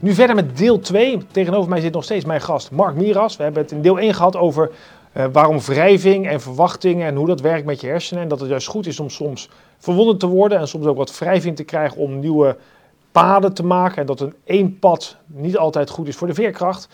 nu 0.00 0.14
verder 0.14 0.36
met 0.36 0.56
deel 0.56 0.80
2. 0.80 1.26
Tegenover 1.30 1.70
mij 1.70 1.80
zit 1.80 1.92
nog 1.92 2.04
steeds 2.04 2.24
mijn 2.24 2.40
gast 2.40 2.70
Mark 2.70 2.94
Miras. 2.94 3.36
We 3.36 3.42
hebben 3.42 3.62
het 3.62 3.72
in 3.72 3.82
deel 3.82 3.98
1 3.98 4.14
gehad 4.14 4.36
over 4.36 4.70
uh, 5.16 5.24
waarom 5.32 5.60
wrijving 5.60 6.28
en 6.28 6.40
verwachtingen 6.40 7.06
en 7.06 7.14
hoe 7.14 7.26
dat 7.26 7.40
werkt 7.40 7.66
met 7.66 7.80
je 7.80 7.86
hersenen. 7.86 8.22
En 8.22 8.28
dat 8.28 8.40
het 8.40 8.48
juist 8.48 8.66
goed 8.66 8.86
is 8.86 9.00
om 9.00 9.10
soms 9.10 9.48
verwonderd 9.78 10.20
te 10.20 10.26
worden 10.26 10.58
en 10.58 10.68
soms 10.68 10.86
ook 10.86 10.96
wat 10.96 11.18
wrijving 11.18 11.56
te 11.56 11.64
krijgen 11.64 11.96
om 11.96 12.18
nieuwe 12.18 12.56
paden 13.12 13.54
te 13.54 13.64
maken. 13.64 13.96
En 13.96 14.06
dat 14.06 14.20
een 14.20 14.34
één 14.44 14.78
pad 14.78 15.16
niet 15.26 15.58
altijd 15.58 15.90
goed 15.90 16.08
is 16.08 16.16
voor 16.16 16.26
de 16.26 16.34
veerkracht. 16.34 16.88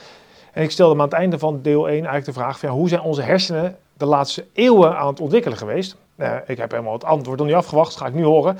En 0.52 0.62
ik 0.62 0.70
stelde 0.70 0.94
me 0.94 1.00
aan 1.00 1.08
het 1.08 1.16
einde 1.16 1.38
van 1.38 1.62
deel 1.62 1.88
1 1.88 1.94
eigenlijk 1.94 2.24
de 2.24 2.32
vraag 2.32 2.58
van 2.58 2.68
hoe 2.68 2.88
zijn 2.88 3.00
onze 3.00 3.22
hersenen 3.22 3.76
de 3.92 4.06
laatste 4.06 4.44
eeuwen 4.52 4.96
aan 4.96 5.06
het 5.06 5.20
ontwikkelen 5.20 5.58
geweest? 5.58 5.96
Uh, 6.16 6.34
ik 6.46 6.56
heb 6.56 6.70
helemaal 6.70 6.92
het 6.92 7.04
antwoord 7.04 7.38
nog 7.38 7.46
niet 7.46 7.56
afgewacht, 7.56 7.90
dat 7.90 8.00
ga 8.00 8.06
ik 8.06 8.14
nu 8.14 8.24
horen. 8.24 8.58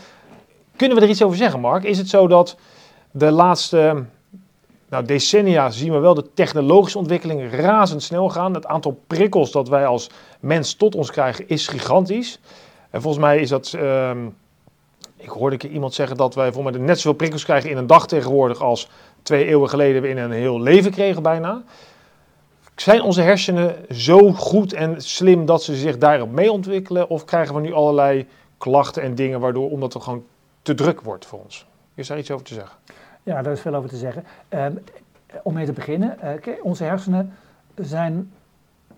Kunnen 0.77 0.97
we 0.97 1.03
er 1.03 1.09
iets 1.09 1.23
over 1.23 1.37
zeggen, 1.37 1.61
Mark? 1.61 1.85
Is 1.85 1.99
het 1.99 2.09
zo 2.09 2.27
dat 2.27 2.57
de 3.11 3.31
laatste 3.31 4.05
nou, 4.97 5.09
decennia 5.09 5.71
zien 5.71 5.93
we 5.93 5.99
wel 5.99 6.15
de 6.15 6.33
technologische 6.35 6.99
ontwikkeling 6.99 7.55
razendsnel 7.55 8.29
gaan. 8.29 8.55
Het 8.55 8.67
aantal 8.67 9.01
prikkels 9.07 9.51
dat 9.51 9.69
wij 9.69 9.87
als 9.87 10.11
mens 10.41 10.75
tot 10.75 10.95
ons 10.95 11.11
krijgen 11.11 11.49
is 11.49 11.69
gigantisch. 11.69 12.41
En 12.91 13.03
volgens 13.03 13.25
mij 13.25 13.39
is 13.39 13.49
dat. 13.49 13.73
Um, 13.73 14.37
ik 15.17 15.29
hoorde 15.29 15.69
iemand 15.69 15.95
zeggen 15.95 16.17
dat 16.17 16.35
wij 16.35 16.53
volgens 16.53 16.77
mij 16.77 16.87
net 16.87 16.97
zoveel 16.97 17.13
prikkels 17.13 17.45
krijgen 17.45 17.71
in 17.71 17.77
een 17.77 17.87
dag 17.87 18.07
tegenwoordig 18.07 18.61
als 18.61 18.89
twee 19.23 19.45
eeuwen 19.45 19.69
geleden 19.69 20.03
we 20.03 20.09
in 20.09 20.19
een 20.19 20.33
heel 20.33 20.61
leven 20.61 20.91
kregen 20.91 21.23
bijna. 21.23 21.63
Zijn 22.77 23.03
onze 23.03 23.21
hersenen 23.21 23.77
zo 23.91 24.33
goed 24.33 24.73
en 24.73 25.03
slim 25.03 25.47
dat 25.47 25.63
ze 25.63 25.77
zich 25.77 25.99
daarop 25.99 26.31
mee 26.31 26.53
ontwikkelen? 26.53 27.09
Of 27.09 27.25
krijgen 27.25 27.55
we 27.55 27.61
nu 27.61 27.73
allerlei 27.73 28.27
klachten 28.59 29.03
en 29.03 29.15
dingen 29.15 29.41
waardoor, 29.41 29.71
omdat 29.71 29.93
het 29.93 30.03
gewoon 30.03 30.25
te 30.63 30.75
druk 30.75 31.01
wordt 31.01 31.27
voor 31.27 31.41
ons? 31.45 31.67
Is 31.95 32.07
daar 32.07 32.19
iets 32.19 32.31
over 32.31 32.47
te 32.47 32.55
zeggen? 32.55 32.77
Ja, 33.27 33.43
daar 33.43 33.53
is 33.53 33.61
veel 33.61 33.75
over 33.75 33.89
te 33.89 33.97
zeggen. 33.97 34.25
Um, 34.49 34.79
om 35.43 35.55
mee 35.55 35.67
te 35.67 35.73
beginnen, 35.73 36.19
uh, 36.25 36.55
onze 36.63 36.85
hersenen 36.85 37.33
zijn 37.75 38.33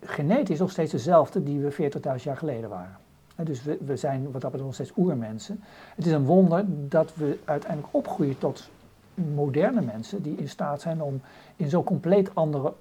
genetisch 0.05 0.59
nog 0.59 0.71
steeds 0.71 0.93
dezelfde 0.93 1.43
die 1.43 1.61
we 1.61 1.91
40.000 2.19 2.23
jaar 2.23 2.37
geleden 2.37 2.71
waren. 2.71 2.97
Dus 3.37 3.63
we, 3.63 3.79
we, 3.81 3.97
zijn 3.97 4.23
wat 4.23 4.33
dat 4.33 4.41
betreft 4.41 4.65
nog 4.65 4.75
steeds 4.75 4.93
oermensen. 4.97 5.63
Het 5.95 6.07
is 6.07 6.13
een 6.13 6.25
wonder 6.25 6.65
dat 6.67 7.15
we 7.15 7.39
uiteindelijk 7.45 7.95
opgroeien 7.95 8.39
tot 8.39 8.71
moderne 9.15 9.81
mensen 9.81 10.23
die 10.23 10.37
in 10.37 10.49
staat 10.49 10.81
zijn 10.81 11.03
om 11.03 11.21
in 11.57 11.69
zo 11.69 11.83
compleet 11.83 12.35
andere 12.35 12.73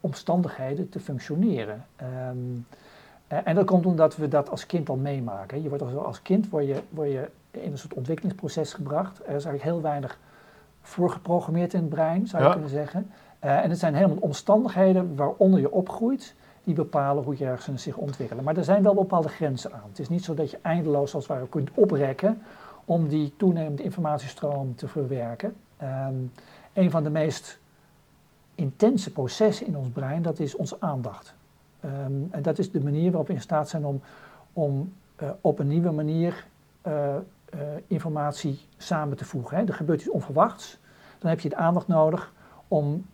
omstandigheden 0.00 0.88
te 0.88 1.00
functioneren. 1.00 1.86
Um, 2.28 2.66
en 3.26 3.54
dat 3.54 3.66
komt 3.66 3.86
omdat 3.86 4.16
we 4.16 4.28
dat 4.28 4.50
als 4.50 4.66
kind 4.66 4.88
al 4.88 4.96
meemaken. 4.96 5.62
Je 5.62 5.68
wordt 5.68 5.82
als, 5.82 5.94
als 5.94 6.22
kind 6.22 6.48
word 6.48 6.66
je, 6.66 6.82
word 6.90 7.10
je 7.10 7.28
in 7.50 7.72
een 7.72 7.78
soort 7.78 7.94
ontwikkelingsproces 7.94 8.72
gebracht. 8.72 9.18
Er 9.18 9.24
is 9.24 9.44
eigenlijk 9.44 9.62
heel 9.62 9.80
weinig 9.80 10.18
voor 10.90 11.10
geprogrammeerd 11.10 11.74
in 11.74 11.80
het 11.80 11.88
brein, 11.88 12.26
zou 12.26 12.42
je 12.42 12.48
ja. 12.48 12.54
kunnen 12.54 12.70
zeggen. 12.70 13.10
Uh, 13.44 13.64
en 13.64 13.70
het 13.70 13.78
zijn 13.78 13.94
helemaal 13.94 14.16
omstandigheden 14.20 15.16
waaronder 15.16 15.60
je 15.60 15.70
opgroeit, 15.70 16.34
die 16.64 16.74
bepalen 16.74 17.24
hoe 17.24 17.38
je 17.38 17.44
hersenen 17.44 17.80
zich 17.80 17.96
ontwikkelen. 17.96 18.44
Maar 18.44 18.56
er 18.56 18.64
zijn 18.64 18.82
wel 18.82 18.94
bepaalde 18.94 19.28
grenzen 19.28 19.72
aan. 19.72 19.88
Het 19.88 19.98
is 19.98 20.08
niet 20.08 20.24
zo 20.24 20.34
dat 20.34 20.50
je 20.50 20.58
eindeloos 20.62 21.14
als 21.14 21.28
het 21.28 21.32
ware 21.32 21.48
kunt 21.48 21.70
oprekken 21.74 22.42
om 22.84 23.08
die 23.08 23.32
toenemende 23.36 23.82
informatiestroom 23.82 24.74
te 24.74 24.88
verwerken. 24.88 25.54
Um, 25.82 26.32
een 26.72 26.90
van 26.90 27.02
de 27.02 27.10
meest 27.10 27.58
intense 28.54 29.12
processen 29.12 29.66
in 29.66 29.76
ons 29.76 29.88
brein, 29.88 30.22
dat 30.22 30.38
is 30.38 30.56
onze 30.56 30.76
aandacht. 30.80 31.34
Um, 31.84 32.28
en 32.30 32.42
dat 32.42 32.58
is 32.58 32.70
de 32.70 32.80
manier 32.80 33.10
waarop 33.10 33.26
we 33.26 33.32
in 33.32 33.40
staat 33.40 33.68
zijn 33.68 33.84
om, 33.84 34.00
om 34.52 34.92
uh, 35.22 35.30
op 35.40 35.58
een 35.58 35.68
nieuwe 35.68 35.90
manier 35.90 36.46
uh, 36.86 37.14
uh, 37.54 37.60
informatie 37.86 38.60
samen 38.76 39.16
te 39.16 39.24
voegen. 39.24 39.56
Hè. 39.56 39.64
Er 39.64 39.74
gebeurt 39.74 40.00
iets 40.00 40.10
onverwachts, 40.10 40.78
dan 41.18 41.30
heb 41.30 41.40
je 41.40 41.48
de 41.48 41.56
aandacht 41.56 41.88
nodig 41.88 42.32
om 42.68 43.04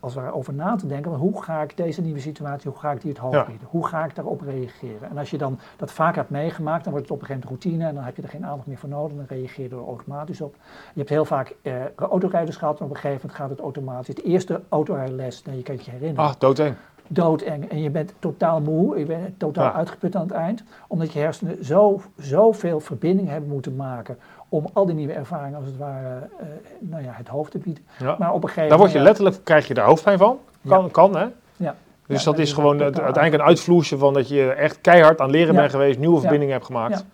als 0.00 0.14
het 0.14 0.22
ware 0.22 0.34
over 0.34 0.54
na 0.54 0.76
te 0.76 0.86
denken, 0.86 1.10
hoe 1.10 1.42
ga 1.42 1.62
ik 1.62 1.76
deze 1.76 2.00
nieuwe 2.00 2.20
situatie, 2.20 2.70
hoe 2.70 2.80
ga 2.80 2.92
ik 2.92 3.00
die 3.00 3.10
het 3.10 3.20
hoofd 3.20 3.46
bieden? 3.46 3.58
Ja. 3.60 3.68
Hoe 3.70 3.86
ga 3.86 4.04
ik 4.04 4.14
daarop 4.14 4.40
reageren? 4.40 5.10
En 5.10 5.18
als 5.18 5.30
je 5.30 5.38
dan 5.38 5.58
dat 5.76 5.92
vaak 5.92 6.14
hebt 6.14 6.30
meegemaakt, 6.30 6.84
dan 6.84 6.92
wordt 6.92 7.08
het 7.08 7.16
op 7.16 7.20
een 7.20 7.26
gegeven 7.26 7.48
moment 7.48 7.64
routine 7.64 7.88
en 7.88 7.94
dan 7.94 8.04
heb 8.04 8.16
je 8.16 8.22
er 8.22 8.28
geen 8.28 8.46
aandacht 8.46 8.66
meer 8.66 8.78
voor 8.78 8.88
nodig, 8.88 9.16
dan 9.16 9.26
reageer 9.28 9.68
je 9.68 9.76
er 9.76 9.86
automatisch 9.86 10.40
op. 10.40 10.54
Je 10.92 10.98
hebt 10.98 11.08
heel 11.08 11.24
vaak 11.24 11.54
eh, 11.62 11.74
autorijders 11.96 12.56
gehad 12.56 12.78
en 12.78 12.84
op 12.84 12.90
een 12.90 12.96
gegeven 12.96 13.20
moment 13.20 13.38
gaat 13.38 13.50
het 13.50 13.60
automatisch. 13.60 14.14
De 14.14 14.22
eerste 14.22 14.62
autorijles, 14.68 15.42
nou, 15.42 15.56
je 15.56 15.62
kan 15.62 15.74
je 15.74 15.90
herinneren. 15.90 16.30
Ah, 16.30 16.34
doodeng 16.38 16.76
doodeng 17.08 17.70
en 17.70 17.82
je 17.82 17.90
bent 17.90 18.14
totaal 18.18 18.60
moe, 18.60 18.98
je 18.98 19.04
bent 19.04 19.38
totaal 19.38 19.64
ja. 19.64 19.72
uitgeput 19.72 20.16
aan 20.16 20.22
het 20.22 20.30
eind, 20.30 20.62
omdat 20.88 21.12
je 21.12 21.18
hersenen 21.18 21.64
zo, 21.64 22.00
zoveel 22.16 22.80
verbinding 22.80 23.28
hebben 23.28 23.48
moeten 23.48 23.76
maken 23.76 24.18
om 24.48 24.66
al 24.72 24.86
die 24.86 24.94
nieuwe 24.94 25.12
ervaringen 25.12 25.56
als 25.56 25.66
het 25.66 25.76
ware 25.76 26.28
uh, 26.40 26.46
nou 26.78 27.02
ja, 27.02 27.10
het 27.12 27.28
hoofd 27.28 27.50
te 27.50 27.58
bieden. 27.58 27.84
Ja. 27.98 28.16
Maar 28.18 28.32
op 28.32 28.42
een 28.42 28.48
gegeven 28.48 28.68
Daar 28.68 28.78
word 28.78 28.92
je 28.92 28.98
letterlijk, 28.98 29.36
krijg 29.44 29.68
je 29.68 29.74
daar 29.74 29.86
hoofdpijn 29.86 30.18
van, 30.18 30.38
kan, 30.66 30.90
kan 30.90 31.16
hè? 31.16 31.26
Ja. 31.56 31.74
Dus 32.06 32.24
dat 32.24 32.38
is 32.38 32.52
gewoon 32.52 32.80
het, 32.80 33.00
uiteindelijk 33.00 33.42
een 33.42 33.48
uitvloeisje 33.48 33.98
van 33.98 34.14
dat 34.14 34.28
je 34.28 34.52
echt 34.52 34.80
keihard 34.80 35.20
aan 35.20 35.30
leren 35.30 35.54
bent 35.54 35.70
geweest, 35.70 35.98
nieuwe 35.98 36.20
verbindingen 36.20 36.54
hebt 36.54 36.66
gemaakt. 36.66 37.04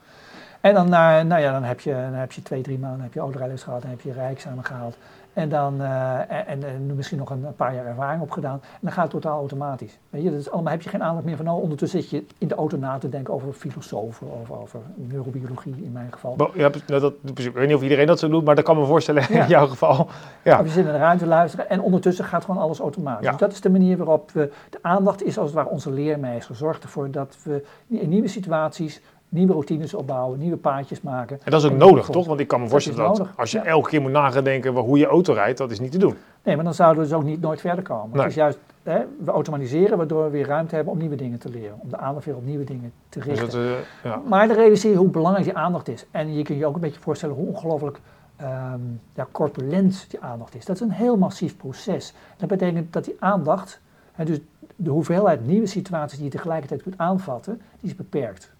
En 0.60 0.74
dan, 0.74 0.86
uh, 0.86 1.20
nou 1.20 1.40
ja, 1.40 1.52
dan 1.52 1.62
heb 1.62 1.80
je, 1.80 1.92
dan 1.92 2.12
heb 2.12 2.32
je 2.32 2.42
twee, 2.42 2.62
drie 2.62 2.78
maanden 2.78 3.00
heb 3.00 3.14
je 3.14 3.20
gehad, 3.56 3.82
dan 3.82 3.90
heb 3.90 4.00
je 4.00 4.12
rijksamen 4.12 4.64
gehaald. 4.64 4.96
En 5.32 5.48
dan 5.48 5.80
uh, 5.80 6.18
en, 6.48 6.64
en, 6.64 6.94
misschien 6.96 7.18
nog 7.18 7.30
een 7.30 7.54
paar 7.56 7.74
jaar 7.74 7.86
ervaring 7.86 8.22
opgedaan. 8.22 8.60
En 8.62 8.78
dan 8.80 8.92
gaat 8.92 9.02
het 9.02 9.12
totaal 9.12 9.38
automatisch. 9.38 9.98
Weet 10.10 10.22
je, 10.22 10.30
dat 10.30 10.40
is 10.40 10.50
allemaal, 10.50 10.72
heb 10.72 10.82
je 10.82 10.88
geen 10.88 11.02
aandacht 11.02 11.24
meer 11.24 11.36
van 11.36 11.44
nodig. 11.44 11.62
Ondertussen 11.62 12.00
zit 12.00 12.10
je 12.10 12.24
in 12.38 12.48
de 12.48 12.54
auto 12.54 12.76
na 12.76 12.98
te 12.98 13.08
denken 13.08 13.34
over 13.34 13.52
filosofen, 13.52 14.26
over, 14.40 14.60
over 14.60 14.80
neurobiologie 14.94 15.74
in 15.82 15.92
mijn 15.92 16.12
geval. 16.12 16.36
Ja, 16.54 16.70
dat, 16.86 17.14
ik 17.34 17.52
weet 17.54 17.66
niet 17.66 17.76
of 17.76 17.82
iedereen 17.82 18.06
dat 18.06 18.18
zo 18.18 18.28
doet, 18.28 18.44
maar 18.44 18.54
dat 18.54 18.64
kan 18.64 18.78
me 18.78 18.84
voorstellen 18.84 19.24
ja. 19.28 19.42
in 19.42 19.48
jouw 19.48 19.66
geval. 19.66 20.08
Ja. 20.42 20.58
Of 20.58 20.66
je 20.66 20.72
zit 20.72 20.86
in 20.86 20.92
de 20.92 20.98
ruimte 20.98 21.26
luisteren 21.26 21.68
en 21.68 21.80
ondertussen 21.80 22.24
gaat 22.24 22.44
gewoon 22.44 22.62
alles 22.62 22.78
automatisch. 22.78 23.24
Ja. 23.24 23.30
Dus 23.30 23.40
dat 23.40 23.52
is 23.52 23.60
de 23.60 23.70
manier 23.70 23.96
waarop 23.96 24.30
we, 24.30 24.52
de 24.70 24.78
aandacht 24.82 25.22
is 25.22 25.38
als 25.38 25.46
het 25.46 25.56
ware 25.56 25.68
onze 25.68 25.90
leermeester. 25.90 26.54
Zorgt 26.54 26.82
ervoor 26.82 27.10
dat 27.10 27.36
we 27.42 27.64
in 27.88 28.08
nieuwe 28.08 28.28
situaties 28.28 29.00
nieuwe 29.30 29.52
routines 29.52 29.94
opbouwen, 29.94 30.38
nieuwe 30.38 30.56
paadjes 30.56 31.00
maken. 31.00 31.40
En 31.44 31.50
dat 31.50 31.64
is 31.64 31.70
ook 31.70 31.76
nodig, 31.76 32.06
toch? 32.06 32.26
Want 32.26 32.40
ik 32.40 32.48
kan 32.48 32.60
me 32.60 32.68
voorstellen 32.68 32.98
dat, 32.98 33.16
dat 33.16 33.28
als 33.36 33.50
je 33.50 33.58
ja. 33.58 33.64
elke 33.64 33.88
keer 33.88 34.00
moet 34.00 34.10
nadenken 34.10 34.74
hoe 34.74 34.98
je 34.98 35.06
auto 35.06 35.32
rijdt, 35.32 35.58
dat 35.58 35.70
is 35.70 35.80
niet 35.80 35.92
te 35.92 35.98
doen. 35.98 36.16
Nee, 36.42 36.54
maar 36.54 36.64
dan 36.64 36.74
zouden 36.74 37.02
we 37.02 37.08
dus 37.08 37.18
ook 37.18 37.24
niet 37.24 37.40
nooit 37.40 37.60
verder 37.60 37.84
komen. 37.84 38.10
Nee. 38.10 38.20
Het 38.20 38.30
is 38.30 38.36
juist, 38.36 38.58
hè, 38.82 39.04
we 39.24 39.30
automatiseren 39.30 39.96
waardoor 39.96 40.24
we 40.24 40.30
weer 40.30 40.46
ruimte 40.46 40.74
hebben 40.74 40.92
om 40.92 40.98
nieuwe 40.98 41.16
dingen 41.16 41.38
te 41.38 41.48
leren. 41.48 41.76
Om 41.78 41.88
de 41.88 41.96
aandacht 41.96 42.24
weer 42.24 42.36
op 42.36 42.44
nieuwe 42.44 42.64
dingen 42.64 42.92
te 43.08 43.20
richten. 43.20 43.44
Dus 43.44 43.54
dat, 43.54 43.62
uh, 43.64 43.72
ja. 44.04 44.22
Maar 44.28 44.48
de 44.48 44.54
realiseer 44.54 44.96
hoe 44.96 45.08
belangrijk 45.08 45.46
die 45.46 45.56
aandacht 45.56 45.88
is. 45.88 46.06
En 46.10 46.34
je 46.34 46.42
kunt 46.42 46.58
je 46.58 46.66
ook 46.66 46.74
een 46.74 46.80
beetje 46.80 47.00
voorstellen 47.00 47.34
hoe 47.34 47.46
ongelooflijk 47.46 48.00
um, 48.42 49.00
ja, 49.14 49.26
corpulent 49.32 50.06
die 50.08 50.20
aandacht 50.20 50.54
is. 50.54 50.64
Dat 50.64 50.76
is 50.76 50.82
een 50.82 50.90
heel 50.90 51.16
massief 51.16 51.56
proces. 51.56 52.14
Dat 52.36 52.48
betekent 52.48 52.92
dat 52.92 53.04
die 53.04 53.16
aandacht, 53.18 53.80
hè, 54.12 54.24
dus 54.24 54.38
de 54.76 54.90
hoeveelheid 54.90 55.46
nieuwe 55.46 55.66
situaties 55.66 56.16
die 56.16 56.26
je 56.26 56.32
tegelijkertijd 56.32 56.82
kunt 56.82 56.98
aanvatten, 56.98 57.60
die 57.80 57.90
is 57.90 57.96
beperkt. 57.96 58.52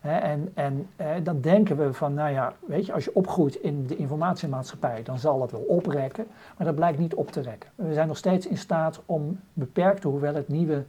En, 0.00 0.52
en 0.54 0.88
dan 1.22 1.40
denken 1.40 1.76
we 1.76 1.92
van, 1.92 2.14
nou 2.14 2.30
ja, 2.30 2.52
weet 2.66 2.86
je, 2.86 2.92
als 2.92 3.04
je 3.04 3.14
opgroeit 3.14 3.54
in 3.54 3.86
de 3.86 3.96
informatiemaatschappij, 3.96 5.02
dan 5.02 5.18
zal 5.18 5.38
dat 5.38 5.50
wel 5.50 5.60
oprekken, 5.60 6.26
maar 6.56 6.66
dat 6.66 6.76
blijkt 6.76 6.98
niet 6.98 7.14
op 7.14 7.30
te 7.32 7.40
rekken. 7.40 7.70
We 7.74 7.92
zijn 7.94 8.08
nog 8.08 8.16
steeds 8.16 8.46
in 8.46 8.58
staat 8.58 9.00
om 9.06 9.40
beperkte 9.52 10.08
hoeveelheid 10.08 10.48
nieuwe 10.48 10.84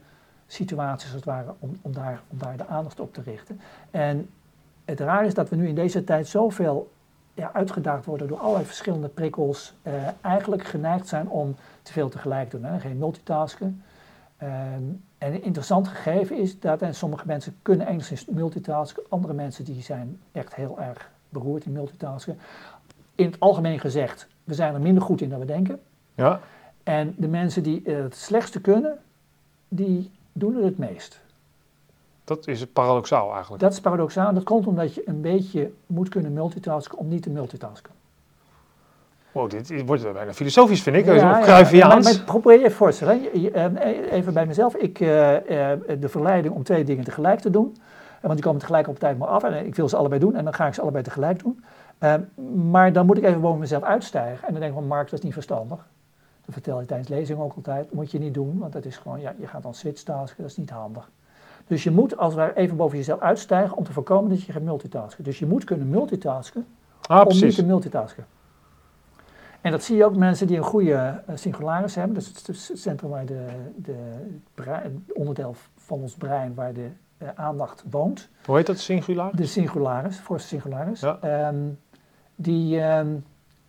situaties, 0.46 1.06
als 1.06 1.14
het 1.14 1.24
ware, 1.24 1.54
om, 1.58 1.78
om, 1.82 1.92
daar, 1.92 2.20
om 2.28 2.38
daar 2.38 2.56
de 2.56 2.66
aandacht 2.66 3.00
op 3.00 3.14
te 3.14 3.22
richten. 3.22 3.60
En 3.90 4.30
het 4.84 5.00
raar 5.00 5.24
is 5.24 5.34
dat 5.34 5.48
we 5.48 5.56
nu 5.56 5.68
in 5.68 5.74
deze 5.74 6.04
tijd 6.04 6.26
zoveel 6.26 6.90
ja, 7.34 7.50
uitgedaagd 7.52 8.04
worden 8.04 8.28
door 8.28 8.38
allerlei 8.38 8.64
verschillende 8.64 9.08
prikkels, 9.08 9.74
eh, 9.82 9.92
eigenlijk 10.20 10.64
geneigd 10.64 11.08
zijn 11.08 11.28
om 11.28 11.54
te 11.82 11.92
veel 11.92 12.08
tegelijk 12.08 12.50
te 12.50 12.60
doen. 12.60 12.70
Hè? 12.70 12.80
Geen 12.80 12.98
multitasken. 12.98 13.82
Um, 14.42 15.02
en 15.20 15.34
een 15.34 15.42
interessant 15.42 15.88
gegeven 15.88 16.38
is 16.38 16.60
dat 16.60 16.82
en 16.82 16.94
sommige 16.94 17.26
mensen 17.26 17.56
kunnen 17.62 17.86
enigszins 17.86 18.24
multitasken, 18.24 19.02
andere 19.08 19.32
mensen 19.34 19.64
die 19.64 19.82
zijn 19.82 20.20
echt 20.32 20.54
heel 20.54 20.80
erg 20.80 21.10
beroerd 21.28 21.64
in 21.64 21.72
multitasken. 21.72 22.38
In 23.14 23.26
het 23.26 23.40
algemeen 23.40 23.80
gezegd, 23.80 24.26
we 24.44 24.54
zijn 24.54 24.74
er 24.74 24.80
minder 24.80 25.02
goed 25.02 25.20
in 25.20 25.28
dan 25.28 25.38
we 25.38 25.44
denken. 25.44 25.80
Ja. 26.14 26.40
En 26.82 27.14
de 27.16 27.28
mensen 27.28 27.62
die 27.62 27.82
het 27.84 28.16
slechtste 28.16 28.60
kunnen, 28.60 28.98
die 29.68 30.10
doen 30.32 30.54
het 30.54 30.64
het 30.64 30.78
meest. 30.78 31.20
Dat 32.24 32.46
is 32.46 32.66
paradoxaal 32.66 33.32
eigenlijk. 33.32 33.62
Dat 33.62 33.72
is 33.72 33.80
paradoxaal. 33.80 34.34
Dat 34.34 34.44
komt 34.44 34.66
omdat 34.66 34.94
je 34.94 35.08
een 35.08 35.20
beetje 35.20 35.72
moet 35.86 36.08
kunnen 36.08 36.32
multitasken 36.32 36.98
om 36.98 37.08
niet 37.08 37.22
te 37.22 37.30
multitasken. 37.30 37.92
Wow, 39.32 39.50
dit 39.50 39.84
wordt 39.86 40.12
bijna 40.12 40.32
filosofisch, 40.32 40.82
vind 40.82 40.96
ik. 40.96 41.04
Ja, 41.04 41.12
ja, 41.14 41.40
Cruyffiaans. 41.40 42.04
maar, 42.04 42.14
maar 42.14 42.24
probeer 42.24 42.52
je 42.58 42.64
even 42.64 42.76
voorstellen. 42.76 43.40
je- 43.40 43.50
eh, 43.50 44.12
Even 44.12 44.32
bij 44.34 44.46
mezelf. 44.46 44.74
Ik, 44.74 45.00
eh, 45.00 45.72
eh, 45.72 45.78
de 46.00 46.08
verleiding 46.08 46.54
om 46.54 46.62
twee 46.62 46.84
dingen 46.84 47.04
tegelijk 47.04 47.40
te 47.40 47.50
doen. 47.50 47.76
Eh, 47.76 48.20
Want 48.22 48.34
die 48.34 48.42
komen 48.44 48.60
tegelijk 48.60 48.88
op 48.88 48.98
tijd 48.98 49.18
maar 49.18 49.28
af. 49.28 49.42
En 49.44 49.66
ik 49.66 49.74
wil 49.74 49.88
ze 49.88 49.96
allebei 49.96 50.20
doen. 50.20 50.34
En 50.34 50.44
dan 50.44 50.54
ga 50.54 50.66
ik 50.66 50.74
ze 50.74 50.80
allebei 50.80 51.04
tegelijk 51.04 51.38
doen. 51.42 51.64
Eh, 51.98 52.14
maar 52.70 52.92
dan 52.92 53.06
moet 53.06 53.16
ik 53.18 53.24
even 53.24 53.40
boven 53.40 53.58
mezelf 53.60 53.82
uitstijgen. 53.82 54.46
En 54.46 54.52
dan 54.52 54.60
denk 54.60 54.72
ik 54.72 54.78
van, 54.78 54.86
Mark, 54.88 55.04
dat 55.10 55.18
is 55.18 55.24
niet 55.24 55.32
verstandig. 55.34 55.78
Dat 56.44 56.54
vertel 56.54 56.80
je 56.80 56.86
tijdens 56.86 57.08
lezing 57.08 57.38
ook 57.40 57.52
altijd. 57.56 57.92
moet 57.92 58.10
je 58.10 58.18
niet 58.18 58.34
doen. 58.34 58.58
Want 58.58 58.72
dat 58.72 58.84
is 58.84 58.96
gewoon, 58.96 59.20
ja, 59.20 59.34
je 59.40 59.46
gaat 59.46 59.62
dan 59.62 59.74
switchtasken. 59.74 60.42
Dat 60.42 60.50
is 60.50 60.56
niet 60.56 60.70
handig. 60.70 61.10
Dus 61.66 61.82
je 61.82 61.90
moet 61.90 62.16
als 62.16 62.34
ware 62.34 62.56
even 62.56 62.76
boven 62.76 62.96
jezelf 62.98 63.20
uitstijgen 63.20 63.76
om 63.76 63.84
te 63.84 63.92
voorkomen 63.92 64.30
dat 64.30 64.42
je 64.42 64.52
gaat 64.52 64.62
multitasken. 64.62 65.24
Dus 65.24 65.38
je 65.38 65.46
moet 65.46 65.64
kunnen 65.64 65.88
multitasken 65.88 66.66
Ah, 67.06 67.26
om 67.26 67.38
niet 67.40 67.54
te 67.54 67.64
multitasken. 67.64 68.24
En 69.60 69.70
dat 69.70 69.82
zie 69.82 69.96
je 69.96 70.04
ook 70.04 70.16
mensen 70.16 70.46
die 70.46 70.56
een 70.56 70.62
goede 70.62 71.22
eh, 71.26 71.36
singularis 71.36 71.94
hebben. 71.94 72.14
Dus 72.14 72.26
het 72.26 72.70
centrum 72.78 73.10
waar 73.10 73.26
de, 73.26 73.46
de 73.76 73.96
brein- 74.54 74.82
het 74.82 75.16
onderdeel 75.16 75.54
van 75.76 76.00
ons 76.00 76.14
brein 76.14 76.54
waar 76.54 76.72
de 76.72 76.88
eh, 77.20 77.28
aandacht 77.34 77.84
woont. 77.90 78.28
Hoe 78.44 78.56
heet 78.56 78.66
dat, 78.66 78.78
singulaar? 78.78 79.36
De 79.36 79.46
singularis, 79.46 80.20
voorste 80.20 80.48
singularis. 80.48 81.00
Ja. 81.00 81.18
ehm, 81.20 81.56
die, 82.34 82.80
ehm, 82.80 83.16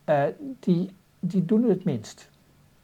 eh, 0.04 0.24
die, 0.60 0.96
die 1.20 1.46
doen 1.46 1.70
het 1.70 1.84
minst. 1.84 2.30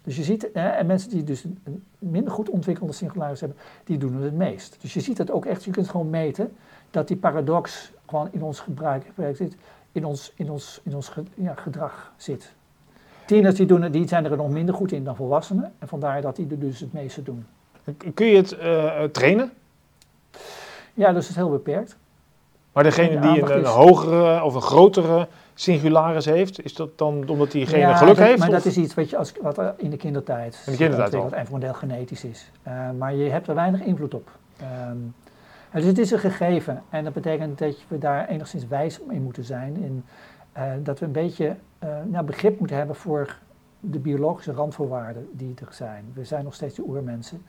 Dus 0.02 0.16
je 0.16 0.24
ziet, 0.24 0.52
eh, 0.52 0.80
en 0.80 0.86
mensen 0.86 1.10
die 1.10 1.24
dus 1.24 1.44
een 1.44 1.84
minder 2.00 2.34
goed 2.34 2.50
ontwikkelde 2.50 2.94
singularis 2.94 3.40
hebben, 3.40 3.58
die 3.84 3.98
doen 3.98 4.14
het 4.14 4.24
het 4.24 4.34
meest. 4.34 4.78
Dus 4.82 4.94
je 4.94 5.00
ziet 5.02 5.18
het 5.18 5.32
ook 5.32 5.46
echt, 5.46 5.64
je 5.64 5.72
kunt 5.72 5.90
gewoon 5.90 6.10
meten, 6.10 6.56
dat 6.92 7.08
die 7.08 7.18
paradox 7.18 7.92
gewoon 8.06 8.30
in 8.32 8.44
ons 8.44 8.60
gebruik 8.60 9.12
zit, 9.34 9.56
in 9.92 10.06
ons, 10.06 10.34
in 10.36 10.50
ons, 10.50 10.82
in 10.84 10.96
ons 10.96 11.12
ja, 11.34 11.54
gedrag 11.54 12.14
zit. 12.18 12.56
Tieners 13.28 13.56
die, 13.56 13.66
doen, 13.66 13.82
het- 13.82 13.94
die 13.94 14.08
zijn 14.08 14.26
er 14.26 14.38
nog 14.38 14.50
minder 14.50 14.76
goed 14.76 14.92
in 14.92 15.04
dan 15.04 15.16
volwassenen. 15.16 15.74
En 15.80 15.88
vandaar 15.88 16.22
dat 16.22 16.36
die 16.36 16.48
er 16.50 16.60
dus 16.60 16.80
het 16.80 16.94
meeste 16.94 17.24
doen. 17.24 17.46
Kun 18.14 18.26
je 18.28 18.36
het 18.36 18.58
eh, 18.58 19.04
trainen? 19.04 19.52
Ja, 20.94 21.08
dus 21.14 21.22
het 21.22 21.30
is 21.30 21.36
heel 21.36 21.50
beperkt. 21.50 21.98
Maar 22.72 22.84
degene 22.84 23.20
De 23.20 23.28
die 23.28 23.42
een, 23.44 23.52
een 23.52 23.62
is- 23.62 23.68
hogere 23.68 24.44
of 24.44 24.54
een 24.56 24.62
grotere 24.62 25.28
singularis 25.54 26.26
heeft, 26.26 26.64
is 26.66 26.74
dat 26.74 26.98
dan 26.98 27.28
omdat 27.28 27.52
diegene 27.52 27.78
Ja, 27.80 27.96
geluk 27.96 28.16
dat- 28.16 28.26
heeft? 28.26 28.40
Maar 28.40 28.48
of- 28.48 28.54
dat 28.54 28.66
is 28.66 28.78
iets 28.78 28.94
wat, 28.94 29.10
je 29.10 29.18
als, 29.18 29.34
wat 29.42 29.62
in 29.78 29.90
de 29.90 29.98
kindertijd 29.98 30.64
In 30.66 30.72
de 30.72 30.78
kindertijd 30.78 31.12
deel 31.62 31.74
genetisch 31.74 32.24
is. 32.24 32.52
Eh, 32.64 32.74
maar 32.98 33.16
je 33.16 33.30
hebt 33.30 33.48
er 33.48 33.56
weinig 33.56 33.82
invloed 33.82 34.14
op. 34.14 34.30
Ehm, 34.60 34.98
dus 35.74 35.84
het 35.86 35.98
is 35.98 36.12
een 36.12 36.20
gegeven. 36.20 36.84
En 36.90 37.04
dat 37.04 37.14
betekent 37.14 37.58
dat 37.60 37.76
we 37.88 37.98
daar 37.98 38.28
enigszins 38.28 38.68
wijs 38.68 39.00
in 39.10 39.22
moeten 39.24 39.44
zijn. 39.44 39.76
In, 39.78 40.04
eh, 40.52 40.64
dat 40.84 41.00
we 41.00 41.06
een 41.06 41.12
beetje 41.12 41.56
nou, 42.06 42.26
begrip 42.26 42.60
moeten 42.60 42.78
hebben 42.78 42.96
voor 42.96 43.36
de 43.80 44.00
biologische 44.00 44.52
randvoorwaarden 44.52 45.30
die 45.32 45.54
er 45.62 45.74
zijn. 45.74 46.12
We 46.14 46.26
zijn 46.26 46.44
nog 46.44 46.54
steeds 46.54 46.76
de 46.76 46.84
oermensen. 46.88 47.46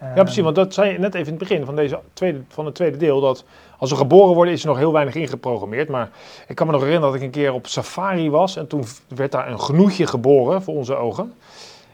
Ja, 0.00 0.22
precies, 0.22 0.42
want 0.42 0.56
dat 0.56 0.74
zei 0.74 0.92
je 0.92 0.98
net 0.98 1.14
even 1.14 1.32
in 1.32 1.38
het 1.38 1.48
begin 1.48 1.64
van, 1.64 1.76
deze 1.76 2.00
tweede, 2.12 2.40
van 2.48 2.64
het 2.64 2.74
tweede 2.74 2.96
deel. 2.96 3.20
Dat 3.20 3.44
als 3.78 3.90
we 3.90 3.96
geboren 3.96 4.34
worden 4.34 4.52
is 4.52 4.62
er 4.62 4.68
nog 4.68 4.76
heel 4.76 4.92
weinig 4.92 5.14
ingeprogrammeerd. 5.14 5.88
Maar 5.88 6.10
ik 6.48 6.54
kan 6.54 6.66
me 6.66 6.72
nog 6.72 6.82
herinneren 6.82 7.12
dat 7.12 7.20
ik 7.20 7.26
een 7.26 7.40
keer 7.42 7.52
op 7.52 7.66
safari 7.66 8.30
was. 8.30 8.56
En 8.56 8.66
toen 8.66 8.84
werd 9.08 9.32
daar 9.32 9.50
een 9.50 9.60
genoetje 9.60 10.06
geboren 10.06 10.62
voor 10.62 10.74
onze 10.74 10.94
ogen. 10.94 11.34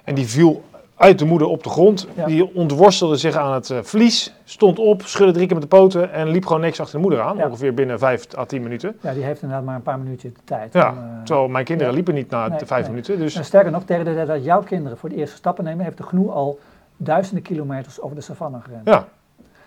En 0.05 0.15
die 0.15 0.27
viel 0.27 0.63
uit 0.97 1.19
de 1.19 1.25
moeder 1.25 1.49
op 1.49 1.63
de 1.63 1.69
grond. 1.69 2.07
Ja. 2.17 2.27
Die 2.27 2.55
ontworstelde 2.55 3.17
zich 3.17 3.37
aan 3.37 3.53
het 3.55 3.71
eh, 3.71 3.79
vlies. 3.83 4.35
Stond 4.45 4.79
op, 4.79 5.03
schudde 5.03 5.33
drie 5.33 5.47
keer 5.47 5.57
met 5.59 5.71
de 5.71 5.77
poten. 5.77 6.13
En 6.13 6.29
liep 6.29 6.47
gewoon 6.47 6.61
niks 6.63 6.81
achter 6.81 6.95
de 6.97 7.01
moeder 7.03 7.21
aan. 7.21 7.37
Ja. 7.37 7.47
Ongeveer 7.47 7.75
binnen 7.75 7.99
vijf 7.99 8.27
à 8.39 8.45
tien 8.45 8.63
minuten. 8.63 8.97
Ja, 9.01 9.13
die 9.13 9.23
heeft 9.25 9.43
inderdaad 9.43 9.67
maar 9.67 9.75
een 9.75 9.83
paar 9.83 9.99
minuutjes 9.99 10.33
de 10.33 10.41
tijd. 10.45 10.73
Ja, 10.73 10.91
om, 10.91 10.97
eh, 10.99 11.23
Terwijl 11.25 11.49
mijn 11.49 11.65
kinderen 11.65 11.91
ja. 11.91 11.97
liepen 11.97 12.15
niet 12.15 12.31
na 12.31 12.49
Nee, 12.49 12.59
de 12.59 12.67
vijf 12.67 12.81
nee. 12.83 12.91
minuten. 12.91 13.19
Dus 13.19 13.35
En 13.35 13.45
sterker 13.45 13.71
nog, 13.71 13.85
tegen 13.85 14.05
de 14.05 14.15
tijd 14.15 14.27
dat 14.27 14.45
jouw 14.45 14.63
kinderen 14.63 14.99
voor 14.99 15.09
de 15.09 15.15
eerste 15.15 15.37
stappen 15.37 15.65
nemen, 15.65 15.85
heeft 15.85 15.97
de 15.97 16.03
gnoe 16.03 16.31
al 16.31 16.59
duizenden 16.97 17.43
kilometers 17.43 18.01
over 18.01 18.17
de 18.17 18.23
savanne 18.23 18.61
gerend. 18.61 18.89
ja, 18.89 19.05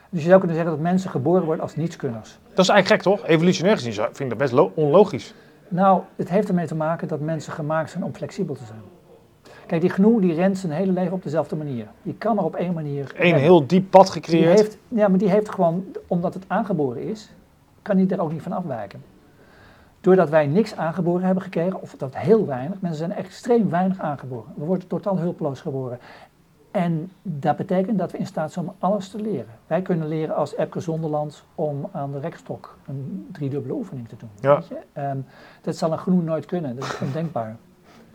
Dus 0.09 0.21
je 0.21 0.27
zou 0.27 0.38
kunnen 0.39 0.56
zeggen 0.57 0.75
dat 0.75 0.83
mensen 0.83 1.09
geboren 1.09 1.44
worden 1.44 1.63
als 1.63 1.75
nietskunners. 1.75 2.38
dat 2.53 2.65
is 2.65 2.69
eigenlijk 2.71 3.03
gek 3.03 3.13
toch? 3.13 3.27
Evolutionair 3.27 3.75
gezien 3.75 3.94
vind 3.94 4.19
ik 4.19 4.29
dat 4.29 4.38
best 4.38 4.53
lo- 4.53 4.71
onlogisch. 4.75 5.33
Nou, 5.68 6.01
het 6.15 6.29
heeft 6.29 6.47
ermee 6.47 6.68
te 6.68 6.75
maken 6.75 7.07
dat 7.07 7.19
mensen 7.19 7.53
gemaakt 7.53 7.89
zijn 7.89 8.03
om 8.03 8.13
flexibel 8.15 8.56
te 8.56 8.63
zijn. 8.65 8.79
Kijk, 9.67 9.81
die 9.81 9.89
gnoe 9.89 10.21
die 10.21 10.33
rent 10.33 10.57
zijn 10.57 10.71
hele 10.71 10.91
leven 10.91 11.13
op 11.13 11.23
dezelfde 11.23 11.55
manier. 11.55 11.87
Die 12.01 12.13
kan 12.13 12.35
maar 12.35 12.45
op 12.45 12.55
één 12.55 12.73
manier. 12.73 13.11
Eén 13.15 13.35
heel 13.35 13.67
diep 13.67 13.89
pad 13.89 14.03
die 14.03 14.11
gecreëerd. 14.11 14.59
heeft, 14.59 14.77
Ja, 14.87 15.07
maar 15.07 15.19
die 15.19 15.29
heeft 15.29 15.49
gewoon, 15.49 15.85
omdat 16.07 16.33
het 16.33 16.43
aangeboren 16.47 17.01
is, 17.01 17.29
kan 17.81 17.97
die 17.97 18.07
er 18.07 18.21
ook 18.21 18.31
niet 18.31 18.41
van 18.41 18.51
afwijken. 18.51 19.03
Doordat 20.01 20.29
wij 20.29 20.47
niks 20.47 20.75
aangeboren 20.75 21.23
hebben 21.23 21.43
gekregen, 21.43 21.81
of 21.81 21.95
dat 21.97 22.17
heel 22.17 22.45
weinig, 22.45 22.81
mensen 22.81 22.99
zijn 22.99 23.13
extreem 23.13 23.69
weinig 23.69 23.99
aangeboren. 23.99 24.53
We 24.55 24.65
worden 24.65 24.87
totaal 24.87 25.17
hulpeloos 25.17 25.61
geboren. 25.61 25.99
En 26.71 27.11
dat 27.21 27.55
betekent 27.57 27.97
dat 27.97 28.11
we 28.11 28.17
in 28.17 28.25
staat 28.25 28.51
zijn 28.51 28.67
om 28.67 28.73
alles 28.79 29.09
te 29.09 29.21
leren. 29.21 29.53
Wij 29.67 29.81
kunnen 29.81 30.07
leren 30.07 30.35
als 30.35 30.55
Epke 30.55 30.79
Zonderland 30.79 31.43
om 31.55 31.89
aan 31.91 32.11
de 32.11 32.19
rekstok 32.19 32.77
een 32.87 33.27
driedubbele 33.31 33.73
oefening 33.73 34.07
te 34.07 34.15
doen. 34.17 34.29
Ja. 34.39 34.55
Weet 34.55 34.67
je? 34.67 34.77
Ehm, 34.93 35.17
dat 35.61 35.75
zal 35.75 35.91
een 35.91 35.97
groen 35.97 36.23
nooit 36.23 36.45
kunnen, 36.45 36.75
dat 36.75 36.83
is 36.83 36.99
ondenkbaar. 37.01 37.55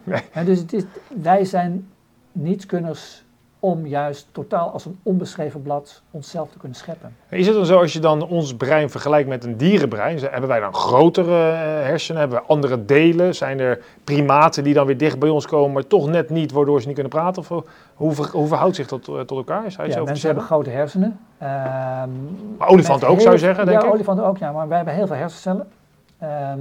Nee. 0.05 0.21
En 0.33 0.45
dus 0.45 0.59
het 0.59 0.73
is, 0.73 0.83
wij 1.23 1.45
zijn 1.45 1.89
nietskunners 2.33 3.25
om 3.59 3.87
juist 3.87 4.27
totaal 4.33 4.71
als 4.71 4.85
een 4.85 4.99
onbeschreven 5.03 5.63
blad 5.63 6.03
onszelf 6.11 6.51
te 6.51 6.59
kunnen 6.59 6.79
scheppen. 6.79 7.17
Is 7.29 7.47
het 7.47 7.55
dan 7.57 7.67
zo 7.67 7.79
als 7.79 7.93
je 7.93 7.99
dan 8.01 8.23
ons 8.29 8.57
brein 8.57 8.91
vergelijkt 8.91 9.29
met 9.29 9.45
een 9.45 9.57
dierenbrein? 9.57 10.19
Hebben 10.19 10.49
wij 10.49 10.61
dan 10.61 10.75
grotere 10.75 11.51
eh, 11.51 11.57
hersenen? 11.87 12.21
Hebben 12.21 12.39
we 12.39 12.45
andere 12.47 12.85
delen? 12.85 13.35
Zijn 13.35 13.61
er 13.61 13.81
primaten 14.05 14.65
die 14.65 14.75
dan 14.75 14.87
weer 14.87 14.97
dicht 14.99 15.19
bij 15.19 15.29
ons 15.29 15.47
komen, 15.47 15.73
maar 15.73 15.87
toch 15.87 16.09
net 16.09 16.31
niet, 16.31 16.53
waardoor 16.53 16.81
ze 16.81 16.87
niet 16.87 16.95
kunnen 16.95 17.13
praten? 17.13 17.43
Of 17.43 17.65
hoe- 17.95 18.13
ver- 18.13 18.31
hoe 18.31 18.47
verhoudt 18.47 18.77
zich 18.77 18.87
dat 18.89 19.09
eh, 19.09 19.21
tot 19.21 19.31
elkaar? 19.39 19.71
Zou 19.73 19.89
je 19.89 19.95
Ja, 19.95 20.03
mensen 20.05 20.27
hebben 20.27 20.45
grote 20.45 20.71
hersenen. 20.71 21.19
Ehm, 21.39 21.51
Maar 22.59 22.69
olifanten 22.69 23.09
ook, 23.09 23.21
zou 23.21 23.33
je 23.33 23.39
zeggen, 23.41 23.67
denk 23.67 23.81
ja, 23.81 23.87
ik? 23.87 23.93
olifanten 23.95 24.25
ook, 24.25 24.39
ja. 24.39 24.53
Maar 24.53 24.69
wij 24.69 24.77
hebben 24.77 24.95
heel 24.95 25.07
veel 25.07 25.17
hersencellen. 25.17 25.69
Ehm, 26.19 26.59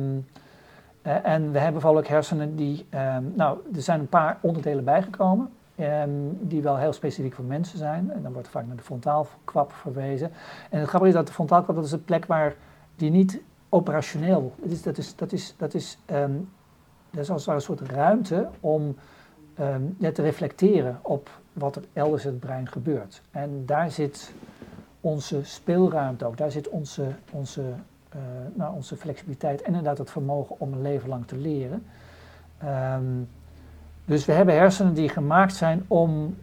eh, 1.02 1.26
en 1.26 1.52
we 1.52 1.60
hebben 1.60 1.82
vooral 1.82 2.00
ook 2.00 2.08
hersenen 2.08 2.56
die... 2.56 2.86
ehm, 2.90 3.24
nou, 3.36 3.60
er 3.76 3.82
zijn 3.82 4.00
een 4.00 4.08
paar 4.08 4.38
onderdelen 4.42 4.84
bijgekomen. 4.84 5.50
ehm, 5.76 6.10
die 6.40 6.62
wel 6.62 6.78
heel 6.78 6.94
specifiek 6.94 7.34
voor 7.34 7.46
mensen 7.46 7.78
zijn. 7.78 8.12
En 8.12 8.22
dan 8.24 8.34
wordt 8.34 8.48
vaak 8.48 8.68
naar 8.68 8.76
de 8.76 8.84
frontaalkwap 8.84 9.74
verwezen. 9.74 10.32
En 10.70 10.80
het 10.80 10.88
grappige 10.88 11.12
is 11.12 11.18
dat 11.18 11.28
de 11.28 11.34
frontaalkwap, 11.34 11.76
dat 11.76 11.86
is 11.86 11.92
een 11.92 12.04
plek 12.04 12.26
waar 12.26 12.56
die 12.96 13.10
niet 13.10 13.42
operationeel... 13.70 14.54
Dat 14.58 14.72
is, 14.72 14.82
dat 14.82 14.98
is, 14.98 15.16
dat 15.16 15.32
is, 15.32 15.56
dat 15.58 15.74
is, 15.74 15.98
ehm, 16.06 16.34
dat 17.10 17.24
is 17.24 17.30
als 17.30 17.46
het 17.46 17.46
ware 17.46 17.58
een 17.58 17.66
soort 17.66 17.82
ruimte 17.82 18.50
om 18.60 18.96
ja, 19.98 20.12
te 20.12 20.22
reflecteren 20.22 21.00
op 21.02 21.30
wat 21.54 21.76
er 21.76 21.84
elders 21.94 22.26
in 22.26 22.32
het 22.32 22.40
brein 22.40 22.68
gebeurt. 22.68 23.22
En 23.32 23.66
daar 23.66 23.92
zit 23.92 24.34
onze 25.02 25.44
speelruimte 25.44 26.26
ook. 26.26 26.38
Daar 26.38 26.52
zit 26.52 26.70
onze, 26.70 27.08
onze, 27.32 27.74
eh, 28.12 28.22
nou, 28.54 28.76
onze 28.76 28.98
flexibiliteit 28.98 29.62
en 29.62 29.68
inderdaad 29.68 29.98
het 29.98 30.12
vermogen 30.12 30.56
om 30.60 30.74
een 30.74 30.82
leven 30.82 31.10
lang 31.10 31.28
te 31.28 31.38
leren. 31.38 31.86
Ehm, 32.58 33.04
dus 34.06 34.26
we 34.26 34.32
hebben 34.32 34.56
hersenen 34.56 34.94
die 34.94 35.10
gemaakt 35.10 35.54
zijn 35.54 35.86
om 35.88 36.38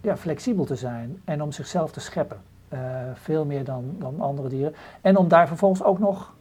ja, 0.00 0.16
flexibel 0.16 0.64
te 0.64 0.76
zijn 0.76 1.22
en 1.24 1.42
om 1.42 1.52
zichzelf 1.52 1.92
te 1.92 2.00
scheppen. 2.00 2.40
Eh, 2.68 2.78
veel 3.14 3.44
meer 3.44 3.64
dan, 3.64 3.96
dan 3.98 4.20
andere 4.20 4.48
dieren. 4.48 4.74
En 5.00 5.16
om 5.16 5.28
daar 5.28 5.46
vervolgens 5.48 5.82
ook 5.82 5.98
nog, 5.98 6.34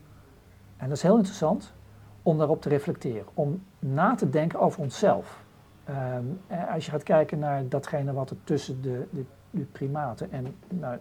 en 0.78 0.88
dat 0.88 0.98
is 0.98 1.04
heel 1.04 1.16
interessant, 1.18 1.74
om 2.22 2.38
daarop 2.38 2.62
te 2.62 2.70
reflecteren. 2.70 3.26
Om 3.34 3.64
na 3.80 4.16
te 4.16 4.30
denken 4.30 4.60
over 4.60 4.82
onszelf. 4.82 5.44
Ehm, 5.84 6.24
eh, 6.48 6.74
als 6.74 6.86
je 6.86 6.92
gaat 6.92 7.04
kijken 7.04 7.40
naar 7.40 7.68
datgene 7.68 8.14
wat 8.14 8.30
er 8.30 8.38
tussen 8.44 8.82
de, 8.82 9.08
de, 9.10 9.26
de 9.52 9.62
primaten 9.72 10.32
en 10.32 10.56
nou, 10.70 10.98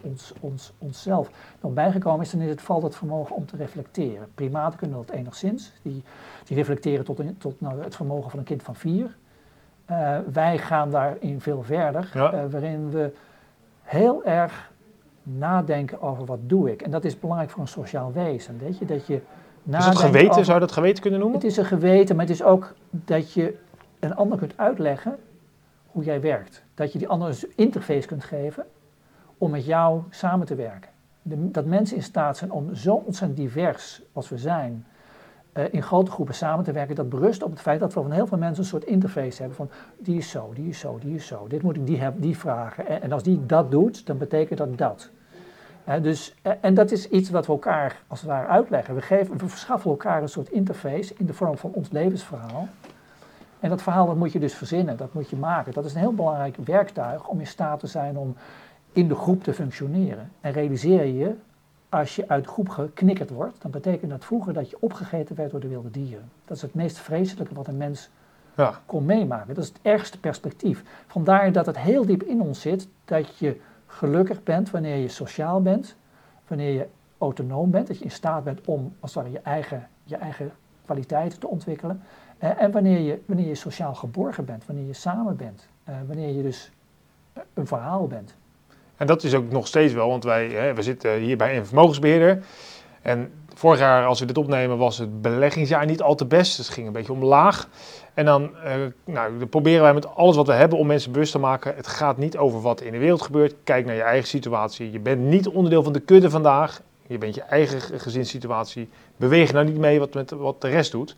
ons, 0.00 0.32
ons, 0.40 0.72
onszelf 0.78 1.30
nog 1.60 1.72
bijgekomen 1.72 2.20
is, 2.20 2.30
dan 2.30 2.40
is 2.40 2.48
het 2.50 2.60
vooral 2.60 2.80
dat 2.80 2.96
vermogen 2.96 3.36
om 3.36 3.46
te 3.46 3.56
reflecteren. 3.56 4.26
Primaten 4.34 4.78
kunnen 4.78 4.96
dat 5.06 5.10
enigszins. 5.16 5.72
Die, 5.82 6.02
die 6.44 6.56
reflecteren 6.56 7.04
tot, 7.04 7.18
een- 7.18 7.38
tot 7.38 7.60
nou, 7.60 7.82
het 7.82 7.96
vermogen 7.96 8.30
van 8.30 8.38
een 8.38 8.44
kind 8.44 8.62
van 8.62 8.74
vier. 8.74 9.16
Eh, 9.84 10.18
wij 10.32 10.58
gaan 10.58 10.90
daarin 10.90 11.40
veel 11.40 11.62
verder, 11.62 12.10
Ja. 12.14 12.32
eh, 12.32 12.40
waarin 12.50 12.90
we 12.90 13.12
heel 13.82 14.24
erg 14.24 14.72
nadenken 15.22 16.02
over 16.02 16.24
wat 16.24 16.38
doe 16.42 16.70
ik. 16.72 16.82
En 16.82 16.90
dat 16.90 17.04
is 17.04 17.18
belangrijk 17.20 17.50
voor 17.50 17.60
een 17.60 17.68
sociaal 17.68 18.12
wezen, 18.12 18.58
weet 18.58 18.78
je, 18.78 18.84
dat 18.84 19.06
je 19.06 19.14
Is 19.14 19.20
nadenkt 19.62 19.96
het 19.98 20.06
geweten, 20.06 20.30
over- 20.30 20.44
zou 20.44 20.54
je 20.60 20.64
dat 20.66 20.72
geweten 20.72 21.02
kunnen 21.02 21.20
noemen? 21.20 21.38
het 21.38 21.46
is 21.50 21.56
een 21.56 21.64
geweten, 21.64 22.16
maar 22.16 22.24
het 22.26 22.34
is 22.34 22.42
ook 22.42 22.74
dat 22.90 23.32
je 23.32 23.56
een 24.00 24.14
ander 24.16 24.38
kunt 24.38 24.52
uitleggen 24.56 25.16
hoe 25.96 26.04
jij 26.04 26.20
werkt. 26.20 26.62
Dat 26.74 26.92
je 26.92 26.98
die 26.98 27.08
ander 27.08 27.28
een 27.28 27.52
interface 27.54 28.06
kunt 28.06 28.24
geven 28.24 28.64
om 29.38 29.50
met 29.50 29.64
jou 29.64 30.02
samen 30.10 30.46
te 30.46 30.54
werken. 30.54 30.90
Dat 31.22 31.64
mensen 31.64 31.96
in 31.96 32.02
staat 32.02 32.36
zijn 32.36 32.50
om 32.50 32.74
zo 32.74 32.94
ontzettend 32.94 33.36
divers 33.36 34.02
als 34.12 34.28
we 34.28 34.38
zijn, 34.38 34.86
eh, 35.52 35.64
in 35.70 35.82
grote 35.82 36.10
groepen 36.10 36.34
samen 36.34 36.64
te 36.64 36.72
werken, 36.72 36.94
dat 36.94 37.08
berust 37.08 37.42
op 37.42 37.50
het 37.50 37.60
feit 37.60 37.80
dat 37.80 37.94
we 37.94 38.00
van 38.00 38.10
heel 38.10 38.26
veel 38.26 38.38
mensen 38.38 38.62
een 38.62 38.68
soort 38.68 38.84
interface 38.84 39.38
hebben 39.38 39.56
van 39.56 39.70
die 39.98 40.16
is 40.16 40.30
zo, 40.30 40.52
die 40.54 40.68
is 40.68 40.78
zo, 40.78 40.98
die 40.98 41.14
is 41.14 41.26
zo, 41.26 41.46
dit 41.46 41.62
moet 41.62 41.76
ik 41.76 41.86
die, 41.86 42.00
heb, 42.00 42.14
die 42.16 42.38
vragen. 42.38 43.02
En, 43.02 43.12
als 43.12 43.22
die 43.22 43.46
dat 43.46 43.70
doet, 43.70 44.06
dan 44.06 44.18
betekent 44.18 44.58
dat 44.58 44.78
dat. 44.78 45.10
dus, 46.02 46.34
en 46.60 46.74
dat 46.74 46.90
is 46.90 47.08
iets 47.08 47.30
wat 47.30 47.46
we 47.46 47.52
elkaar 47.52 48.02
als 48.06 48.20
het 48.20 48.28
ware 48.28 48.46
uitleggen. 48.46 48.94
We, 48.94 49.02
geven, 49.02 49.38
we 49.38 49.48
verschaffen 49.48 49.90
elkaar 49.90 50.22
een 50.22 50.28
soort 50.28 50.50
interface 50.50 51.14
in 51.18 51.26
de 51.26 51.34
vorm 51.34 51.58
van 51.58 51.70
ons 51.72 51.90
levensverhaal. 51.90 52.68
En 53.60 53.68
dat 53.68 53.82
verhaal 53.82 54.06
dat 54.06 54.16
moet 54.16 54.32
je 54.32 54.38
dus 54.38 54.54
verzinnen, 54.54 54.96
dat 54.96 55.12
moet 55.12 55.30
je 55.30 55.36
maken. 55.36 55.72
Dat 55.72 55.84
is 55.84 55.94
een 55.94 56.00
heel 56.00 56.14
belangrijk 56.14 56.56
werktuig 56.56 57.28
om 57.28 57.40
in 57.40 57.46
staat 57.46 57.80
te 57.80 57.86
zijn 57.86 58.18
om 58.18 58.36
in 58.92 59.08
de 59.08 59.14
groep 59.14 59.42
te 59.42 59.52
functioneren. 59.52 60.32
En 60.40 60.52
realiseer 60.52 61.04
je, 61.04 61.34
als 61.88 62.16
je 62.16 62.28
uit 62.28 62.44
de 62.44 62.50
groep 62.50 62.68
geknikkerd 62.68 63.30
wordt, 63.30 63.62
dan 63.62 63.70
betekent 63.70 64.10
dat 64.10 64.24
vroeger 64.24 64.52
dat 64.52 64.70
je 64.70 64.76
opgegeten 64.80 65.36
werd 65.36 65.50
door 65.50 65.60
de 65.60 65.68
wilde 65.68 65.90
dieren. 65.90 66.30
Dat 66.44 66.56
is 66.56 66.62
het 66.62 66.74
meest 66.74 66.98
vreselijke 66.98 67.54
wat 67.54 67.66
een 67.66 67.76
mens 67.76 68.10
ja. 68.56 68.80
kon 68.86 69.04
meemaken. 69.04 69.54
Dat 69.54 69.64
is 69.64 69.68
het 69.68 69.80
ergste 69.82 70.20
perspectief. 70.20 70.82
Vandaar 71.06 71.52
dat 71.52 71.66
het 71.66 71.78
heel 71.78 72.06
diep 72.06 72.22
in 72.22 72.40
ons 72.40 72.60
zit 72.60 72.88
dat 73.04 73.38
je 73.38 73.60
gelukkig 73.86 74.42
bent 74.42 74.70
wanneer 74.70 74.96
je 74.96 75.08
sociaal 75.08 75.62
bent, 75.62 75.96
wanneer 76.46 76.72
je 76.72 76.88
autonoom 77.18 77.70
bent, 77.70 77.86
dat 77.86 77.98
je 77.98 78.04
in 78.04 78.10
staat 78.10 78.44
bent 78.44 78.60
om 78.64 78.94
als 79.00 79.14
het 79.14 79.22
ware 79.22 79.34
je 79.34 79.40
eigen, 79.42 79.88
je 80.04 80.16
eigen 80.16 80.52
kwaliteiten 80.84 81.38
te 81.38 81.48
ontwikkelen. 81.48 82.02
Uh, 82.42 82.62
en 82.62 82.70
wanneer 82.70 82.98
je, 82.98 83.18
wanneer 83.26 83.46
je 83.46 83.54
sociaal 83.54 83.94
geborgen 83.94 84.44
bent, 84.44 84.66
wanneer 84.66 84.86
je 84.86 84.92
samen 84.92 85.36
bent, 85.36 85.68
uh, 85.88 85.94
wanneer 86.06 86.36
je 86.36 86.42
dus 86.42 86.70
een 87.54 87.66
verhaal 87.66 88.06
bent. 88.06 88.34
En 88.96 89.06
dat 89.06 89.22
is 89.22 89.34
ook 89.34 89.50
nog 89.50 89.66
steeds 89.66 89.92
wel, 89.92 90.08
want 90.08 90.24
wij 90.24 90.48
hè, 90.48 90.74
we 90.74 90.82
zitten 90.82 91.18
hier 91.18 91.36
bij 91.36 91.56
een 91.56 91.66
vermogensbeheerder. 91.66 92.44
En 93.02 93.32
vorig 93.54 93.78
jaar, 93.78 94.06
als 94.06 94.20
we 94.20 94.26
dit 94.26 94.38
opnemen, 94.38 94.78
was 94.78 94.98
het 94.98 95.22
beleggingsjaar 95.22 95.86
niet 95.86 96.02
al 96.02 96.14
te 96.14 96.24
best. 96.24 96.56
Dus 96.56 96.66
het 96.66 96.74
ging 96.74 96.86
een 96.86 96.92
beetje 96.92 97.12
omlaag. 97.12 97.68
En 98.14 98.24
dan, 98.24 98.50
nou, 99.04 99.46
proberen 99.46 99.82
wij 99.82 99.94
met 99.94 100.14
alles 100.14 100.36
wat 100.36 100.46
we 100.46 100.52
hebben 100.52 100.78
om 100.78 100.86
mensen 100.86 101.12
bewust 101.12 101.32
te 101.32 101.38
maken. 101.38 101.76
Het 101.76 101.86
gaat 101.86 102.16
niet 102.16 102.36
over 102.36 102.60
wat 102.60 102.80
in 102.80 102.92
de 102.92 102.98
wereld 102.98 103.22
gebeurt. 103.22 103.54
Kijk 103.64 103.86
naar 103.86 103.94
je 103.94 104.02
eigen 104.02 104.28
situatie. 104.28 104.92
Je 104.92 105.00
bent 105.00 105.20
niet 105.20 105.48
onderdeel 105.48 105.82
van 105.82 105.92
de 105.92 106.00
kudde 106.00 106.30
vandaag. 106.30 106.80
Je 107.06 107.18
bent 107.18 107.34
je 107.34 107.42
eigen 107.42 108.00
gezinssituatie. 108.00 108.88
Beweeg 109.16 109.52
nou 109.52 109.64
niet 109.64 109.78
mee 109.78 109.98
wat, 109.98 110.14
met, 110.14 110.30
wat 110.30 110.60
de 110.60 110.68
rest 110.68 110.92
doet. 110.92 111.16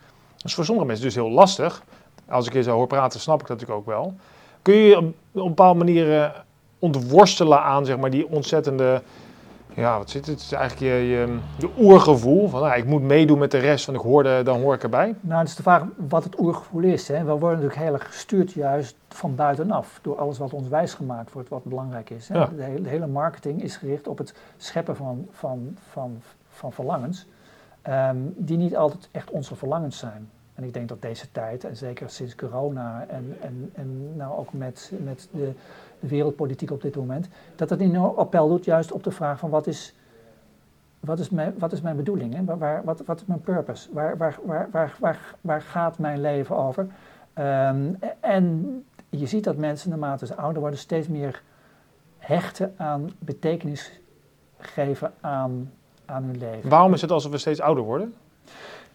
Dat 0.48 0.58
is 0.58 0.64
voor 0.64 0.64
sommige 0.64 0.86
mensen 0.86 1.04
dus 1.04 1.14
heel 1.14 1.30
lastig. 1.30 1.82
Als 2.28 2.46
ik 2.46 2.52
je 2.52 2.62
zo 2.62 2.74
hoor 2.74 2.86
praten, 2.86 3.20
snap 3.20 3.40
ik 3.40 3.46
dat 3.46 3.60
natuurlijk 3.60 3.80
ook 3.80 3.94
wel. 3.94 4.14
Kun 4.62 4.74
je 4.74 4.96
op, 4.96 5.04
op 5.04 5.14
een 5.42 5.48
bepaalde 5.48 5.78
manier 5.78 6.32
ontworstelen 6.78 7.62
aan 7.62 7.86
zeg 7.86 7.98
maar, 7.98 8.10
die 8.10 8.28
ontzettende 8.28 9.02
ja, 9.78 9.98
wat 9.98 10.10
zit 10.10 10.26
het? 10.26 10.34
Het 10.34 10.44
is 10.44 10.52
eigenlijk 10.52 10.92
je, 10.92 11.08
je, 11.08 11.38
je 11.58 11.68
oergevoel 11.78 12.48
van 12.48 12.60
nou, 12.60 12.78
ik 12.78 12.84
moet 12.84 13.02
meedoen 13.02 13.38
met 13.38 13.50
de 13.50 13.58
rest, 13.58 13.86
want 13.86 13.98
ik 13.98 14.04
hoorde, 14.04 14.42
dan 14.42 14.60
hoor 14.60 14.74
ik 14.74 14.82
erbij. 14.82 15.14
Nou, 15.20 15.38
het 15.38 15.48
is 15.48 15.56
de 15.56 15.62
vraag 15.62 15.82
wat 16.08 16.24
het 16.24 16.40
oergevoel 16.40 16.82
is. 16.82 17.08
Hè. 17.08 17.18
We 17.18 17.30
worden 17.30 17.48
natuurlijk 17.48 17.80
heel 17.80 17.92
erg 17.92 18.06
gestuurd 18.06 18.52
juist 18.52 18.96
van 19.08 19.34
buitenaf 19.34 19.98
door 20.02 20.18
alles 20.18 20.38
wat 20.38 20.52
ons 20.52 20.68
wijsgemaakt 20.68 21.32
wordt, 21.32 21.48
wat 21.48 21.64
belangrijk 21.64 22.10
is. 22.10 22.28
Hè. 22.28 22.56
De, 22.56 22.62
hele, 22.62 22.82
de, 22.82 22.88
hele, 22.88 23.06
marketing 23.06 23.62
is 23.62 23.76
gericht 23.76 24.08
op 24.08 24.18
het 24.18 24.34
scheppen 24.56 24.96
van, 24.96 25.26
van, 25.30 25.76
van, 25.90 26.22
van 26.48 26.72
verlangens, 26.72 27.26
um, 27.88 28.34
die 28.36 28.56
niet 28.56 28.76
altijd 28.76 29.08
echt 29.12 29.30
onze 29.30 29.56
verlangens 29.56 29.98
zijn. 29.98 30.30
En 30.58 30.64
ik 30.64 30.72
denk 30.72 30.88
dat 30.88 31.02
deze 31.02 31.32
tijd, 31.32 31.64
en 31.64 31.76
zeker 31.76 32.10
sinds 32.10 32.34
corona 32.34 33.06
en, 33.08 33.36
en, 33.40 33.70
en 33.74 34.16
nou 34.16 34.38
ook 34.38 34.52
met, 34.52 34.92
met 35.04 35.28
de 35.32 35.52
de 36.00 36.08
wereldpolitiek 36.08 36.70
op 36.70 36.82
dit 36.82 36.96
moment, 36.96 37.28
dat 37.56 37.70
het 37.70 37.80
een 37.80 37.96
appel 37.96 38.48
doet 38.48 38.64
juist 38.64 38.92
op 38.92 39.04
de 39.04 39.10
vraag 39.10 39.38
van 39.38 39.50
wat 39.50 39.66
is, 39.66 39.94
wat 41.00 41.18
is, 41.18 41.30
mijn, 41.30 41.54
wat 41.58 41.72
is 41.72 41.80
mijn 41.80 41.96
bedoeling, 41.96 42.34
hè? 42.34 42.44
Waar, 42.56 42.84
wat, 42.84 43.02
wat 43.04 43.20
is 43.20 43.26
mijn 43.26 43.40
purpose, 43.40 43.92
waar, 43.92 44.16
waar, 44.16 44.38
waar, 44.44 44.68
waar, 44.70 44.96
waar, 44.98 45.34
waar 45.40 45.62
gaat 45.62 45.98
mijn 45.98 46.20
leven 46.20 46.56
over? 46.56 46.86
Um, 47.38 47.98
en 48.20 48.84
je 49.08 49.26
ziet 49.26 49.44
dat 49.44 49.56
mensen 49.56 49.90
naarmate 49.90 50.26
ze 50.26 50.34
ouder 50.34 50.60
worden 50.60 50.78
steeds 50.78 51.08
meer 51.08 51.42
hechten 52.18 52.74
aan 52.76 53.10
betekenis 53.18 54.00
geven 54.58 55.12
aan, 55.20 55.72
aan 56.04 56.22
hun 56.22 56.38
leven. 56.38 56.70
Waarom 56.70 56.92
is 56.92 57.00
het 57.00 57.10
alsof 57.10 57.30
we 57.30 57.38
steeds 57.38 57.60
ouder 57.60 57.84
worden? 57.84 58.14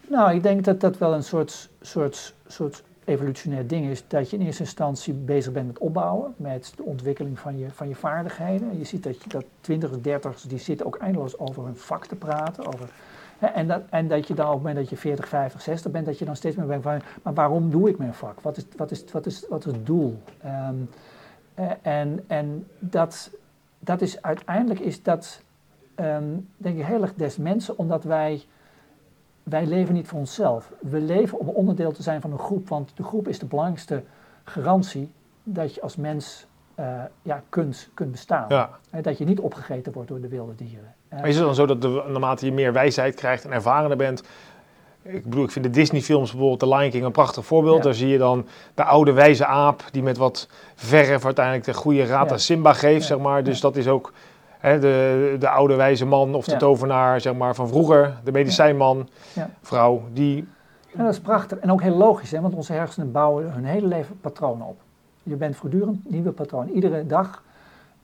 Nou, 0.10 0.33
ik 0.36 0.43
denk 0.43 0.63
dat 0.63 0.79
dat 0.79 0.98
wel 0.98 1.13
een 1.13 1.24
soort, 1.24 1.69
soort, 1.81 2.33
soort 2.48 2.83
evolutionair 3.05 3.67
ding 3.67 3.86
is 3.86 4.07
dat 4.07 4.29
je 4.29 4.38
in 4.38 4.45
eerste 4.45 4.63
instantie 4.63 5.13
bezig 5.13 5.51
bent 5.51 5.67
met 5.67 5.77
opbouwen, 5.77 6.33
met 6.38 6.74
de 6.75 6.83
ontwikkeling 6.83 7.39
van 7.39 7.57
je, 7.57 7.72
van 7.72 7.88
je 7.88 7.95
vaardigheden. 7.95 8.77
Je 8.77 8.83
ziet 8.83 9.03
dat, 9.03 9.24
je, 9.24 9.29
dat 9.29 9.45
20, 9.62 10.01
30 10.01 10.41
die 10.41 10.60
zitten 10.60 10.86
ook 10.86 10.98
eindeloos 10.98 11.38
over 11.38 11.63
hun 11.63 11.77
vak 11.77 12.05
te 12.05 12.15
praten. 12.15 12.65
Over, 12.65 12.89
hè, 13.38 13.48
en, 13.48 13.67
dat, 13.67 13.81
en 13.89 14.07
dat 14.07 14.27
je 14.27 14.33
dan 14.33 14.45
op 14.45 14.51
het 14.53 14.62
moment 14.62 14.77
dat 14.77 14.89
je 14.89 14.98
40, 14.98 15.27
50, 15.27 15.62
60 15.62 15.91
bent, 15.91 16.05
dat 16.05 16.19
je 16.19 16.25
dan 16.25 16.36
steeds 16.36 16.55
meer 16.55 16.65
bent 16.65 16.83
van, 16.83 17.01
maar 17.22 17.33
waarom 17.33 17.69
doe 17.69 17.89
ik 17.89 17.98
mijn 17.98 18.13
vak? 18.13 18.41
Wat 18.41 18.57
is, 18.57 18.65
wat 18.77 18.91
is, 18.91 19.03
wat 19.12 19.25
is, 19.25 19.45
wat 19.50 19.65
is 19.65 19.72
het 19.72 19.86
doel? 19.86 20.22
Um, 20.45 20.89
en 21.81 22.24
en 22.27 22.67
dat, 22.79 23.31
dat 23.79 24.01
is 24.01 24.22
uiteindelijk 24.22 24.79
is 24.79 25.03
dat, 25.03 25.41
um, 25.95 26.48
denk 26.57 26.77
ik, 26.77 26.86
heel 26.86 27.01
erg 27.01 27.13
des 27.13 27.38
mensen, 27.38 27.77
omdat 27.77 28.03
wij 28.03 28.45
wij 29.43 29.65
leven 29.65 29.93
niet 29.93 30.07
voor 30.07 30.19
onszelf. 30.19 30.71
We 30.79 31.00
leven 31.00 31.39
om 31.39 31.47
onderdeel 31.47 31.91
te 31.91 32.03
zijn 32.03 32.21
van 32.21 32.31
een 32.31 32.39
groep, 32.39 32.69
want 32.69 32.91
de 32.95 33.03
groep 33.03 33.27
is 33.27 33.39
de 33.39 33.45
belangrijkste 33.45 34.03
garantie 34.43 35.12
dat 35.43 35.75
je 35.75 35.81
als 35.81 35.95
mens 35.95 36.45
uh, 36.79 37.01
ja, 37.21 37.43
kunt, 37.50 37.89
kunt 37.93 38.12
bestaan. 38.12 38.45
Ja. 38.50 38.69
dat 39.01 39.17
je 39.17 39.25
niet 39.25 39.39
opgegeten 39.39 39.93
wordt 39.93 40.09
door 40.09 40.21
de 40.21 40.27
wilde 40.27 40.55
dieren. 40.55 40.93
maar 41.09 41.27
is 41.27 41.35
het 41.35 41.45
dan 41.45 41.55
zo 41.55 41.65
dat 41.65 41.81
de, 41.81 42.03
naarmate 42.07 42.45
je 42.45 42.51
meer 42.51 42.73
wijsheid 42.73 43.15
krijgt 43.15 43.45
en 43.45 43.51
ervarener 43.51 43.97
bent, 43.97 44.23
ik 45.03 45.23
bedoel, 45.23 45.43
ik 45.43 45.51
vind 45.51 45.65
de 45.65 45.71
Disney-films 45.71 46.31
bijvoorbeeld, 46.31 46.59
The 46.59 46.75
Lion 46.75 46.89
King, 46.89 47.03
een 47.03 47.12
prachtig 47.12 47.45
voorbeeld. 47.45 47.83
Daar 47.83 47.93
zie 47.93 48.07
je 48.07 48.17
dan 48.17 48.47
de 48.73 48.83
oude 48.83 49.12
wijze 49.12 49.45
aap 49.45 49.83
die 49.91 50.03
met 50.03 50.17
wat 50.17 50.47
verf 50.75 51.25
uiteindelijk 51.25 51.65
de 51.65 51.73
goede 51.73 52.05
raad 52.05 52.31
aan 52.31 52.39
Simba 52.39 52.73
geeft, 52.73 53.05
zeg 53.05 53.17
maar. 53.17 53.43
Dus 53.43 53.59
dat 53.62 53.75
is 53.75 53.88
ook 53.88 54.13
de, 54.72 55.36
de 55.39 55.50
oude 55.50 55.75
wijze 55.75 56.05
man 56.05 56.36
of 56.36 56.46
de 56.46 56.58
tovenaar 56.58 57.22
zeg 57.22 57.34
maar, 57.34 57.55
van 57.55 57.67
vroeger, 57.67 58.17
de 58.24 58.32
medicijnman, 58.32 59.10
ja. 59.34 59.50
vrouw, 59.62 60.01
die... 60.13 60.48
Dat 60.93 61.10
is 61.10 61.20
prachtig 61.20 61.58
en 61.58 61.72
ook 61.72 61.82
heel 61.82 61.98
logisch, 61.98 62.32
hè, 62.32 62.41
want 62.41 62.53
onze 62.53 62.74
hersenen 62.74 63.12
bouwen 63.12 63.51
hun 63.51 63.65
hele 63.65 63.88
leven 63.88 64.20
patronen 64.20 64.67
op. 64.67 64.79
Je 65.24 65.36
bent 65.36 65.55
voortdurend 65.55 66.10
nieuwe 66.10 66.32
patronen. 66.32 66.74
Iedere 66.74 67.08
dag 67.08 67.43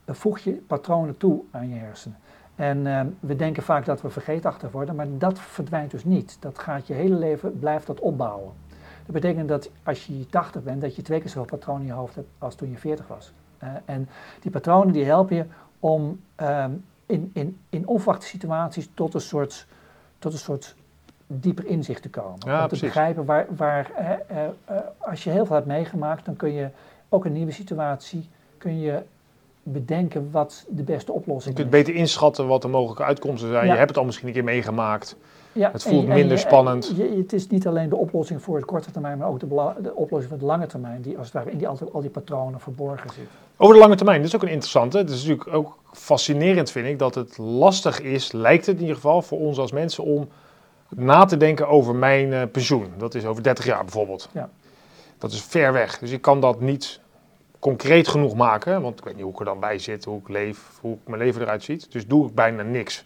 eh, 0.04 0.14
voeg 0.14 0.38
je 0.38 0.52
patronen 0.52 1.16
toe 1.16 1.40
aan 1.50 1.68
je 1.68 1.74
hersenen. 1.74 2.16
En 2.54 2.86
uh, 2.86 3.00
we 3.20 3.36
denken 3.36 3.62
vaak 3.62 3.84
dat 3.84 4.02
we 4.02 4.10
vergeetachtig 4.10 4.70
worden, 4.70 4.94
maar 4.94 5.06
dat 5.10 5.38
verdwijnt 5.38 5.90
dus 5.90 6.04
niet. 6.04 6.36
Dat 6.40 6.58
gaat 6.58 6.86
je 6.86 6.94
hele 6.94 7.14
leven, 7.14 7.58
blijft 7.58 7.86
dat 7.86 8.00
opbouwen. 8.00 8.52
Dat 9.06 9.14
betekent 9.14 9.48
dat 9.48 9.70
als 9.82 10.06
je 10.06 10.26
80 10.26 10.62
bent, 10.62 10.80
dat 10.80 10.96
je 10.96 11.02
twee 11.02 11.20
keer 11.20 11.28
zoveel 11.28 11.58
patronen 11.58 11.82
in 11.82 11.86
je 11.86 11.92
hoofd 11.92 12.14
hebt 12.14 12.28
als 12.38 12.54
toen 12.54 12.70
je 12.70 12.76
40 12.76 13.06
was. 13.06 13.32
Uh, 13.62 13.68
en 13.84 14.08
die 14.40 14.50
patronen 14.50 14.92
die 14.92 15.04
helpen 15.04 15.36
je 15.36 15.44
om 15.80 16.20
um, 16.36 16.84
in, 17.06 17.30
in, 17.32 17.58
in 17.68 17.86
onverwachte 17.86 18.26
situaties 18.26 18.88
tot 18.94 19.14
een 19.14 19.20
soort, 19.20 19.66
tot 20.18 20.32
een 20.32 20.38
soort 20.38 20.74
dieper 21.26 21.66
inzicht 21.66 22.02
te 22.02 22.10
komen. 22.10 22.62
om 22.62 22.68
te 22.68 22.78
begrijpen 22.80 23.24
waar, 23.24 23.46
waar 23.56 23.90
eh, 23.90 24.10
eh, 24.10 24.50
eh, 24.64 24.76
als 24.98 25.24
je 25.24 25.30
heel 25.30 25.46
veel 25.46 25.54
hebt 25.54 25.68
meegemaakt, 25.68 26.24
dan 26.24 26.36
kun 26.36 26.52
je 26.52 26.68
ook 27.08 27.24
een 27.24 27.32
nieuwe 27.32 27.52
situatie, 27.52 28.28
kun 28.58 28.80
je 28.80 29.02
bedenken 29.62 30.28
wat 30.30 30.66
de 30.68 30.82
beste 30.82 31.12
oplossing 31.12 31.56
is. 31.56 31.62
Je 31.62 31.68
kunt 31.68 31.84
beter 31.84 32.00
inschatten 32.00 32.46
wat 32.46 32.62
de 32.62 32.68
mogelijke 32.68 33.04
uitkomsten 33.04 33.50
zijn. 33.50 33.66
Je 33.66 33.72
hebt 33.72 33.88
het 33.88 33.98
al 33.98 34.04
misschien 34.04 34.26
een 34.26 34.34
keer 34.34 34.44
meegemaakt. 34.44 35.16
Ja, 35.52 35.70
het 35.72 35.82
voelt 35.82 36.06
minder 36.06 36.38
spannend. 36.38 36.92
Je, 36.96 37.16
het 37.16 37.32
is 37.32 37.46
niet 37.46 37.66
alleen 37.66 37.88
de 37.88 37.96
oplossing 37.96 38.42
voor 38.42 38.58
de 38.58 38.64
korte 38.64 38.90
termijn, 38.90 39.18
maar 39.18 39.28
ook 39.28 39.40
de, 39.40 39.46
de 39.82 39.94
oplossing 39.94 40.30
voor 40.30 40.38
de 40.38 40.44
lange 40.44 40.66
termijn, 40.66 41.02
die 41.02 41.18
als 41.18 41.26
het 41.26 41.34
ware 41.34 41.50
in 41.50 41.58
die, 41.58 41.68
al, 41.68 41.78
al 41.92 42.00
die 42.00 42.10
patronen 42.10 42.60
verborgen 42.60 43.10
zit. 43.10 43.26
Over 43.56 43.74
de 43.74 43.80
lange 43.80 43.94
termijn, 43.94 44.18
dat 44.18 44.28
is 44.28 44.34
ook 44.34 44.42
een 44.42 44.48
interessante. 44.48 44.98
Het 44.98 45.10
is 45.10 45.22
natuurlijk 45.26 45.56
ook 45.56 45.78
fascinerend, 45.92 46.70
vind 46.70 46.86
ik, 46.86 46.98
dat 46.98 47.14
het 47.14 47.38
lastig 47.38 48.00
is, 48.00 48.32
lijkt 48.32 48.66
het 48.66 48.74
in 48.74 48.80
ieder 48.80 48.96
geval, 48.96 49.22
voor 49.22 49.38
ons 49.38 49.58
als 49.58 49.72
mensen 49.72 50.04
om 50.04 50.28
na 50.88 51.24
te 51.24 51.36
denken 51.36 51.68
over 51.68 51.94
mijn 51.94 52.28
uh, 52.28 52.42
pensioen. 52.52 52.86
Dat 52.96 53.14
is 53.14 53.24
over 53.24 53.42
30 53.42 53.64
jaar 53.64 53.84
bijvoorbeeld. 53.84 54.28
Ja. 54.32 54.48
Dat 55.18 55.32
is 55.32 55.42
ver 55.42 55.72
weg. 55.72 55.98
Dus 55.98 56.10
ik 56.10 56.20
kan 56.22 56.40
dat 56.40 56.60
niet 56.60 57.00
concreet 57.60 58.08
genoeg 58.08 58.34
maken, 58.34 58.82
want 58.82 58.98
ik 58.98 59.04
weet 59.04 59.14
niet 59.14 59.22
hoe 59.22 59.32
ik 59.32 59.38
er 59.38 59.44
dan 59.44 59.60
bij 59.60 59.78
zit, 59.78 60.04
hoe 60.04 60.18
ik 60.18 60.28
leef, 60.28 60.78
hoe 60.80 60.96
mijn 61.04 61.22
leven 61.22 61.42
eruit 61.42 61.62
ziet. 61.62 61.92
Dus 61.92 62.06
doe 62.06 62.28
ik 62.28 62.34
bijna 62.34 62.62
niks. 62.62 63.04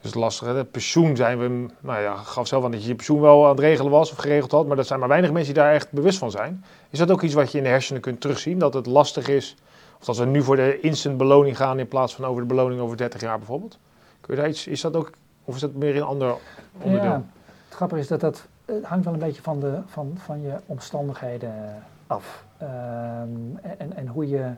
Dus 0.00 0.10
het 0.10 0.20
lastige, 0.20 0.66
pensioen 0.70 1.16
zijn 1.16 1.38
we, 1.38 1.66
nou 1.80 2.00
ja, 2.00 2.16
gaf 2.16 2.46
zelf 2.46 2.64
aan 2.64 2.70
dat 2.70 2.82
je 2.82 2.88
je 2.88 2.94
pensioen 2.94 3.20
wel 3.20 3.44
aan 3.44 3.50
het 3.50 3.58
regelen 3.58 3.90
was 3.90 4.10
of 4.10 4.18
geregeld 4.18 4.50
had, 4.50 4.66
maar 4.66 4.76
dat 4.76 4.86
zijn 4.86 4.98
maar 4.98 5.08
weinig 5.08 5.32
mensen 5.32 5.54
die 5.54 5.62
daar 5.62 5.72
echt 5.72 5.92
bewust 5.92 6.18
van 6.18 6.30
zijn. 6.30 6.64
Is 6.90 6.98
dat 6.98 7.10
ook 7.10 7.22
iets 7.22 7.34
wat 7.34 7.52
je 7.52 7.58
in 7.58 7.64
de 7.64 7.70
hersenen 7.70 8.02
kunt 8.02 8.20
terugzien, 8.20 8.58
dat 8.58 8.74
het 8.74 8.86
lastig 8.86 9.28
is, 9.28 9.56
of 9.98 10.04
dat 10.04 10.16
we 10.16 10.24
nu 10.24 10.42
voor 10.42 10.56
de 10.56 10.80
instant 10.80 11.16
beloning 11.16 11.56
gaan 11.56 11.78
in 11.78 11.88
plaats 11.88 12.14
van 12.14 12.24
over 12.24 12.42
de 12.42 12.48
beloning 12.48 12.80
over 12.80 12.96
30 12.96 13.20
jaar 13.20 13.38
bijvoorbeeld? 13.38 13.78
Kun 14.20 14.34
je 14.34 14.40
daar 14.40 14.50
iets, 14.50 14.66
is 14.66 14.80
dat 14.80 14.96
ook, 14.96 15.10
of 15.44 15.54
is 15.54 15.60
dat 15.60 15.74
meer 15.74 15.96
een 15.96 16.02
ander 16.02 16.34
onderdeel? 16.82 17.10
Ja, 17.10 17.24
het 17.68 17.74
grappige 17.74 18.00
is 18.00 18.08
dat 18.08 18.20
dat 18.20 18.46
het 18.64 18.84
hangt 18.84 19.04
wel 19.04 19.14
een 19.14 19.20
beetje 19.20 19.42
van, 19.42 19.60
de, 19.60 19.78
van, 19.86 20.12
van 20.16 20.42
je 20.42 20.52
omstandigheden 20.66 21.82
af. 22.10 22.46
Ehm, 22.58 23.56
en, 23.78 23.96
en 23.96 24.06
hoe 24.06 24.28
je, 24.28 24.54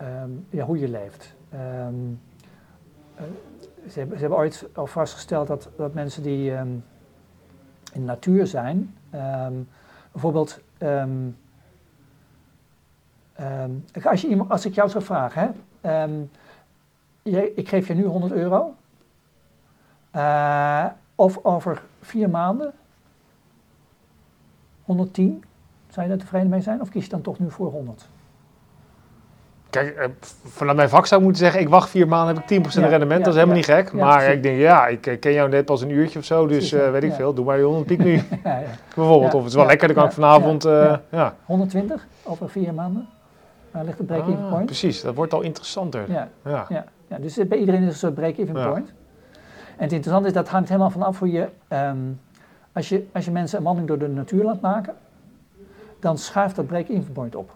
um, 0.00 0.46
ja, 0.50 0.64
hoe 0.64 0.78
je 0.78 0.88
leeft. 0.88 1.34
Um, 1.54 2.20
ze, 3.88 3.98
hebben, 3.98 4.16
ze 4.16 4.20
hebben 4.20 4.38
ooit 4.38 4.68
al 4.74 4.86
vastgesteld 4.86 5.46
dat, 5.46 5.68
dat 5.76 5.94
mensen 5.94 6.22
die 6.22 6.50
in 6.50 6.82
de 7.92 8.00
natuur 8.00 8.46
zijn, 8.46 8.94
bijvoorbeeld, 10.12 10.60
als, 14.04 14.20
je, 14.20 14.44
als 14.48 14.66
ik 14.66 14.74
jou 14.74 14.88
zou 14.88 15.04
vragen, 15.04 15.54
hè, 15.80 16.04
ik 17.54 17.68
geef 17.68 17.86
je 17.86 17.94
nu 17.94 18.04
100 18.04 18.32
euro. 18.32 18.74
Uh, 20.16 20.86
of 21.14 21.44
over 21.44 21.82
vier 22.00 22.30
maanden 22.30 22.72
110. 24.84 25.44
Zou 25.94 26.06
je 26.06 26.12
daar 26.12 26.22
tevreden 26.22 26.48
mee 26.48 26.60
zijn? 26.60 26.80
Of 26.80 26.88
kies 26.88 27.04
je 27.04 27.10
dan 27.10 27.20
toch 27.20 27.38
nu 27.38 27.50
voor 27.50 27.70
100? 27.70 28.08
Kijk, 29.70 29.96
eh, 29.96 30.08
vanuit 30.44 30.76
mijn 30.76 30.88
vak 30.88 31.06
zou 31.06 31.20
ik 31.20 31.26
moeten 31.26 31.44
zeggen, 31.44 31.60
ik 31.62 31.68
wacht 31.68 31.90
vier 31.90 32.08
maanden, 32.08 32.34
heb 32.34 32.42
ik 32.42 32.48
10% 32.48 32.84
ja, 32.84 32.90
rendement. 32.90 33.18
Ja, 33.18 33.24
dat 33.24 33.26
is 33.26 33.34
helemaal 33.34 33.56
niet 33.56 33.64
gek. 33.64 33.92
maar 33.92 34.32
ik 34.32 34.42
denk, 34.42 34.58
ja, 34.58 34.86
ik 34.86 35.06
eh, 35.06 35.18
ken 35.20 35.32
jou 35.32 35.48
net 35.48 35.64
pas 35.64 35.82
een 35.82 35.90
uurtje 35.90 36.18
of 36.18 36.24
zo, 36.24 36.46
dus 36.46 36.72
uh, 36.72 36.90
weet 36.90 37.02
ik 37.02 37.12
veel. 37.12 37.34
Doe 37.34 37.44
maar 37.44 37.58
je 37.58 37.64
100 37.64 37.86
piek 37.86 38.04
nu. 38.08 38.22
Bijvoorbeeld, 38.94 39.34
of 39.34 39.40
het 39.40 39.50
is 39.50 39.54
wel 39.54 39.66
lekker, 39.66 39.86
dan 39.86 39.96
kan 39.96 40.06
ik 40.06 40.12
vanavond... 40.12 40.66
Uh, 40.66 40.96
ja. 41.10 41.34
120 41.44 42.06
over 42.22 42.48
vier 42.48 42.74
maanden. 42.74 43.08
Waar 43.70 43.84
ligt 43.84 43.98
de 43.98 44.04
break-even 44.04 44.44
ah, 44.44 44.50
point? 44.50 44.66
Precies, 44.66 45.02
dat 45.02 45.14
wordt 45.14 45.32
al 45.32 45.42
interessanter. 45.42 46.04
Ja, 46.10 46.28
ja. 46.44 46.66
ja. 47.08 47.18
dus 47.18 47.48
bij 47.48 47.58
iedereen 47.58 47.82
is 47.82 47.88
een 47.88 47.94
soort 47.94 48.14
break-even 48.14 48.54
point. 48.54 48.88
En 49.76 49.84
het 49.84 49.92
interessante 49.92 50.28
is, 50.28 50.34
dat 50.34 50.48
hangt 50.48 50.68
helemaal 50.68 50.90
vanaf 50.90 51.18
hoe 51.18 51.30
je... 51.30 51.48
Um, 51.68 52.20
als 52.72 52.88
je, 52.88 53.06
als 53.12 53.24
je 53.24 53.30
mensen 53.30 53.58
een 53.58 53.64
wandeling 53.64 53.88
door 53.88 54.08
de 54.08 54.14
natuur 54.14 54.44
laat 54.44 54.60
maken, 54.60 54.94
dan 56.04 56.18
schuift 56.18 56.56
dat 56.56 56.66
break-even 56.66 57.12
point 57.12 57.34
op. 57.34 57.54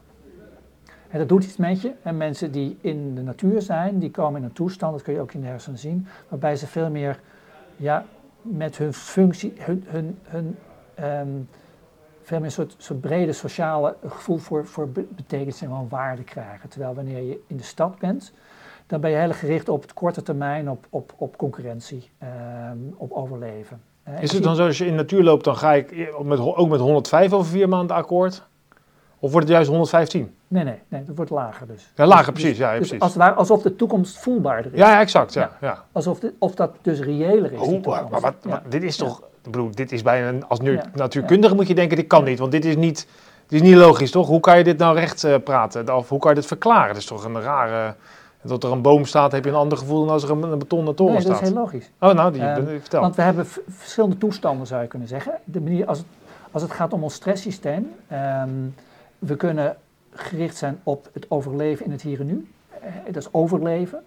En 1.09 1.19
dat 1.19 1.29
doet 1.29 1.45
iets 1.45 1.57
met 1.57 1.81
je. 1.81 1.93
En 2.03 2.17
mensen 2.17 2.53
die 2.53 2.79
in 2.81 3.15
de 3.15 3.23
natuur 3.23 3.63
zijn, 3.63 3.99
die 3.99 4.11
komen 4.11 4.41
in 4.41 4.47
een 4.47 4.53
toestand, 4.53 4.93
dat 4.93 5.03
kun 5.03 5.13
je 5.13 5.21
ook 5.21 5.33
in 5.33 5.41
de 5.41 5.47
hersenen 5.47 5.79
zien, 5.79 6.07
waarbij 6.29 6.57
ze 6.57 6.67
veel 6.67 6.91
meer 6.91 7.21
ja, 7.77 8.05
met 8.43 8.79
hun 8.79 8.93
functie, 8.93 9.53
hun, 9.57 9.85
hun, 9.87 10.19
hun 10.23 10.57
um, 11.05 11.49
veel 12.23 12.37
meer 12.37 12.47
een 12.47 12.53
soort, 12.53 12.75
soort 12.79 13.01
brede 13.01 13.33
sociale 13.33 13.97
gevoel 14.07 14.39
voor, 14.39 14.67
voor 14.67 14.89
betekenis 14.89 15.63
en 15.63 15.89
waarde 15.89 16.25
krijgen. 16.25 16.69
Terwijl 16.69 16.95
wanneer 16.95 17.23
je 17.23 17.45
in 17.47 17.57
de 17.57 17.63
stad 17.63 17.99
bent, 17.99 18.33
dan 18.87 19.01
ben 19.01 19.11
je 19.11 19.17
heel 19.17 19.33
gericht 19.33 19.69
op 19.69 19.83
het 19.83 19.95
korte 19.95 20.23
termijn, 20.23 20.71
op, 20.71 20.87
op, 20.91 21.15
op 21.17 21.37
concurrentie, 21.37 22.11
um, 22.71 22.95
op 22.97 23.13
overleven. 23.13 23.81
Is 24.21 24.33
het 24.33 24.43
dan 24.43 24.57
zo, 24.57 24.67
als 24.67 24.79
je 24.79 24.85
in 24.85 24.91
de 24.91 24.97
natuur 24.97 25.23
loopt, 25.23 25.45
dan 25.45 25.57
ga 25.57 25.75
ik 25.75 26.13
met, 26.23 26.39
ook 26.39 26.69
met 26.69 26.81
105 26.81 27.33
over 27.33 27.51
vier 27.51 27.69
maanden 27.69 27.97
akkoord? 27.97 28.43
Of 29.19 29.31
wordt 29.31 29.47
het 29.47 29.57
juist 29.57 29.69
115? 29.69 30.35
Nee, 30.49 30.65
nee, 30.65 30.79
nee, 30.89 31.05
dat 31.05 31.17
wordt 31.17 31.31
lager 31.31 31.67
dus. 31.67 31.93
Ja, 31.95 32.07
lager, 32.07 32.33
dus, 32.33 32.43
precies. 32.43 32.59
Ja, 32.59 32.79
dus 32.79 32.89
precies. 32.89 33.17
Als 33.17 33.37
alsof 33.37 33.63
de 33.63 33.77
toekomst 33.77 34.19
voelbaarder 34.19 34.73
is. 34.73 34.79
Ja, 34.79 35.01
exact. 35.01 35.33
Ja, 35.33 35.51
ja. 35.61 35.85
Alsof 35.93 36.19
of 36.39 36.55
dat 36.55 36.71
dus 36.83 37.01
reëler 37.01 37.53
is. 37.53 37.61
Oh, 37.61 37.85
maar, 37.85 38.21
wat, 38.21 38.35
dit 38.69 38.83
is 38.83 38.97
toch, 38.97 39.19
ik 39.45 39.51
bedoel, 39.51 39.71
dit 39.71 39.93
is 39.93 40.03
bijna, 40.03 40.29
een, 40.29 40.47
als 40.47 40.61
nu, 40.61 40.81
natuurkundige 40.95 41.55
moet 41.55 41.69
je 41.69 41.75
denken, 41.75 41.97
dit 41.97 42.07
kan 42.07 42.25
niet, 42.25 42.39
want 42.39 42.53
dit 42.53 42.65
is 42.65 42.77
niet, 42.77 43.07
dit 43.47 43.61
is 43.63 43.69
niet 43.69 43.77
logisch, 43.77 44.11
toch? 44.11 44.27
Hoe 44.27 44.41
kan 44.41 44.59
je 44.59 44.65
dit 44.65 44.79
nou 44.79 44.99
recht 44.99 45.25
uh, 45.25 45.35
praten? 45.45 45.97
Of 45.97 46.09
hoe 46.09 46.19
kan 46.19 46.31
je 46.31 46.37
dit 46.37 46.47
verklaren? 46.47 46.89
Dat 46.89 46.97
is 46.97 47.07
toch 47.07 47.25
een 47.25 47.41
rare... 47.41 47.95
Dat 48.43 48.65
er 48.65 48.73
een 48.73 48.83
boom 48.83 49.05
staat, 49.05 49.33
heb 49.33 49.45
je 49.45 49.51
een 49.51 49.57
ander 49.57 49.79
gevoel 49.79 50.05
dan 50.05 50.13
als 50.13 50.23
er 50.23 50.31
een, 50.31 50.43
een 50.43 50.59
betonnen 50.59 50.95
toren 50.95 51.13
nee, 51.13 51.23
staat. 51.23 51.33
dat 51.33 51.43
is 51.43 51.49
heel 51.49 51.59
logisch. 51.59 51.91
Oh, 52.01 52.13
nou, 52.13 52.33
die, 52.33 52.43
um, 52.43 52.67
vertel. 52.67 53.01
Want 53.01 53.17
we 53.17 53.23
hebben 53.23 53.47
verschillende 53.69 54.19
toestanden, 54.19 54.67
zou 54.67 54.83
je 54.83 54.89
kunnen 54.89 55.09
zeggen. 55.09 55.39
De 55.45 55.61
manier, 55.61 55.87
als, 55.87 55.99
het, 55.99 56.07
als 56.51 56.63
het 56.63 56.73
gaat 56.73 56.93
om 56.93 57.03
ons 57.03 57.15
stresssysteem, 57.15 57.95
um, 58.13 58.75
we 59.19 59.37
kunnen 59.37 59.77
gericht 60.11 60.57
zijn 60.57 60.81
op 60.83 61.09
het 61.13 61.31
overleven 61.31 61.85
in 61.85 61.91
het 61.91 62.03
hier 62.03 62.21
en 62.21 62.27
nu. 62.27 62.49
Eh, 62.81 62.93
dat 63.07 63.17
is 63.17 63.33
overleven. 63.33 64.03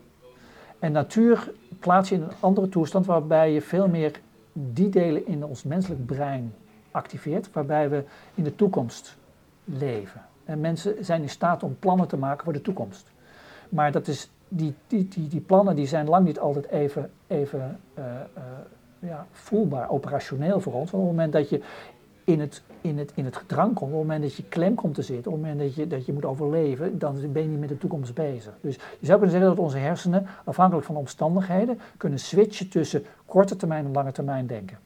En 0.79 0.91
natuur 0.91 1.51
plaats 1.79 2.09
je 2.09 2.15
in 2.15 2.21
een 2.21 2.31
andere 2.39 2.69
toestand 2.69 3.05
waarbij 3.05 3.53
je 3.53 3.61
veel 3.61 3.87
meer 3.87 4.19
die 4.53 4.89
delen 4.89 5.27
in 5.27 5.45
ons 5.45 5.63
menselijk 5.63 6.05
brein 6.05 6.53
activeert, 6.91 7.49
waarbij 7.53 7.89
we 7.89 8.03
in 8.35 8.43
de 8.43 8.55
toekomst 8.55 9.17
leven. 9.63 10.21
En 10.45 10.59
mensen 10.59 11.05
zijn 11.05 11.21
in 11.21 11.29
staat 11.29 11.63
om 11.63 11.75
plannen 11.79 12.07
te 12.07 12.17
maken 12.17 12.43
voor 12.43 12.53
de 12.53 12.61
toekomst. 12.61 13.11
Maar 13.71 13.91
dat 13.91 14.07
is, 14.07 14.29
die, 14.47 14.73
die, 14.87 15.07
die, 15.07 15.27
die 15.27 15.39
plannen 15.39 15.75
die 15.75 15.87
zijn 15.87 16.07
lang 16.07 16.25
niet 16.25 16.39
altijd 16.39 16.69
even, 16.69 17.11
even 17.27 17.79
uh, 17.97 18.03
uh, 18.37 18.43
ja, 18.99 19.25
voelbaar, 19.31 19.89
operationeel 19.89 20.59
voor 20.59 20.73
ons. 20.73 20.91
Want 20.91 21.03
op 21.03 21.09
het 21.09 21.17
moment 21.17 21.33
dat 21.33 21.49
je 21.49 21.61
in 22.23 22.39
het, 22.39 22.61
in, 22.81 22.97
het, 22.97 23.11
in 23.15 23.25
het 23.25 23.35
gedrang 23.35 23.73
komt, 23.73 23.91
op 23.91 23.97
het 23.97 24.07
moment 24.07 24.21
dat 24.21 24.35
je 24.35 24.43
klem 24.43 24.75
komt 24.75 24.95
te 24.95 25.01
zitten, 25.01 25.31
op 25.31 25.37
het 25.37 25.47
moment 25.47 25.59
dat 25.59 25.75
je, 25.75 25.87
dat 25.87 26.05
je 26.05 26.13
moet 26.13 26.25
overleven, 26.25 26.99
dan 26.99 27.31
ben 27.31 27.41
je 27.41 27.47
niet 27.47 27.59
met 27.59 27.69
de 27.69 27.77
toekomst 27.77 28.13
bezig. 28.13 28.53
Dus 28.61 28.75
je 28.75 29.05
zou 29.05 29.19
kunnen 29.19 29.29
zeggen 29.29 29.55
dat 29.55 29.65
onze 29.65 29.77
hersenen, 29.77 30.25
afhankelijk 30.43 30.85
van 30.85 30.95
de 30.95 31.01
omstandigheden, 31.01 31.79
kunnen 31.97 32.19
switchen 32.19 32.69
tussen 32.69 33.05
korte 33.25 33.55
termijn 33.55 33.85
en 33.85 33.91
lange 33.91 34.11
termijn 34.11 34.47
denken. 34.47 34.77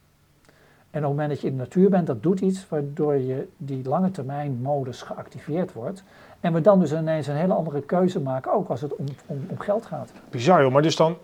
En 0.90 1.02
op 1.02 1.10
het 1.10 1.20
moment 1.20 1.30
dat 1.30 1.42
je 1.42 1.48
in 1.48 1.54
de 1.54 1.60
natuur 1.60 1.90
bent, 1.90 2.08
dat 2.08 2.24
doet 2.24 2.40
iets 2.40 2.70
waardoor 2.70 3.16
je 3.16 3.48
die 3.58 3.88
lange 3.88 4.12
termijn 4.12 4.62
modus 4.62 5.02
geactiveerd 5.02 5.74
wordt. 5.74 6.04
En 6.46 6.54
we 6.54 6.62
dan 6.62 6.80
dus 6.80 6.92
ineens 6.92 7.28
een 7.28 7.36
hele 7.36 7.54
andere 7.54 7.82
keuze 7.82 8.20
maken, 8.20 8.54
ook 8.54 8.70
als 8.70 8.82
het 8.82 8.96
om, 8.96 9.06
om, 9.26 9.46
om 9.50 9.60
geld 9.60 9.86
gaat. 9.86 10.12
Bizar 10.30 10.62
joh, 10.62 10.72
maar 10.72 10.82
dus 10.82 10.96
dan, 10.96 11.18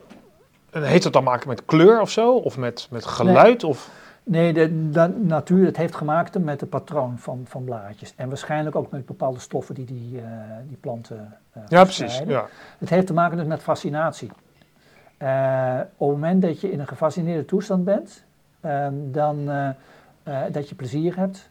heeft 0.72 1.04
dat 1.04 1.14
dan 1.14 1.24
maken 1.24 1.48
met 1.48 1.66
kleur 1.66 2.02
of 2.02 2.10
zo? 2.10 2.36
Of 2.36 2.58
met, 2.58 2.88
met 2.92 3.06
geluid? 3.06 3.62
Nee. 3.62 3.72
Of? 3.72 3.90
Nee, 4.24 4.54
de, 4.54 4.90
de, 4.90 5.08
natuur 5.08 5.66
het 5.66 5.78
heeft 5.78 5.96
gemaakt 5.96 6.40
met 6.40 6.62
het 6.62 6.70
patroon 6.70 7.18
van, 7.18 7.42
van 7.48 7.64
blaadjes. 7.64 8.14
En 8.16 8.28
waarschijnlijk 8.28 8.76
ook 8.76 8.92
met 8.92 9.06
bepaalde 9.06 9.40
stoffen 9.40 9.76
die 9.76 9.86
die, 9.86 10.16
uh, 10.16 10.24
die 10.68 10.78
planten 10.78 11.38
uh, 11.58 11.64
Ja, 11.68 11.84
precies. 11.84 12.22
Ja. 12.28 12.48
Het 12.78 12.90
heeft 12.90 13.08
te 13.08 13.14
maken 13.14 13.38
dus 13.38 13.46
met 13.46 13.62
fascinatie. 13.62 14.32
Uh, 15.20 15.80
op 15.98 16.10
het 16.10 16.18
moment 16.18 16.42
dat 16.42 16.62
je 16.62 16.72
in 16.72 16.80
een 16.80 16.88
gefascineerde 16.88 17.46
toestand 17.46 17.86
bent, 17.86 18.24
ehm, 18.62 18.94
dan 19.06 19.50
dat 20.52 20.70
je 20.70 20.76
plezier 20.76 21.16
hebt. 21.16 21.50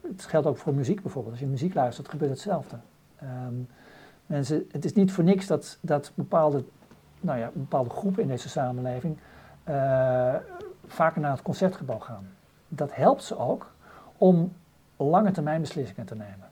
Het 0.00 0.24
geldt 0.24 0.46
ook 0.46 0.56
voor 0.56 0.74
muziek 0.74 1.02
bijvoorbeeld. 1.02 1.32
Als 1.32 1.42
je 1.42 1.48
muziek 1.48 1.74
luistert, 1.74 2.08
gebeurt 2.08 2.30
hetzelfde. 2.30 2.76
Um, 3.22 3.68
mensen, 4.26 4.66
het 4.70 4.84
is 4.84 4.92
niet 4.92 5.12
voor 5.12 5.24
niks 5.24 5.46
dat, 5.46 5.78
dat 5.80 6.12
bepaalde, 6.14 6.64
nou 7.20 7.38
ja, 7.38 7.50
bepaalde 7.52 7.90
groepen 7.90 8.22
in 8.22 8.28
deze 8.28 8.48
samenleving 8.48 9.18
vaker 10.86 11.20
naar 11.20 11.30
het 11.30 11.42
concertgebouw 11.42 11.98
gaan. 11.98 12.28
Dat 12.68 12.94
helpt 12.94 13.22
ze 13.22 13.38
ook 13.38 13.72
om 14.18 14.52
lange 14.96 15.30
termijn 15.30 15.60
beslissingen 15.60 16.06
te 16.06 16.14
nemen. 16.14 16.43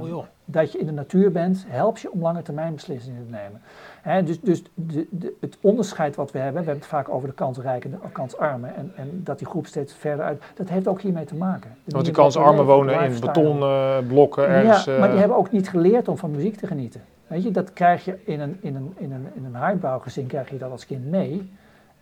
Oh 0.00 0.08
joh. 0.08 0.24
Dat 0.44 0.72
je 0.72 0.78
in 0.78 0.86
de 0.86 0.92
natuur 0.92 1.32
bent, 1.32 1.64
helpt 1.68 2.00
je 2.00 2.12
om 2.12 2.20
lange 2.20 2.42
termijn 2.42 2.74
beslissingen 2.74 3.24
te 3.24 3.30
nemen. 3.30 3.60
He, 4.02 4.22
dus 4.22 4.40
dus 4.40 4.62
de, 4.74 5.06
de, 5.10 5.34
het 5.40 5.58
onderscheid 5.60 6.16
wat 6.16 6.32
we 6.32 6.38
hebben, 6.38 6.62
we 6.62 6.68
hebben 6.68 6.84
het 6.84 6.92
vaak 6.92 7.08
over 7.08 7.28
de 7.28 7.34
kansrijke 7.34 7.88
en 7.88 7.98
de 8.02 8.10
kansarmen, 8.12 8.74
en, 8.76 8.92
en 8.96 9.20
dat 9.24 9.38
die 9.38 9.46
groep 9.46 9.66
steeds 9.66 9.94
verder 9.94 10.24
uit, 10.24 10.42
dat 10.54 10.68
heeft 10.68 10.86
ook 10.86 11.00
hiermee 11.00 11.24
te 11.24 11.34
maken. 11.34 11.76
De 11.84 11.92
Want 11.92 12.04
die 12.04 12.14
kansarmen 12.14 12.64
wonen 12.64 13.04
in 13.04 13.20
betonblokken 13.20 14.48
uh, 14.48 14.56
ergens. 14.56 14.84
Ja, 14.84 14.98
maar 14.98 15.10
die 15.10 15.18
hebben 15.18 15.36
ook 15.36 15.50
niet 15.50 15.68
geleerd 15.68 16.08
om 16.08 16.16
van 16.16 16.30
muziek 16.30 16.56
te 16.56 16.66
genieten. 16.66 17.02
Weet 17.26 17.42
je, 17.42 17.50
dat 17.50 17.72
krijg 17.72 18.04
je 18.04 18.18
in 18.24 18.40
een, 18.40 18.58
in 18.60 18.74
een, 18.74 18.94
in 18.96 19.12
een, 19.12 19.28
in 19.34 19.54
een 19.54 20.26
krijg 20.26 20.50
je 20.50 20.58
dat 20.58 20.70
als 20.70 20.86
kind 20.86 21.10
mee. 21.10 21.50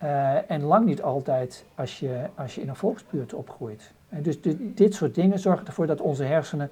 Uh, 0.02 0.50
en 0.50 0.62
lang 0.62 0.86
niet 0.86 1.02
altijd 1.02 1.64
als 1.74 2.00
je, 2.00 2.16
als 2.34 2.54
je 2.54 2.60
in 2.60 2.68
een 2.68 2.76
volksbuurt 2.76 3.34
opgroeit. 3.34 3.92
En 4.08 4.22
dus 4.22 4.40
dit, 4.40 4.76
dit 4.76 4.94
soort 4.94 5.14
dingen 5.14 5.38
zorgen 5.38 5.66
ervoor 5.66 5.86
dat 5.86 6.00
onze 6.00 6.24
hersenen 6.24 6.70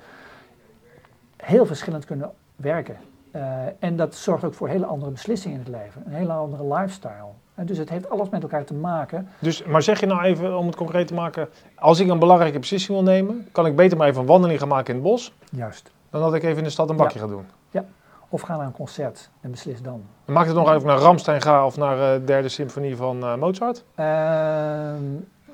heel 1.45 1.67
verschillend 1.67 2.05
kunnen 2.05 2.31
werken. 2.57 2.97
Uh, 3.33 3.43
en 3.79 3.97
dat 3.97 4.15
zorgt 4.15 4.45
ook 4.45 4.55
voor 4.55 4.69
hele 4.69 4.87
andere 4.87 5.11
beslissingen 5.11 5.59
in 5.59 5.65
het 5.65 5.83
leven, 5.83 6.03
een 6.07 6.13
hele 6.13 6.33
andere 6.33 6.75
lifestyle. 6.75 7.33
En 7.55 7.67
dus 7.67 7.79
het 7.79 7.91
heeft 7.91 8.11
alles 8.11 8.29
met 8.29 8.43
elkaar 8.43 8.65
te 8.65 8.75
maken. 8.75 9.29
Dus, 9.39 9.65
maar 9.65 9.83
zeg 9.83 10.01
je 10.01 10.07
nou 10.07 10.23
even, 10.23 10.59
om 10.59 10.67
het 10.67 10.77
concreet 10.77 11.07
te 11.07 11.15
maken, 11.15 11.49
als 11.75 12.01
ik 12.01 12.09
een 12.09 12.19
belangrijke 12.19 12.59
beslissing 12.59 12.93
wil 12.93 13.13
nemen, 13.13 13.49
kan 13.53 13.67
ik 13.67 13.77
beter 13.77 13.99
maar 13.99 14.09
even 14.09 14.21
een 14.21 14.27
wandeling 14.27 14.59
gaan 14.59 14.69
maken 14.69 14.95
in 14.95 15.01
het 15.01 15.11
bos? 15.11 15.35
Juist. 15.51 15.91
Dan 16.11 16.21
dat 16.21 16.35
ik 16.35 16.43
even 16.43 16.59
in 16.59 16.65
de 16.65 16.71
stad 16.71 16.91
een 16.91 16.97
bakje 16.97 17.19
ja. 17.19 17.25
ga 17.25 17.31
doen? 17.31 17.47
Ja, 17.71 17.85
of 18.29 18.41
ga 18.41 18.57
naar 18.57 18.67
een 18.67 18.73
concert 18.73 19.31
en 19.41 19.51
beslis 19.51 19.83
dan. 19.83 20.03
Maakt 20.25 20.47
het 20.47 20.57
nog 20.57 20.73
even 20.73 20.87
naar 20.87 20.99
Ramstein 20.99 21.43
ga 21.43 21.67
of 21.67 21.77
naar 21.77 21.97
de 21.97 22.21
uh, 22.21 22.27
derde 22.27 22.49
symfonie 22.49 22.97
van 22.97 23.25
uh, 23.25 23.35
Mozart? 23.35 23.85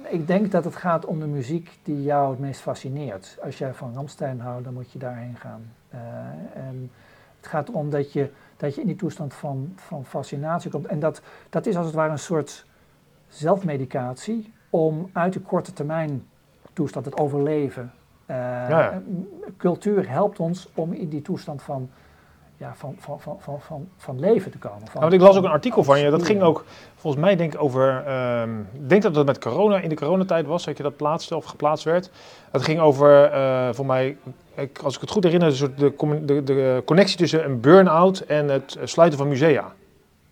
Ik 0.08 0.26
denk 0.26 0.50
dat 0.50 0.64
het 0.64 0.76
gaat 0.76 1.06
om 1.06 1.20
de 1.20 1.26
muziek 1.26 1.78
die 1.82 2.02
jou 2.02 2.30
het 2.30 2.38
meest 2.38 2.60
fascineert. 2.60 3.38
Als 3.42 3.58
jij 3.58 3.74
van 3.74 3.94
Ramstein 3.94 4.40
houdt, 4.40 4.64
dan 4.64 4.74
moet 4.74 4.92
je 4.92 4.98
daarheen 4.98 5.36
gaan. 5.36 5.72
Uh, 5.94 6.00
en 6.66 6.90
het 7.36 7.46
gaat 7.46 7.68
erom 7.68 7.90
dat 7.90 8.12
je, 8.12 8.30
dat 8.56 8.74
je 8.74 8.80
in 8.80 8.86
die 8.86 8.96
toestand 8.96 9.34
van, 9.34 9.72
van 9.76 10.04
fascinatie 10.04 10.70
komt. 10.70 10.86
En 10.86 10.98
dat, 10.98 11.22
dat 11.50 11.66
is 11.66 11.76
als 11.76 11.86
het 11.86 11.94
ware 11.94 12.10
een 12.10 12.18
soort 12.18 12.66
zelfmedicatie 13.28 14.52
om 14.70 15.10
uit 15.12 15.32
de 15.32 15.40
korte 15.40 15.72
termijn 15.72 16.26
toestand, 16.72 17.04
het 17.04 17.18
overleven. 17.18 17.92
Uh, 18.26 18.36
ja. 18.68 19.02
Cultuur 19.56 20.10
helpt 20.10 20.40
ons 20.40 20.70
om 20.74 20.92
in 20.92 21.08
die 21.08 21.22
toestand 21.22 21.62
van 21.62 21.90
ja, 22.56 22.74
van, 22.76 22.94
van, 22.98 23.20
van, 23.20 23.36
van, 23.40 23.60
van, 23.60 23.88
van 23.96 24.20
leven 24.20 24.50
te 24.50 24.58
komen. 24.58 24.88
Van, 24.88 25.00
want 25.00 25.12
ik 25.12 25.20
las 25.20 25.36
ook 25.36 25.44
een 25.44 25.50
artikel 25.50 25.84
van 25.84 26.00
je, 26.00 26.10
dat 26.10 26.24
ging 26.24 26.42
ook 26.42 26.64
volgens 26.96 27.24
mij 27.24 27.36
denk 27.36 27.54
ik 27.54 27.62
over, 27.62 28.12
um, 28.40 28.68
ik 28.72 28.88
denk 28.88 29.02
dat 29.02 29.14
het 29.14 29.26
met 29.26 29.38
corona, 29.38 29.78
in 29.78 29.88
de 29.88 29.94
coronatijd 29.94 30.46
was, 30.46 30.64
dat 30.64 30.76
je 30.76 30.82
dat 30.82 30.96
plaatste 30.96 31.36
of 31.36 31.44
geplaatst 31.44 31.84
werd. 31.84 32.10
Het 32.50 32.62
ging 32.62 32.80
over, 32.80 33.32
uh, 33.32 33.68
voor 33.72 33.86
mij, 33.86 34.16
ik, 34.54 34.78
als 34.78 34.94
ik 34.94 35.00
het 35.00 35.10
goed 35.10 35.24
herinner, 35.24 35.58
de, 35.58 35.74
de, 35.74 36.24
de, 36.24 36.42
de 36.44 36.82
connectie 36.84 37.16
tussen 37.16 37.44
een 37.44 37.60
burn-out 37.60 38.20
en 38.20 38.48
het 38.48 38.78
sluiten 38.84 39.18
van 39.18 39.28
musea. 39.28 39.72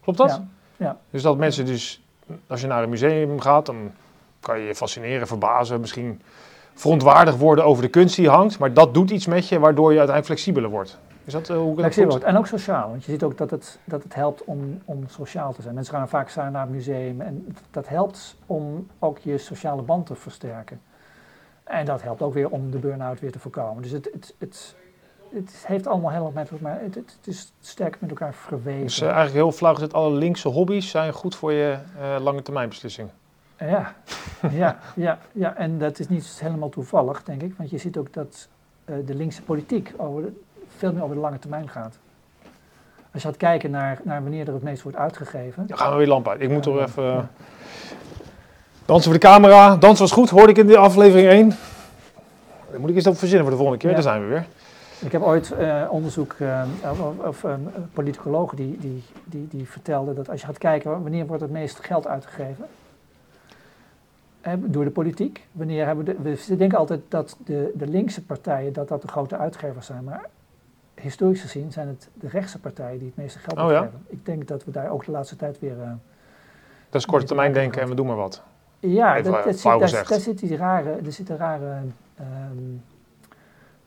Klopt 0.02 0.18
dat? 0.18 0.28
Ja. 0.28 0.46
ja. 0.76 0.96
Dus 1.10 1.22
dat 1.22 1.36
mensen 1.36 1.66
dus, 1.66 2.02
als 2.46 2.60
je 2.60 2.66
naar 2.66 2.82
een 2.82 2.88
museum 2.88 3.40
gaat, 3.40 3.66
dan 3.66 3.92
kan 4.40 4.60
je 4.60 4.66
je 4.66 4.74
fascineren, 4.74 5.26
verbazen, 5.26 5.80
misschien 5.80 6.22
verontwaardigd 6.74 7.38
worden 7.38 7.64
over 7.64 7.82
de 7.82 7.88
kunst 7.88 8.16
die 8.16 8.28
hangt, 8.28 8.58
maar 8.58 8.72
dat 8.72 8.94
doet 8.94 9.10
iets 9.10 9.26
met 9.26 9.48
je 9.48 9.58
waardoor 9.58 9.92
je 9.92 9.98
uiteindelijk 9.98 10.26
flexibeler 10.26 10.70
wordt. 10.70 10.98
Is 11.24 11.32
dat 11.32 11.48
uh, 11.48 11.56
hoe 11.56 11.74
wordt. 11.74 12.24
En 12.24 12.36
ook 12.36 12.46
sociaal, 12.46 12.88
want 12.88 13.04
je 13.04 13.10
ziet 13.10 13.22
ook 13.22 13.38
dat 13.38 13.50
het, 13.50 13.78
dat 13.84 14.02
het 14.02 14.14
helpt 14.14 14.44
om, 14.44 14.80
om 14.84 15.08
sociaal 15.08 15.52
te 15.52 15.62
zijn. 15.62 15.74
Mensen 15.74 15.94
gaan 15.94 16.08
vaak 16.08 16.28
samen 16.28 16.52
naar 16.52 16.62
het 16.62 16.70
museum 16.70 17.20
en 17.20 17.56
dat 17.70 17.88
helpt 17.88 18.36
om 18.46 18.86
ook 18.98 19.18
je 19.18 19.38
sociale 19.38 19.82
band 19.82 20.06
te 20.06 20.14
versterken. 20.14 20.80
En 21.64 21.84
dat 21.84 22.02
helpt 22.02 22.22
ook 22.22 22.34
weer 22.34 22.48
om 22.48 22.70
de 22.70 22.78
burn-out 22.78 23.20
weer 23.20 23.32
te 23.32 23.38
voorkomen. 23.38 23.82
Dus 23.82 23.92
het, 23.92 24.08
het, 24.12 24.34
het, 24.38 24.74
het 25.34 25.64
heeft 25.66 25.86
allemaal 25.86 26.10
helemaal 26.10 26.32
met 26.32 26.50
elkaar, 26.50 26.80
het, 26.80 26.94
het, 26.94 27.18
is 27.24 27.52
sterk 27.60 28.00
met 28.00 28.10
elkaar 28.10 28.34
verweven. 28.34 28.82
Dus 28.82 28.98
uh, 28.98 29.04
eigenlijk 29.04 29.34
heel 29.34 29.52
flauw 29.52 29.74
gezegd, 29.74 29.92
alle 29.92 30.14
linkse 30.14 30.48
hobby's 30.48 30.90
zijn 30.90 31.12
goed 31.12 31.36
voor 31.36 31.52
je 31.52 31.78
uh, 31.98 32.16
lange 32.20 32.42
termijn 32.42 32.68
beslissingen. 32.68 33.12
Ja, 33.58 33.94
ja, 34.50 34.78
ja, 34.96 35.18
ja, 35.32 35.56
en 35.56 35.78
dat 35.78 35.98
is 35.98 36.08
niet 36.08 36.40
helemaal 36.40 36.68
toevallig, 36.68 37.22
denk 37.22 37.42
ik. 37.42 37.54
Want 37.56 37.70
je 37.70 37.78
ziet 37.78 37.96
ook 37.96 38.12
dat 38.12 38.48
uh, 38.84 38.96
de 39.06 39.14
linkse 39.14 39.42
politiek 39.42 39.92
over 39.96 40.32
veel 40.82 40.92
meer 40.92 41.02
over 41.02 41.14
de 41.14 41.20
lange 41.20 41.38
termijn 41.38 41.68
gaat. 41.68 41.98
Als 43.12 43.22
je 43.22 43.28
gaat 43.28 43.36
kijken 43.36 43.70
naar, 43.70 44.00
naar 44.04 44.22
wanneer 44.22 44.46
er 44.46 44.52
het 44.52 44.62
meest 44.62 44.82
wordt 44.82 44.98
uitgegeven. 44.98 45.66
Dan 45.66 45.78
gaan 45.78 45.90
we 45.90 45.96
weer 45.96 46.06
lamp 46.06 46.28
uit. 46.28 46.40
Ik 46.40 46.50
moet 46.50 46.66
er 46.66 46.82
even... 46.82 47.04
Ja. 47.04 47.28
Dansen 48.84 49.10
voor 49.10 49.20
de 49.20 49.26
camera. 49.26 49.76
Dans 49.76 49.98
was 49.98 50.12
goed, 50.12 50.30
hoorde 50.30 50.52
ik 50.52 50.58
in 50.58 50.66
de 50.66 50.76
aflevering 50.76 51.28
1. 51.28 51.48
Dan 52.70 52.80
moet 52.80 52.90
ik 52.90 52.96
eens 52.96 53.06
op 53.06 53.16
verzinnen 53.16 53.42
voor 53.42 53.50
de 53.50 53.62
volgende 53.62 53.80
keer. 53.80 53.88
Ja. 53.88 53.94
Daar 53.94 54.12
zijn 54.12 54.22
we 54.22 54.28
weer. 54.28 54.46
Ik 55.00 55.12
heb 55.12 55.22
ooit 55.22 55.54
uh, 55.58 55.84
onderzoek, 55.90 56.36
uh, 56.38 56.62
of, 56.90 57.26
of 57.26 57.42
een 57.42 57.68
politicoloog 57.92 58.54
die, 58.54 58.78
die, 58.78 59.02
die, 59.24 59.48
die 59.48 59.68
vertelde 59.68 60.14
dat 60.14 60.30
als 60.30 60.40
je 60.40 60.46
gaat 60.46 60.58
kijken 60.58 61.02
wanneer 61.02 61.26
wordt 61.26 61.42
het 61.42 61.50
meest 61.50 61.80
geld 61.80 62.06
uitgegeven 62.06 62.66
eh, 64.40 64.52
door 64.58 64.84
de 64.84 64.90
politiek. 64.90 65.46
Wanneer 65.52 65.86
hebben 65.86 66.04
de, 66.04 66.16
we 66.22 66.56
denken 66.56 66.78
altijd 66.78 67.00
dat 67.08 67.36
de, 67.44 67.72
de 67.74 67.86
linkse 67.86 68.24
partijen 68.24 68.72
dat 68.72 68.88
dat 68.88 69.02
de 69.02 69.08
grote 69.08 69.36
uitgevers 69.36 69.86
zijn, 69.86 70.04
maar 70.04 70.28
historisch 71.02 71.40
gezien 71.40 71.72
zijn 71.72 71.88
het 71.88 72.08
de 72.14 72.28
rechtse 72.28 72.58
partijen 72.58 72.98
die 72.98 73.06
het 73.06 73.16
meeste 73.16 73.38
geld 73.38 73.58
oh. 73.58 73.70
Ja? 73.70 73.90
Ik 74.06 74.26
denk 74.26 74.48
dat 74.48 74.64
we 74.64 74.70
daar 74.70 74.90
ook 74.90 75.04
de 75.04 75.10
laatste 75.10 75.36
tijd 75.36 75.58
weer... 75.58 75.76
Uh, 75.76 75.92
dat 76.90 77.00
is 77.00 77.06
korte 77.06 77.26
termijn 77.26 77.52
denken 77.52 77.82
en 77.82 77.88
we 77.88 77.94
doen 77.94 78.06
maar 78.06 78.16
wat. 78.16 78.42
Ja, 78.78 79.20
dat, 79.20 79.44
dat 79.44 79.58
zit, 79.58 79.78
daar, 79.78 80.04
daar, 80.08 80.20
zit 80.20 80.38
die 80.38 80.56
rare, 80.56 80.90
er 81.04 81.12
zit 81.12 81.28
een 81.28 81.36
rare 81.36 81.80
um, 82.20 82.82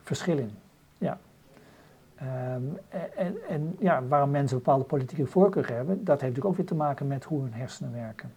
verschil 0.03 0.37
in. 0.37 0.57
Ja. 0.97 1.17
Um, 2.21 2.77
en, 3.15 3.37
en, 3.49 3.75
ja, 3.79 4.03
waarom 4.07 4.29
mensen 4.29 4.57
bepaalde 4.57 4.83
politieke 4.83 5.25
voorkeur 5.25 5.67
hebben, 5.67 5.95
dat 6.03 6.21
heeft 6.21 6.35
natuurlijk 6.35 6.45
ook 6.45 6.55
weer 6.55 6.65
te 6.65 6.75
maken 6.75 7.07
met 7.07 7.23
hoe 7.23 7.41
hun 7.41 7.53
hersenen 7.53 7.93
werken. 7.93 8.33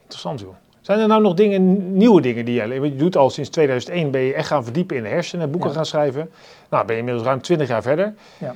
Interessant 0.00 0.40
joh. 0.40 0.54
Zijn 0.84 0.98
er 0.98 1.08
nou 1.08 1.22
nog 1.22 1.34
dingen, 1.34 1.92
nieuwe 1.96 2.20
dingen 2.20 2.44
die 2.44 2.54
jij... 2.54 2.68
Je 2.68 2.96
doet 2.96 3.16
al 3.16 3.30
sinds 3.30 3.50
2001, 3.50 4.10
ben 4.10 4.20
je 4.20 4.34
echt 4.34 4.46
gaan 4.46 4.64
verdiepen 4.64 4.96
in 4.96 5.02
de 5.02 5.08
hersenen, 5.08 5.50
boeken 5.50 5.70
gaan 5.70 5.86
schrijven. 5.86 6.30
Nou, 6.70 6.84
ben 6.84 6.94
je 6.94 7.00
inmiddels 7.00 7.26
ruim 7.26 7.40
20 7.40 7.68
jaar 7.68 7.82
verder. 7.82 8.14
Ja. 8.38 8.54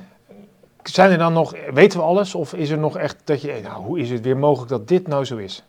Zijn 0.83 1.11
er 1.11 1.17
dan 1.17 1.33
nog, 1.33 1.55
weten 1.73 1.99
we 1.99 2.05
alles? 2.05 2.35
Of 2.35 2.53
is 2.53 2.69
er 2.69 2.77
nog 2.77 2.97
echt 2.97 3.17
dat 3.23 3.41
je, 3.41 3.59
nou, 3.63 3.83
hoe 3.83 3.99
is 3.99 4.09
het 4.09 4.21
weer 4.21 4.37
mogelijk 4.37 4.69
dat 4.69 4.87
dit 4.87 5.07
nou 5.07 5.25
zo 5.25 5.37
is? 5.37 5.63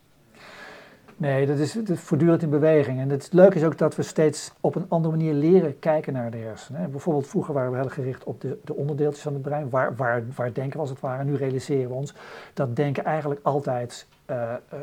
Nee, 1.17 1.47
dat 1.47 1.59
is, 1.59 1.73
dat 1.73 1.89
is 1.89 2.01
voortdurend 2.01 2.43
in 2.43 2.51
beweging. 2.51 3.01
En 3.01 3.09
het 3.09 3.29
leuke 3.33 3.57
is 3.57 3.65
ook 3.65 3.79
dat 3.79 3.97
we 3.97 4.03
steeds 4.03 4.53
op 4.61 4.75
een 4.75 4.87
andere 4.89 5.17
manier 5.17 5.35
leren 5.35 5.79
kijken 5.79 6.13
naar 6.13 6.31
de 6.31 6.37
hersenen. 6.37 6.91
Bijvoorbeeld 6.91 7.27
vroeger 7.27 7.55
waren 7.55 7.71
we 7.71 7.79
heel 7.79 7.89
gericht 7.89 8.25
op 8.25 8.41
de, 8.41 8.59
de 8.65 8.75
onderdeeltjes 8.75 9.23
van 9.23 9.33
het 9.33 9.43
brein, 9.43 9.71
waar, 9.71 9.97
waar, 9.97 10.25
waar 10.37 10.53
denken 10.53 10.73
we 10.73 10.79
als 10.79 10.91
het 10.91 11.01
ware. 11.01 11.25
Nu 11.25 11.37
realiseren 11.37 11.89
we 11.89 11.95
ons 11.95 12.15
dat 12.55 12.77
denken 12.77 13.05
eigenlijk 13.05 13.41
altijd 13.43 14.07
uh, 14.31 14.37
uh, 14.37 14.79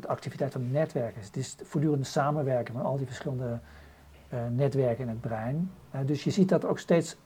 de 0.00 0.08
activiteit 0.08 0.52
van 0.52 0.60
het 0.60 0.72
netwerk 0.72 1.16
is. 1.16 1.26
Het 1.26 1.36
is 1.36 1.56
voortdurende 1.62 2.04
samenwerking 2.04 2.76
van 2.76 2.86
al 2.86 2.96
die 2.96 3.06
verschillende 3.06 3.58
uh, 4.34 4.40
netwerken 4.50 5.02
in 5.02 5.08
het 5.08 5.20
brein. 5.20 5.70
dus 6.06 6.24
je 6.24 6.30
ziet 6.30 6.48
dat 6.48 6.64
ook 6.64 6.78
steeds 6.78 7.16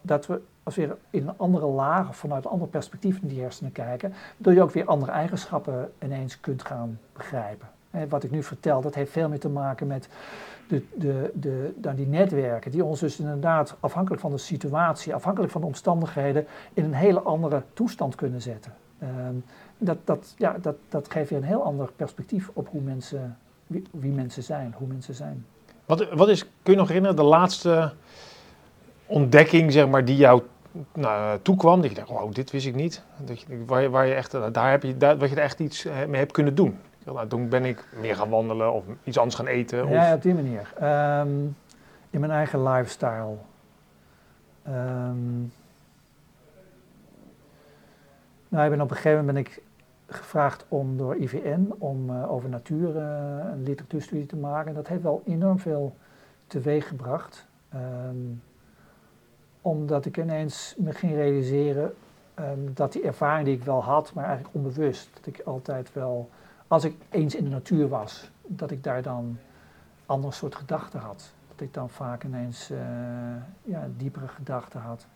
dat 0.00 0.26
we 0.26 0.40
als 0.62 0.76
we 0.76 0.96
in 1.10 1.28
een 1.28 1.38
andere 1.38 1.66
laag 1.66 2.16
vanuit 2.16 2.44
een 2.44 2.50
ander 2.50 2.68
perspectief 2.68 3.22
naar 3.22 3.30
die 3.30 3.40
hersenen 3.40 3.72
kijken, 3.72 4.12
waardoor 4.36 4.52
je 4.52 4.62
ook 4.62 4.70
weer 4.70 4.84
andere 4.84 5.12
eigenschappen 5.12 5.92
ineens 6.02 6.40
kunt 6.40 6.62
gaan 6.62 6.98
begrijpen. 7.12 7.68
En 7.90 8.08
wat 8.08 8.24
ik 8.24 8.30
nu 8.30 8.42
vertel, 8.42 8.80
dat 8.80 8.94
heeft 8.94 9.12
veel 9.12 9.28
meer 9.28 9.40
te 9.40 9.48
maken 9.48 9.86
met 9.86 10.08
de, 10.68 10.84
de, 10.94 11.30
de, 11.34 11.74
dan 11.76 11.94
die 11.94 12.06
netwerken, 12.06 12.70
die 12.70 12.84
ons 12.84 13.00
dus 13.00 13.18
inderdaad 13.18 13.76
afhankelijk 13.80 14.22
van 14.22 14.30
de 14.30 14.38
situatie, 14.38 15.14
afhankelijk 15.14 15.52
van 15.52 15.60
de 15.60 15.66
omstandigheden, 15.66 16.46
in 16.74 16.84
een 16.84 16.94
hele 16.94 17.20
andere 17.20 17.62
toestand 17.72 18.14
kunnen 18.14 18.42
zetten. 18.42 18.74
Um, 19.02 19.44
dat, 19.80 19.98
dat, 20.04 20.34
ja, 20.36 20.56
dat, 20.60 20.76
dat 20.88 21.10
geeft 21.10 21.28
je 21.28 21.36
een 21.36 21.42
heel 21.42 21.62
ander 21.62 21.90
perspectief 21.96 22.50
op 22.52 22.68
hoe 22.68 22.80
mensen, 22.80 23.38
wie, 23.66 23.82
wie, 23.90 24.12
mensen 24.12 24.42
zijn, 24.42 24.74
hoe 24.76 24.86
mensen 24.86 25.14
zijn. 25.14 25.46
Wat, 25.86 26.08
wat 26.12 26.28
is, 26.28 26.44
kun 26.62 26.72
je 26.72 26.78
nog 26.78 26.86
herinneren, 26.86 27.16
de 27.16 27.22
laatste 27.22 27.92
ontdekking 29.06 29.72
zeg 29.72 29.88
maar, 29.88 30.04
die 30.04 30.16
jou 30.16 30.42
nou, 30.94 31.38
toekwam? 31.42 31.80
Dat 31.80 31.90
je 31.90 31.96
dacht, 31.96 32.08
wow, 32.08 32.34
dit 32.34 32.50
wist 32.50 32.66
ik 32.66 32.74
niet. 32.74 33.02
Dat 33.16 33.40
je, 33.40 33.64
waar, 33.66 33.82
je, 33.82 33.90
waar 33.90 34.06
je 34.06 34.14
echt, 34.14 34.52
daar 34.52 34.70
heb 34.70 34.82
je, 34.82 34.96
daar, 34.96 35.18
wat 35.18 35.28
je 35.30 35.36
er 35.36 35.42
echt 35.42 35.60
iets 35.60 35.84
mee 35.84 36.20
hebt 36.20 36.32
kunnen 36.32 36.54
doen. 36.54 36.78
Nou, 37.04 37.28
toen 37.28 37.48
ben 37.48 37.64
ik 37.64 37.84
meer 38.00 38.16
gaan 38.16 38.28
wandelen 38.28 38.72
of 38.72 38.84
iets 39.04 39.18
anders 39.18 39.36
gaan 39.36 39.46
eten. 39.46 39.84
Of... 39.84 39.90
Ja, 39.90 40.14
op 40.14 40.22
die 40.22 40.34
manier. 40.34 40.72
Um, 41.20 41.56
in 42.10 42.20
mijn 42.20 42.32
eigen 42.32 42.62
lifestyle. 42.62 43.36
Um, 44.68 45.52
nou, 48.48 48.64
ik 48.64 48.70
ben 48.70 48.80
op 48.80 48.90
een 48.90 48.96
gegeven 48.96 49.24
moment 49.24 49.34
ben 49.34 49.36
ik 49.36 49.62
gevraagd 50.10 50.64
om 50.68 50.96
door 50.96 51.16
IVN 51.16 51.72
om 51.78 52.10
uh, 52.10 52.32
over 52.32 52.48
natuur 52.48 52.96
uh, 52.96 53.02
een 53.52 53.62
literatuurstudie 53.62 54.26
te 54.26 54.36
maken. 54.36 54.74
Dat 54.74 54.88
heeft 54.88 55.02
wel 55.02 55.22
enorm 55.26 55.58
veel 55.58 55.96
teweeg 56.46 56.88
gebracht. 56.88 57.46
Um, 57.74 58.42
omdat 59.62 60.04
ik 60.06 60.16
ineens 60.18 60.74
me 60.78 60.92
ging 60.92 61.12
realiseren 61.12 61.94
um, 62.38 62.74
dat 62.74 62.92
die 62.92 63.02
ervaring 63.02 63.44
die 63.44 63.56
ik 63.56 63.64
wel 63.64 63.82
had, 63.82 64.14
maar 64.14 64.24
eigenlijk 64.24 64.54
onbewust, 64.54 65.10
dat 65.14 65.26
ik 65.26 65.40
altijd 65.44 65.92
wel, 65.92 66.30
als 66.66 66.84
ik 66.84 66.94
eens 67.10 67.34
in 67.34 67.44
de 67.44 67.50
natuur 67.50 67.88
was, 67.88 68.30
dat 68.46 68.70
ik 68.70 68.84
daar 68.84 69.02
dan 69.02 69.38
ander 70.06 70.32
soort 70.32 70.54
gedachten 70.54 71.00
had. 71.00 71.32
Dat 71.48 71.60
ik 71.60 71.74
dan 71.74 71.90
vaak 71.90 72.24
ineens 72.24 72.70
uh, 72.70 72.78
ja, 73.62 73.88
diepere 73.96 74.28
gedachten 74.28 74.80
had. 74.80 75.06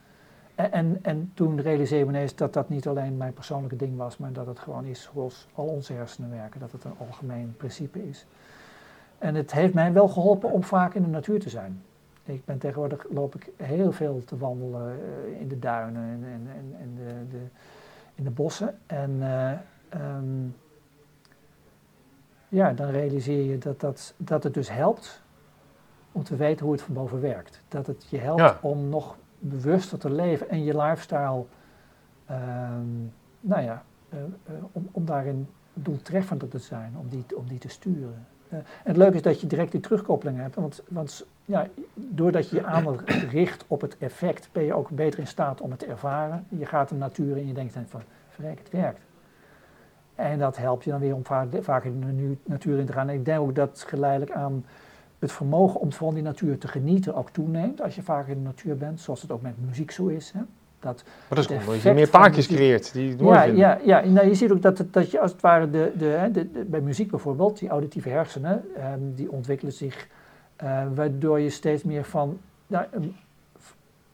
En, 0.54 0.72
en, 0.72 0.98
en, 1.02 1.30
toen 1.34 1.60
realiseerde 1.60 2.04
ik 2.04 2.10
ineens 2.10 2.34
dat 2.34 2.52
dat 2.52 2.68
niet 2.68 2.86
alleen 2.86 3.16
mijn 3.16 3.32
persoonlijke 3.32 3.76
ding 3.76 3.96
was, 3.96 4.16
maar 4.16 4.32
dat 4.32 4.46
het 4.46 4.58
gewoon 4.58 4.84
is 4.84 5.10
zoals 5.12 5.46
al 5.54 5.66
onze 5.66 5.92
hersenen 5.92 6.30
werken, 6.30 6.60
dat 6.60 6.72
het 6.72 6.84
een 6.84 6.98
algemeen 6.98 7.54
principe 7.56 8.08
is. 8.08 8.26
En 9.18 9.34
het 9.34 9.52
heeft 9.52 9.74
mij 9.74 9.92
wel 9.92 10.08
geholpen 10.08 10.50
om 10.50 10.62
vaak 10.62 10.94
in 10.94 11.02
de 11.02 11.08
natuur 11.08 11.40
te 11.40 11.48
zijn. 11.48 11.82
Ik 12.24 12.44
ben 12.44 12.58
tegenwoordig 12.58 13.06
loop 13.10 13.34
ik 13.34 13.50
heel 13.56 13.92
veel 13.92 14.22
te 14.24 14.36
wandelen 14.36 14.98
uh, 14.98 15.40
in 15.40 15.48
de 15.48 15.58
duinen 15.58 16.02
en, 16.02 16.24
en, 16.24 16.48
en, 16.56 16.76
en 16.80 16.94
de, 16.94 17.36
de, 17.36 17.42
in 18.14 18.24
de 18.24 18.30
bossen. 18.30 18.78
En 18.86 19.10
uh, 19.10 19.52
um, 20.16 20.56
ja, 22.48 22.72
dan 22.72 22.90
realiseer 22.90 23.50
je 23.50 23.58
dat, 23.58 23.80
dat, 23.80 24.14
dat 24.16 24.42
het 24.42 24.54
dus 24.54 24.70
helpt 24.70 25.22
om 26.12 26.24
te 26.24 26.36
weten 26.36 26.64
hoe 26.64 26.74
het 26.74 26.82
van 26.82 26.94
boven 26.94 27.20
werkt. 27.20 27.60
Dat 27.68 27.86
het 27.86 28.06
je 28.08 28.18
helpt 28.18 28.40
ja. 28.40 28.58
om 28.62 28.88
nog 28.88 29.16
bewuster 29.48 29.98
te 29.98 30.10
leven 30.10 30.48
en 30.48 30.64
je 30.64 30.76
lifestyle, 30.76 31.44
um, 32.30 33.12
nou 33.40 33.62
ja, 33.62 33.82
uh, 34.14 34.18
uh, 34.20 34.64
om, 34.72 34.88
om 34.90 35.04
daarin 35.04 35.48
doeltreffender 35.74 36.48
te 36.48 36.58
zijn, 36.58 36.94
om 36.98 37.08
die, 37.08 37.24
om 37.36 37.48
die 37.48 37.58
te 37.58 37.68
sturen. 37.68 38.26
En 38.48 38.64
het 38.82 38.96
leuke 38.96 39.16
is 39.16 39.22
dat 39.22 39.40
je 39.40 39.46
direct 39.46 39.72
die 39.72 39.80
terugkoppeling 39.80 40.38
hebt, 40.38 40.54
want, 40.54 40.82
want 40.88 41.26
ja, 41.44 41.68
doordat 41.94 42.50
je 42.50 42.56
je 42.56 42.64
aandacht 42.64 43.10
richt 43.10 43.64
op 43.66 43.80
het 43.80 43.98
effect, 43.98 44.48
ben 44.52 44.64
je 44.64 44.74
ook 44.74 44.90
beter 44.90 45.18
in 45.18 45.26
staat 45.26 45.60
om 45.60 45.70
het 45.70 45.78
te 45.78 45.86
ervaren. 45.86 46.46
Je 46.48 46.66
gaat 46.66 46.88
de 46.88 46.94
natuur 46.94 47.36
in 47.36 47.42
en 47.42 47.46
je 47.46 47.54
denkt 47.54 47.76
van, 47.88 48.02
verrek, 48.28 48.58
het 48.58 48.70
werkt. 48.70 49.00
En 50.14 50.38
dat 50.38 50.56
helpt 50.56 50.84
je 50.84 50.90
dan 50.90 51.00
weer 51.00 51.14
om 51.14 51.24
vaker 51.60 52.00
de 52.00 52.36
natuur 52.44 52.78
in 52.78 52.86
te 52.86 52.92
gaan. 52.92 53.08
En 53.08 53.14
ik 53.14 53.24
denk 53.24 53.40
ook 53.40 53.54
dat 53.54 53.84
geleidelijk 53.86 54.30
aan 54.30 54.64
het 55.24 55.32
vermogen 55.32 55.80
om 55.80 55.92
van 55.92 56.14
die 56.14 56.22
natuur 56.22 56.58
te 56.58 56.68
genieten 56.68 57.14
ook 57.14 57.30
toeneemt 57.30 57.82
als 57.82 57.94
je 57.94 58.02
vaker 58.02 58.30
in 58.30 58.38
de 58.38 58.44
natuur 58.44 58.76
bent, 58.76 59.00
zoals 59.00 59.22
het 59.22 59.30
ook 59.30 59.42
met 59.42 59.54
muziek 59.66 59.90
zo 59.90 60.06
is. 60.06 60.30
Hè? 60.30 60.40
Dat 60.80 61.04
maar 61.04 61.38
dat 61.38 61.50
is 61.50 61.56
omdat 61.56 61.80
je 61.80 61.92
meer 61.92 62.08
paardjes 62.08 62.46
creëert 62.46 62.92
die 62.92 63.24
ja, 63.24 63.42
ja, 63.42 63.78
ja. 63.84 64.04
Nou, 64.04 64.26
je 64.26 64.34
ziet 64.34 64.50
ook 64.50 64.62
dat, 64.62 64.84
dat 64.90 65.10
je 65.10 65.20
als 65.20 65.32
het 65.32 65.40
ware 65.40 65.70
de, 65.70 65.92
de, 65.98 66.28
de, 66.32 66.52
de 66.52 66.64
bij 66.64 66.80
muziek 66.80 67.10
bijvoorbeeld, 67.10 67.58
die 67.58 67.68
auditieve 67.68 68.08
hersenen, 68.08 68.64
um, 68.94 69.14
die 69.14 69.30
ontwikkelen 69.30 69.72
zich 69.72 70.08
uh, 70.62 70.82
waardoor 70.94 71.40
je 71.40 71.50
steeds 71.50 71.82
meer 71.82 72.04
van, 72.04 72.38
nou, 72.66 72.86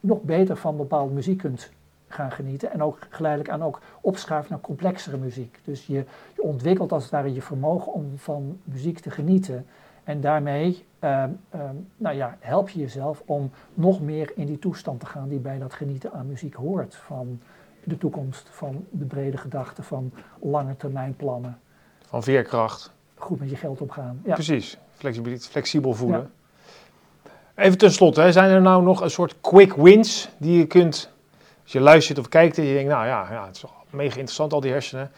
nog 0.00 0.22
beter 0.22 0.56
van 0.56 0.76
bepaalde 0.76 1.14
muziek 1.14 1.38
kunt 1.38 1.70
gaan 2.08 2.30
genieten 2.30 2.72
en 2.72 2.82
ook 2.82 2.98
geleidelijk 3.10 3.52
aan 3.52 3.62
ook 3.62 3.80
opschuiven 4.00 4.50
naar 4.50 4.60
complexere 4.60 5.16
muziek. 5.16 5.58
Dus 5.64 5.86
je, 5.86 6.04
je 6.34 6.42
ontwikkelt 6.42 6.92
als 6.92 7.02
het 7.02 7.12
ware 7.12 7.34
je 7.34 7.42
vermogen 7.42 7.92
om 7.92 8.12
van 8.16 8.58
muziek 8.64 8.98
te 8.98 9.10
genieten 9.10 9.66
en 10.04 10.20
daarmee 10.20 10.84
um, 11.00 11.40
um, 11.54 11.88
nou 11.96 12.16
ja, 12.16 12.36
help 12.40 12.68
je 12.68 12.80
jezelf 12.80 13.22
om 13.26 13.50
nog 13.74 14.00
meer 14.00 14.32
in 14.34 14.46
die 14.46 14.58
toestand 14.58 15.00
te 15.00 15.06
gaan 15.06 15.28
die 15.28 15.38
bij 15.38 15.58
dat 15.58 15.72
genieten 15.72 16.12
aan 16.12 16.26
muziek 16.26 16.54
hoort. 16.54 16.94
Van 16.94 17.40
de 17.84 17.98
toekomst, 17.98 18.48
van 18.50 18.86
de 18.90 19.04
brede 19.04 19.36
gedachten, 19.36 19.84
van 19.84 20.12
lange 20.40 20.76
termijn 20.76 21.16
plannen. 21.16 21.58
Van 22.06 22.22
veerkracht. 22.22 22.92
Goed 23.14 23.40
met 23.40 23.50
je 23.50 23.56
geld 23.56 23.80
opgaan. 23.80 24.20
Ja. 24.24 24.34
Precies, 24.34 24.78
flexibel, 24.92 25.36
flexibel 25.36 25.94
voelen. 25.94 26.30
Ja. 27.24 27.62
Even 27.62 27.78
tenslotte, 27.78 28.32
zijn 28.32 28.50
er 28.50 28.60
nou 28.60 28.82
nog 28.82 29.00
een 29.00 29.10
soort 29.10 29.40
quick 29.40 29.74
wins 29.74 30.28
die 30.38 30.58
je 30.58 30.66
kunt 30.66 31.12
als 31.62 31.72
je 31.72 31.80
luistert 31.80 32.18
of 32.18 32.28
kijkt 32.28 32.58
en 32.58 32.64
je 32.64 32.74
denkt, 32.74 32.90
nou 32.90 33.06
ja, 33.06 33.26
ja 33.30 33.46
het 33.46 33.56
is 33.56 33.64
mega 33.90 34.14
interessant 34.14 34.52
al 34.52 34.60
die 34.60 34.70
hersenen. 34.70 35.10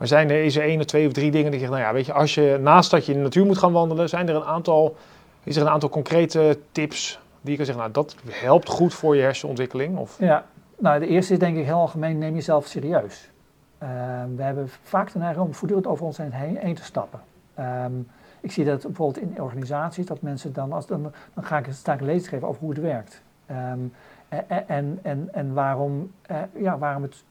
Maar 0.00 0.08
zijn 0.08 0.30
er, 0.30 0.44
is 0.44 0.56
er 0.56 0.62
één 0.62 0.78
of 0.78 0.84
twee 0.84 1.06
of 1.06 1.12
drie 1.12 1.30
dingen 1.30 1.50
die 1.50 1.60
je 1.60 1.66
zegt, 1.66 1.78
nou 1.78 1.88
ja, 1.88 1.92
weet 1.92 2.06
je, 2.06 2.12
als 2.12 2.34
je 2.34 2.58
naast 2.60 2.90
dat 2.90 3.06
je 3.06 3.12
in 3.12 3.18
de 3.18 3.24
natuur 3.24 3.46
moet 3.46 3.58
gaan 3.58 3.72
wandelen, 3.72 4.08
zijn 4.08 4.28
er 4.28 4.34
een 4.34 4.44
aantal, 4.44 4.96
is 5.44 5.56
er 5.56 5.62
een 5.62 5.68
aantal 5.68 5.88
concrete 5.88 6.58
tips 6.72 7.20
die 7.40 7.50
je 7.50 7.56
kan 7.56 7.66
zeggen, 7.66 7.82
nou 7.82 7.94
dat 7.94 8.16
helpt 8.28 8.68
goed 8.68 8.94
voor 8.94 9.16
je 9.16 9.22
hersenontwikkeling? 9.22 9.98
Of? 9.98 10.16
Ja, 10.18 10.44
nou 10.78 11.00
de 11.00 11.06
eerste 11.06 11.32
is 11.32 11.38
denk 11.38 11.56
ik 11.56 11.64
heel 11.64 11.78
algemeen, 11.78 12.18
neem 12.18 12.34
jezelf 12.34 12.66
serieus. 12.66 13.30
Ehm, 13.78 14.36
we 14.36 14.42
hebben 14.42 14.68
vaak 14.82 15.12
de 15.12 15.18
neiging 15.18 15.46
om 15.46 15.54
voortdurend 15.54 15.86
over 15.86 16.04
ons 16.04 16.16
heen, 16.16 16.56
heen 16.56 16.74
te 16.74 16.84
stappen. 16.84 17.20
Ehm, 17.54 17.92
ik 18.40 18.52
zie 18.52 18.64
dat 18.64 18.82
bijvoorbeeld 18.82 19.26
in 19.26 19.42
organisaties, 19.42 20.06
dat 20.06 20.22
mensen 20.22 20.52
dan, 20.52 20.72
als, 20.72 20.86
dan, 20.86 21.12
dan 21.34 21.44
ga 21.44 21.58
ik, 21.58 21.66
sta 21.70 21.92
ik 21.92 22.00
een 22.00 22.06
lezing 22.06 22.28
geven 22.28 22.48
over 22.48 22.60
hoe 22.60 22.70
het 22.70 22.80
werkt. 22.80 23.22
Ehm, 23.46 23.80
en, 24.28 24.68
en, 24.68 24.98
en, 25.02 25.28
en 25.32 25.54
waarom, 25.54 26.12
uh, 26.30 26.36
ja, 26.62 26.78
waarom 26.78 27.02
het 27.02 27.24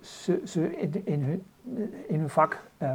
ze, 0.00 0.40
ze 0.44 0.76
in, 0.80 1.02
in, 1.04 1.22
hun, 1.22 1.44
in 2.06 2.18
hun 2.18 2.28
vak 2.28 2.58
uh, 2.78 2.94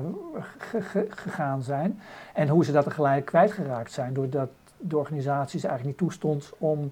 gegaan 1.09 1.63
zijn. 1.63 1.99
En 2.33 2.47
hoe 2.47 2.65
ze 2.65 2.71
dat 2.71 2.83
tegelijk 2.83 3.25
kwijtgeraakt 3.25 3.91
zijn, 3.91 4.13
doordat 4.13 4.49
de 4.77 4.97
organisaties 4.97 5.63
eigenlijk 5.63 5.99
niet 5.99 6.09
toestond 6.09 6.53
om 6.57 6.91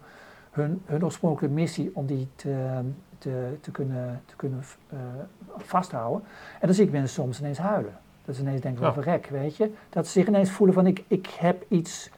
hun, 0.52 0.82
hun 0.86 1.04
oorspronkelijke 1.04 1.56
missie, 1.56 1.92
om 1.94 2.06
die 2.06 2.28
te, 2.36 2.82
te, 3.18 3.58
te 3.62 3.72
kunnen, 3.72 4.22
te 4.26 4.36
kunnen 4.36 4.64
uh, 4.94 5.00
vasthouden. 5.58 6.28
En 6.60 6.68
dan 6.68 6.76
zie 6.76 6.86
ik 6.86 6.92
mensen 6.92 7.14
soms 7.14 7.40
ineens 7.40 7.58
huilen. 7.58 7.98
Dat 8.26 8.36
ze 8.36 8.42
ineens 8.42 8.62
denken, 8.62 8.86
ja. 8.86 8.94
verrek, 8.94 9.28
weet 9.28 9.56
je. 9.56 9.72
Dat 9.90 10.06
ze 10.06 10.12
zich 10.12 10.28
ineens 10.28 10.52
voelen 10.52 10.76
van, 10.76 10.88
ik, 10.88 11.04
ik 11.08 11.28
heb 11.28 11.66
iets 11.68 12.10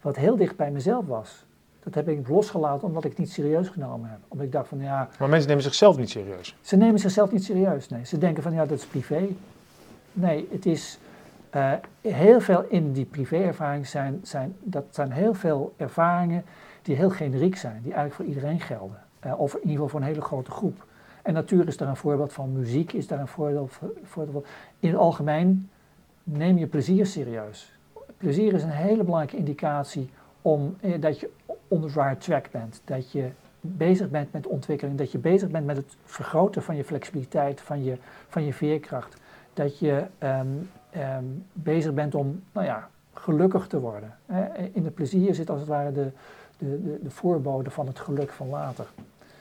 wat 0.00 0.16
heel 0.16 0.36
dicht 0.36 0.56
bij 0.56 0.70
mezelf 0.70 1.06
was. 1.06 1.44
Dat 1.82 1.94
heb 1.94 2.08
ik 2.08 2.28
losgelaten 2.28 2.88
omdat 2.88 3.04
ik 3.04 3.10
het 3.10 3.18
niet 3.18 3.30
serieus 3.30 3.68
genomen 3.68 4.10
heb. 4.10 4.18
Omdat 4.28 4.46
ik 4.46 4.52
dacht 4.52 4.68
van, 4.68 4.80
ja... 4.80 5.08
Maar 5.18 5.28
mensen 5.28 5.48
nemen 5.48 5.62
zichzelf 5.62 5.96
niet 5.96 6.10
serieus? 6.10 6.56
Ze 6.60 6.76
nemen 6.76 7.00
zichzelf 7.00 7.32
niet 7.32 7.44
serieus, 7.44 7.88
nee. 7.88 8.04
Ze 8.04 8.18
denken 8.18 8.42
van, 8.42 8.52
ja, 8.52 8.66
dat 8.66 8.78
is 8.78 8.86
privé. 8.86 9.28
Nee, 10.12 10.48
het 10.50 10.66
is... 10.66 10.98
Uh, 11.56 11.72
heel 12.00 12.40
veel 12.40 12.64
in 12.68 12.92
die 12.92 13.04
privé-ervaring 13.04 13.86
zijn, 13.86 14.20
zijn, 14.22 14.56
dat 14.60 14.84
zijn 14.90 15.12
heel 15.12 15.34
veel 15.34 15.74
ervaringen 15.76 16.44
die 16.82 16.96
heel 16.96 17.10
generiek 17.10 17.56
zijn, 17.56 17.80
die 17.82 17.92
eigenlijk 17.92 18.14
voor 18.14 18.24
iedereen 18.24 18.60
gelden. 18.60 18.98
Uh, 19.26 19.40
of 19.40 19.54
in 19.54 19.60
ieder 19.60 19.72
geval 19.72 19.88
voor 19.88 20.00
een 20.00 20.06
hele 20.06 20.20
grote 20.20 20.50
groep. 20.50 20.84
En 21.22 21.34
natuur 21.34 21.68
is 21.68 21.76
daar 21.76 21.88
een 21.88 21.96
voorbeeld 21.96 22.32
van, 22.32 22.52
muziek 22.52 22.92
is 22.92 23.06
daar 23.06 23.20
een 23.20 23.28
voorbeeld 23.28 23.72
van. 24.04 24.44
In 24.80 24.88
het 24.88 24.98
algemeen 24.98 25.70
neem 26.24 26.58
je 26.58 26.66
plezier 26.66 27.06
serieus. 27.06 27.72
Plezier 28.16 28.52
is 28.52 28.62
een 28.62 28.70
hele 28.70 29.04
belangrijke 29.04 29.36
indicatie 29.36 30.10
om, 30.42 30.76
eh, 30.80 31.00
dat 31.00 31.20
je 31.20 31.30
on 31.68 31.80
the 31.80 32.00
right 32.00 32.20
track 32.20 32.50
bent. 32.50 32.80
Dat 32.84 33.12
je 33.12 33.28
bezig 33.60 34.10
bent 34.10 34.32
met 34.32 34.46
ontwikkeling, 34.46 34.98
dat 34.98 35.12
je 35.12 35.18
bezig 35.18 35.48
bent 35.48 35.66
met 35.66 35.76
het 35.76 35.96
vergroten 36.04 36.62
van 36.62 36.76
je 36.76 36.84
flexibiliteit, 36.84 37.60
van 37.60 37.84
je, 37.84 37.96
van 38.28 38.44
je 38.44 38.52
veerkracht. 38.52 39.16
Dat 39.54 39.78
je 39.78 40.04
um, 40.18 40.70
um, 40.96 41.44
bezig 41.52 41.94
bent 41.94 42.14
om 42.14 42.42
nou 42.52 42.66
ja, 42.66 42.88
gelukkig 43.14 43.66
te 43.66 43.80
worden. 43.80 44.14
In 44.72 44.84
het 44.84 44.94
plezier 44.94 45.34
zit 45.34 45.50
als 45.50 45.60
het 45.60 45.68
ware 45.68 45.92
de, 45.92 46.10
de, 46.58 46.82
de, 46.82 46.98
de 47.02 47.10
voorbode 47.10 47.70
van 47.70 47.86
het 47.86 47.98
geluk 47.98 48.30
van 48.30 48.48
later. 48.48 48.86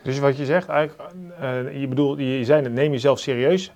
Dus 0.02 0.20
wat 0.20 0.38
je 0.38 0.46
zegt, 0.46 0.70
eigenlijk, 0.70 1.14
uh, 1.42 1.80
je 1.80 1.88
bedoelt, 1.88 2.20
je 2.20 2.46
zei 2.46 2.64
het, 2.64 2.74
neem 2.74 2.92
jezelf 2.92 3.20
serieus. 3.20 3.74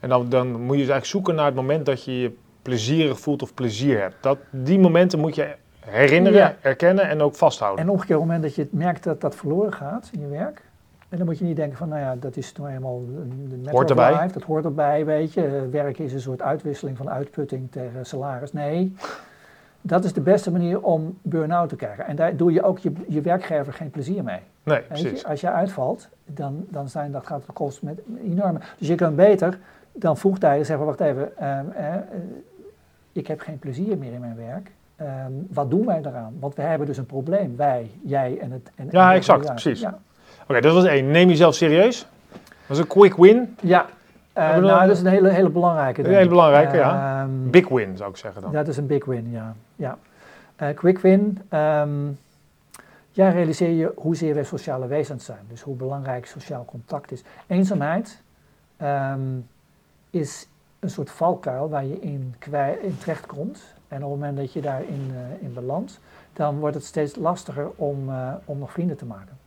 En 0.00 0.08
dan, 0.08 0.28
dan 0.28 0.46
moet 0.48 0.58
je 0.58 0.66
dus 0.66 0.90
eigenlijk 0.90 1.04
zoeken 1.04 1.34
naar 1.34 1.46
het 1.46 1.54
moment 1.54 1.86
dat 1.86 2.04
je 2.04 2.20
je 2.20 2.36
plezierig 2.62 3.20
voelt 3.20 3.42
of 3.42 3.54
plezier 3.54 4.00
hebt. 4.00 4.16
Dat, 4.20 4.38
die 4.50 4.78
momenten 4.78 5.18
moet 5.18 5.34
je 5.34 5.54
herinneren, 5.86 6.38
ja. 6.38 6.54
erkennen 6.60 7.08
en 7.08 7.20
ook 7.20 7.34
vasthouden. 7.34 7.84
En 7.84 7.90
omgekeerd, 7.90 8.18
op 8.18 8.24
het 8.24 8.32
moment 8.32 8.54
dat 8.54 8.54
je 8.54 8.68
merkt 8.76 9.04
dat 9.04 9.20
dat 9.20 9.36
verloren 9.36 9.72
gaat 9.72 10.10
in 10.12 10.20
je 10.20 10.28
werk, 10.28 10.62
en 11.08 11.16
dan 11.16 11.26
moet 11.26 11.38
je 11.38 11.44
niet 11.44 11.56
denken 11.56 11.78
van, 11.78 11.88
nou 11.88 12.00
ja, 12.00 12.16
dat 12.16 12.36
is 12.36 12.52
nou 12.52 12.68
helemaal 12.68 13.02
de 13.48 13.70
hoort 13.70 13.90
erbij. 13.90 14.12
Life, 14.12 14.32
dat 14.32 14.42
hoort 14.42 14.64
erbij, 14.64 15.04
weet 15.04 15.32
je. 15.32 15.68
Werken 15.70 16.04
is 16.04 16.12
een 16.12 16.20
soort 16.20 16.42
uitwisseling 16.42 16.96
van 16.96 17.10
uitputting 17.10 17.70
tegen 17.70 18.06
salaris. 18.06 18.52
Nee, 18.52 18.94
dat 19.80 20.04
is 20.04 20.12
de 20.12 20.20
beste 20.20 20.50
manier 20.50 20.80
om 20.82 21.18
burn-out 21.22 21.68
te 21.68 21.76
krijgen. 21.76 22.06
En 22.06 22.16
daar 22.16 22.36
doe 22.36 22.52
je 22.52 22.62
ook 22.62 22.78
je, 22.78 22.92
je 23.08 23.20
werkgever 23.20 23.72
geen 23.72 23.90
plezier 23.90 24.24
mee. 24.24 24.40
Nee, 24.62 24.80
precies. 24.80 25.20
Je, 25.20 25.26
als 25.26 25.40
je 25.40 25.50
uitvalt, 25.50 26.08
dan, 26.26 26.66
dan 26.68 26.88
zijn, 26.88 27.12
dat 27.12 27.26
gaat 27.26 27.42
het 27.46 27.54
kosten 27.54 27.86
met 27.86 28.00
enorme... 28.24 28.58
Dus 28.78 28.88
je 28.88 28.94
kan 28.94 29.14
beter 29.14 29.58
dan 29.92 30.16
vroegtijdig 30.16 30.66
zeggen, 30.66 30.86
wacht 30.86 31.00
even, 31.00 31.32
uh, 31.40 31.58
uh, 31.78 31.94
ik 33.12 33.26
heb 33.26 33.40
geen 33.40 33.58
plezier 33.58 33.98
meer 33.98 34.12
in 34.12 34.20
mijn 34.20 34.36
werk. 34.36 34.70
Um, 35.02 35.46
wat 35.50 35.70
doen 35.70 35.86
wij 35.86 36.02
daaraan? 36.02 36.36
Want 36.40 36.54
we 36.54 36.62
hebben 36.62 36.86
dus 36.86 36.96
een 36.96 37.06
probleem, 37.06 37.56
wij, 37.56 37.90
jij 38.02 38.38
en 38.40 38.50
het... 38.50 38.70
En, 38.74 38.88
ja, 38.90 39.14
exact, 39.14 39.46
precies. 39.46 39.80
Ja. 39.80 39.88
Oké, 39.88 39.98
okay, 40.48 40.60
dat 40.60 40.74
was 40.74 40.84
één. 40.84 41.10
Neem 41.10 41.28
jezelf 41.28 41.54
serieus. 41.54 42.06
Dat 42.66 42.76
is 42.76 42.78
een 42.78 42.86
quick 42.86 43.16
win. 43.16 43.56
Ja, 43.60 43.86
uh, 44.36 44.56
nou, 44.56 44.86
dat 44.86 44.96
is 44.96 45.00
een 45.00 45.06
hele, 45.06 45.28
hele 45.28 45.50
belangrijke. 45.50 46.04
Een 46.04 46.14
hele 46.14 46.28
belangrijke, 46.28 46.74
uh, 46.74 46.80
ja. 46.80 47.22
Um, 47.22 47.50
big 47.50 47.68
win 47.68 47.96
zou 47.96 48.10
ik 48.10 48.16
zeggen 48.16 48.42
dan. 48.42 48.52
Dat 48.52 48.68
is 48.68 48.76
een 48.76 48.86
big 48.86 49.04
win, 49.04 49.30
ja. 49.30 49.54
ja. 49.76 49.98
Uh, 50.62 50.68
quick 50.74 50.98
win. 50.98 51.38
Um, 51.50 52.18
ja, 53.10 53.28
realiseer 53.28 53.70
je 53.70 53.92
hoezeer 53.96 54.34
wij 54.34 54.44
sociale 54.44 54.86
wezens 54.86 55.24
zijn. 55.24 55.44
Dus 55.48 55.60
hoe 55.60 55.76
belangrijk 55.76 56.26
sociaal 56.26 56.64
contact 56.64 57.12
is. 57.12 57.22
Eenzaamheid 57.46 58.22
um, 58.82 59.46
is 60.10 60.48
een 60.78 60.90
soort 60.90 61.10
valkuil 61.10 61.68
waar 61.68 61.84
je 61.84 62.00
in, 62.00 62.34
in 62.82 62.96
terecht 62.98 63.26
komt. 63.26 63.78
En 63.90 64.04
op 64.04 64.10
het 64.10 64.20
moment 64.20 64.36
dat 64.36 64.52
je 64.52 64.60
daarin 64.60 65.10
uh, 65.10 65.42
in 65.42 65.54
belandt, 65.54 66.00
dan 66.32 66.58
wordt 66.58 66.74
het 66.74 66.84
steeds 66.84 67.16
lastiger 67.16 67.70
om, 67.76 68.08
uh, 68.08 68.32
om 68.44 68.58
nog 68.58 68.72
vrienden 68.72 68.96
te 68.96 69.06
maken. 69.06 69.38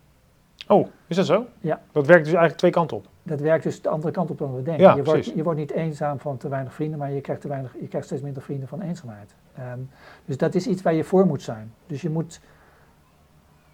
Oh, 0.68 0.88
is 1.08 1.16
dat 1.16 1.26
zo? 1.26 1.46
Ja. 1.60 1.82
Dat 1.92 2.08
werkt 2.08 2.24
dus 2.24 2.34
eigenlijk 2.34 2.58
twee 2.58 2.72
kanten 2.72 2.98
op? 2.98 3.06
Dat 3.24 3.40
werkt 3.40 3.64
dus 3.64 3.82
de 3.82 3.90
andere 3.90 4.12
kant 4.12 4.30
op 4.30 4.38
dan 4.38 4.56
we 4.56 4.62
denken. 4.62 4.84
Ja, 4.84 4.96
je, 4.96 5.04
wordt, 5.04 5.26
je 5.26 5.44
wordt 5.44 5.60
niet 5.60 5.72
eenzaam 5.72 6.20
van 6.20 6.38
te 6.38 6.48
weinig 6.50 6.74
vrienden, 6.74 7.00
maar 7.00 7.12
je 7.12 7.22
krijgt, 7.22 7.42
te 7.42 7.48
weinig, 7.48 7.76
je 7.80 7.88
krijgt 7.88 8.08
steeds 8.08 8.22
minder 8.22 8.42
vrienden 8.42 8.68
van 8.68 8.82
eenzaamheid. 8.82 9.36
Um, 9.60 9.90
dus 10.26 10.38
dat 10.38 10.56
is 10.56 10.68
iets 10.68 10.82
waar 10.82 10.94
je 10.94 11.04
voor 11.04 11.26
moet 11.26 11.42
zijn. 11.42 11.74
Dus 11.88 12.02
je 12.02 12.10
moet, 12.10 12.42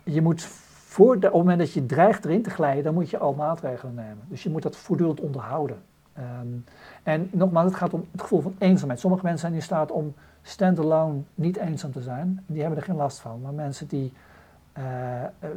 je 0.03 0.21
moet 0.21 0.41
voor 0.43 1.19
de, 1.19 1.27
op 1.27 1.33
het 1.33 1.41
moment 1.41 1.59
dat 1.59 1.73
je 1.73 1.85
dreigt 1.85 2.25
erin 2.25 2.41
te 2.41 2.49
glijden, 2.49 2.83
dan 2.83 2.93
moet 2.93 3.09
je 3.09 3.17
al 3.17 3.33
maatregelen 3.33 3.93
nemen. 3.93 4.25
Dus 4.27 4.43
je 4.43 4.49
moet 4.49 4.61
dat 4.61 4.75
voortdurend 4.75 5.19
onderhouden. 5.19 5.77
Um, 6.41 6.65
en 7.03 7.29
nogmaals, 7.31 7.65
het 7.65 7.75
gaat 7.75 7.93
om 7.93 8.05
het 8.11 8.21
gevoel 8.21 8.41
van 8.41 8.55
eenzaamheid. 8.57 8.99
Sommige 8.99 9.23
mensen 9.23 9.41
zijn 9.41 9.53
in 9.53 9.61
staat 9.61 9.91
om 9.91 10.13
stand-alone 10.41 11.21
niet 11.35 11.57
eenzaam 11.57 11.91
te 11.91 12.01
zijn. 12.01 12.43
Die 12.45 12.61
hebben 12.61 12.79
er 12.79 12.85
geen 12.85 12.95
last 12.95 13.19
van. 13.19 13.41
Maar 13.41 13.53
mensen 13.53 13.87
die 13.87 14.13
uh, 14.77 14.83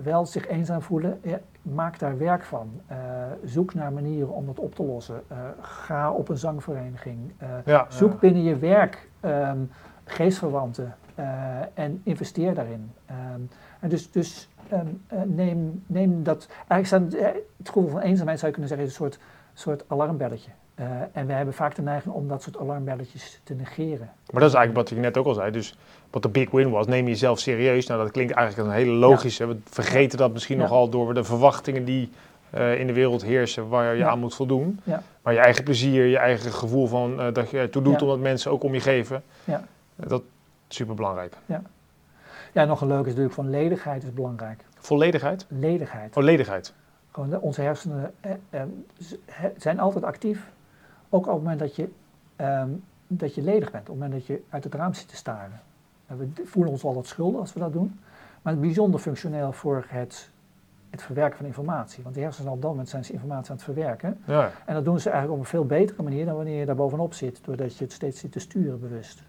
wel 0.02 0.26
zich 0.26 0.48
eenzaam 0.48 0.82
voelen, 0.82 1.20
ja, 1.22 1.38
maak 1.62 1.98
daar 1.98 2.18
werk 2.18 2.42
van. 2.42 2.70
Uh, 2.90 2.96
zoek 3.44 3.74
naar 3.74 3.92
manieren 3.92 4.34
om 4.34 4.46
dat 4.46 4.58
op 4.58 4.74
te 4.74 4.84
lossen. 4.84 5.22
Uh, 5.32 5.38
ga 5.60 6.12
op 6.12 6.28
een 6.28 6.36
zangvereniging. 6.36 7.18
Ja, 7.64 7.86
zoek 7.88 8.20
binnen 8.20 8.42
je 8.42 8.56
werk 8.56 9.08
um, 9.20 9.70
geestverwanten 10.04 10.94
en 11.74 12.00
investeer 12.04 12.54
daarin. 12.54 12.92
Um, 13.34 13.48
en 13.80 13.88
dus, 13.88 14.10
dus 14.10 14.48
um, 14.72 15.02
neem, 15.26 15.82
neem 15.86 16.22
dat. 16.22 16.48
Eigenlijk 16.68 17.12
zijn, 17.12 17.24
het 17.56 17.68
gevoel 17.68 17.88
van 17.88 18.00
eenzaamheid 18.00 18.38
zou 18.38 18.52
je 18.52 18.58
kunnen 18.58 18.68
zeggen 18.68 18.86
is 18.86 18.98
een 18.98 19.04
soort, 19.04 19.18
soort 19.54 19.84
alarmbelletje. 19.86 20.50
Uh, 20.80 20.86
en 21.12 21.26
we 21.26 21.32
hebben 21.32 21.54
vaak 21.54 21.74
de 21.74 21.82
neiging 21.82 22.14
om 22.14 22.28
dat 22.28 22.42
soort 22.42 22.58
alarmbelletjes 22.58 23.40
te 23.44 23.54
negeren. 23.54 24.10
Maar 24.30 24.40
dat 24.40 24.50
is 24.50 24.56
eigenlijk 24.56 24.88
wat 24.88 24.90
ik 24.90 25.04
net 25.04 25.16
ook 25.16 25.26
al 25.26 25.34
zei. 25.34 25.50
Dus 25.50 25.76
wat 26.10 26.22
de 26.22 26.28
big 26.28 26.50
win 26.50 26.70
was, 26.70 26.86
neem 26.86 27.06
jezelf 27.06 27.38
serieus. 27.38 27.86
Nou, 27.86 28.02
dat 28.02 28.10
klinkt 28.10 28.32
eigenlijk 28.32 28.68
een 28.68 28.74
hele 28.74 28.92
logische. 28.92 29.46
Ja. 29.46 29.52
We 29.52 29.58
vergeten 29.64 30.18
dat 30.18 30.32
misschien 30.32 30.56
ja. 30.56 30.62
nogal 30.62 30.88
door 30.88 31.14
de 31.14 31.24
verwachtingen 31.24 31.84
die 31.84 32.10
uh, 32.54 32.80
in 32.80 32.86
de 32.86 32.92
wereld 32.92 33.22
heersen, 33.22 33.68
waar 33.68 33.92
je 33.92 33.98
ja. 33.98 34.08
aan 34.08 34.18
moet 34.18 34.34
voldoen. 34.34 34.80
Maar 35.22 35.32
je 35.32 35.38
eigen 35.38 35.64
plezier, 35.64 36.06
je 36.06 36.18
eigen 36.18 36.52
gevoel 36.52 36.86
van 36.86 37.20
uh, 37.20 37.32
dat 37.32 37.50
je 37.50 37.58
ertoe 37.58 37.82
doet 37.82 38.02
omdat 38.02 38.18
mensen 38.18 38.50
ook 38.50 38.62
om 38.62 38.74
je 38.74 38.80
geven. 38.80 39.22
Dat 39.96 40.22
is 40.68 40.76
super 40.76 40.94
belangrijk. 40.94 41.36
Ja. 41.46 41.62
ja, 42.52 42.64
nog 42.64 42.80
een 42.80 42.88
leuke 42.88 43.02
is 43.02 43.08
natuurlijk 43.08 43.34
van 43.34 43.50
ledigheid 43.50 44.02
is 44.02 44.12
belangrijk. 44.12 44.64
Volledigheid? 44.78 45.46
Ledigheid. 45.48 46.16
Oh, 46.16 46.22
ledigheid. 46.22 46.74
Gewoon 47.12 47.40
onze 47.40 47.60
hersenen 47.60 48.14
eh, 48.20 48.32
eh, 48.50 48.62
zijn 49.56 49.80
altijd 49.80 50.04
actief. 50.04 50.52
Ook 51.08 51.26
op 51.26 51.32
het 51.32 51.42
moment 51.42 51.58
dat 51.58 51.76
je, 51.76 51.88
um, 52.36 52.84
dat 53.06 53.34
je 53.34 53.42
ledig 53.42 53.70
bent, 53.70 53.88
op 53.88 53.94
het 53.94 54.02
moment 54.02 54.12
dat 54.12 54.26
je 54.26 54.42
uit 54.48 54.64
het 54.64 54.74
raam 54.74 54.94
zit 54.94 55.08
te 55.08 55.16
staren. 55.16 55.60
En 56.06 56.18
we 56.18 56.42
voelen 56.44 56.72
ons 56.72 56.82
wat 56.82 57.06
schuldig 57.06 57.40
als 57.40 57.52
we 57.52 57.60
dat 57.60 57.72
doen, 57.72 58.00
maar 58.42 58.52
het 58.52 58.62
is 58.62 58.68
bijzonder 58.68 59.00
functioneel 59.00 59.52
voor 59.52 59.84
het, 59.88 60.30
het 60.90 61.02
verwerken 61.02 61.36
van 61.36 61.46
informatie. 61.46 62.02
Want 62.02 62.14
de 62.14 62.20
hersenen 62.20 62.52
op 62.52 62.62
dat 62.62 62.70
moment 62.70 62.88
zijn 62.88 63.04
ze 63.04 63.12
informatie 63.12 63.50
aan 63.50 63.56
het 63.56 63.64
verwerken. 63.64 64.20
Ja. 64.26 64.50
En 64.66 64.74
dat 64.74 64.84
doen 64.84 65.00
ze 65.00 65.10
eigenlijk 65.10 65.40
op 65.40 65.44
een 65.44 65.50
veel 65.50 65.66
betere 65.66 66.02
manier 66.02 66.24
dan 66.24 66.36
wanneer 66.36 66.58
je 66.58 66.66
daar 66.66 66.74
bovenop 66.74 67.14
zit, 67.14 67.44
doordat 67.44 67.76
je 67.76 67.84
het 67.84 67.92
steeds 67.92 68.20
zit 68.20 68.32
te 68.32 68.38
sturen 68.38 68.80
bewust. 68.80 69.22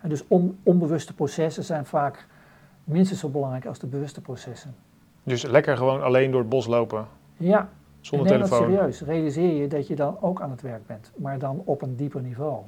En 0.00 0.08
dus 0.08 0.24
on, 0.28 0.58
onbewuste 0.62 1.14
processen 1.14 1.64
zijn 1.64 1.86
vaak 1.86 2.26
minstens 2.84 3.20
zo 3.20 3.28
belangrijk 3.28 3.66
als 3.66 3.78
de 3.78 3.86
bewuste 3.86 4.20
processen. 4.20 4.74
Dus 5.26 5.42
lekker 5.42 5.76
gewoon 5.76 6.02
alleen 6.02 6.30
door 6.30 6.40
het 6.40 6.48
bos 6.48 6.66
lopen? 6.66 7.06
Ja, 7.36 7.68
zonder 8.00 8.28
neem 8.28 8.36
telefoon. 8.36 8.70
dat 8.70 8.76
serieus. 8.76 9.00
Realiseer 9.00 9.60
je 9.60 9.66
dat 9.68 9.86
je 9.86 9.96
dan 9.96 10.16
ook 10.20 10.40
aan 10.40 10.50
het 10.50 10.62
werk 10.62 10.86
bent, 10.86 11.12
maar 11.16 11.38
dan 11.38 11.62
op 11.64 11.82
een 11.82 11.96
dieper 11.96 12.20
niveau. 12.20 12.62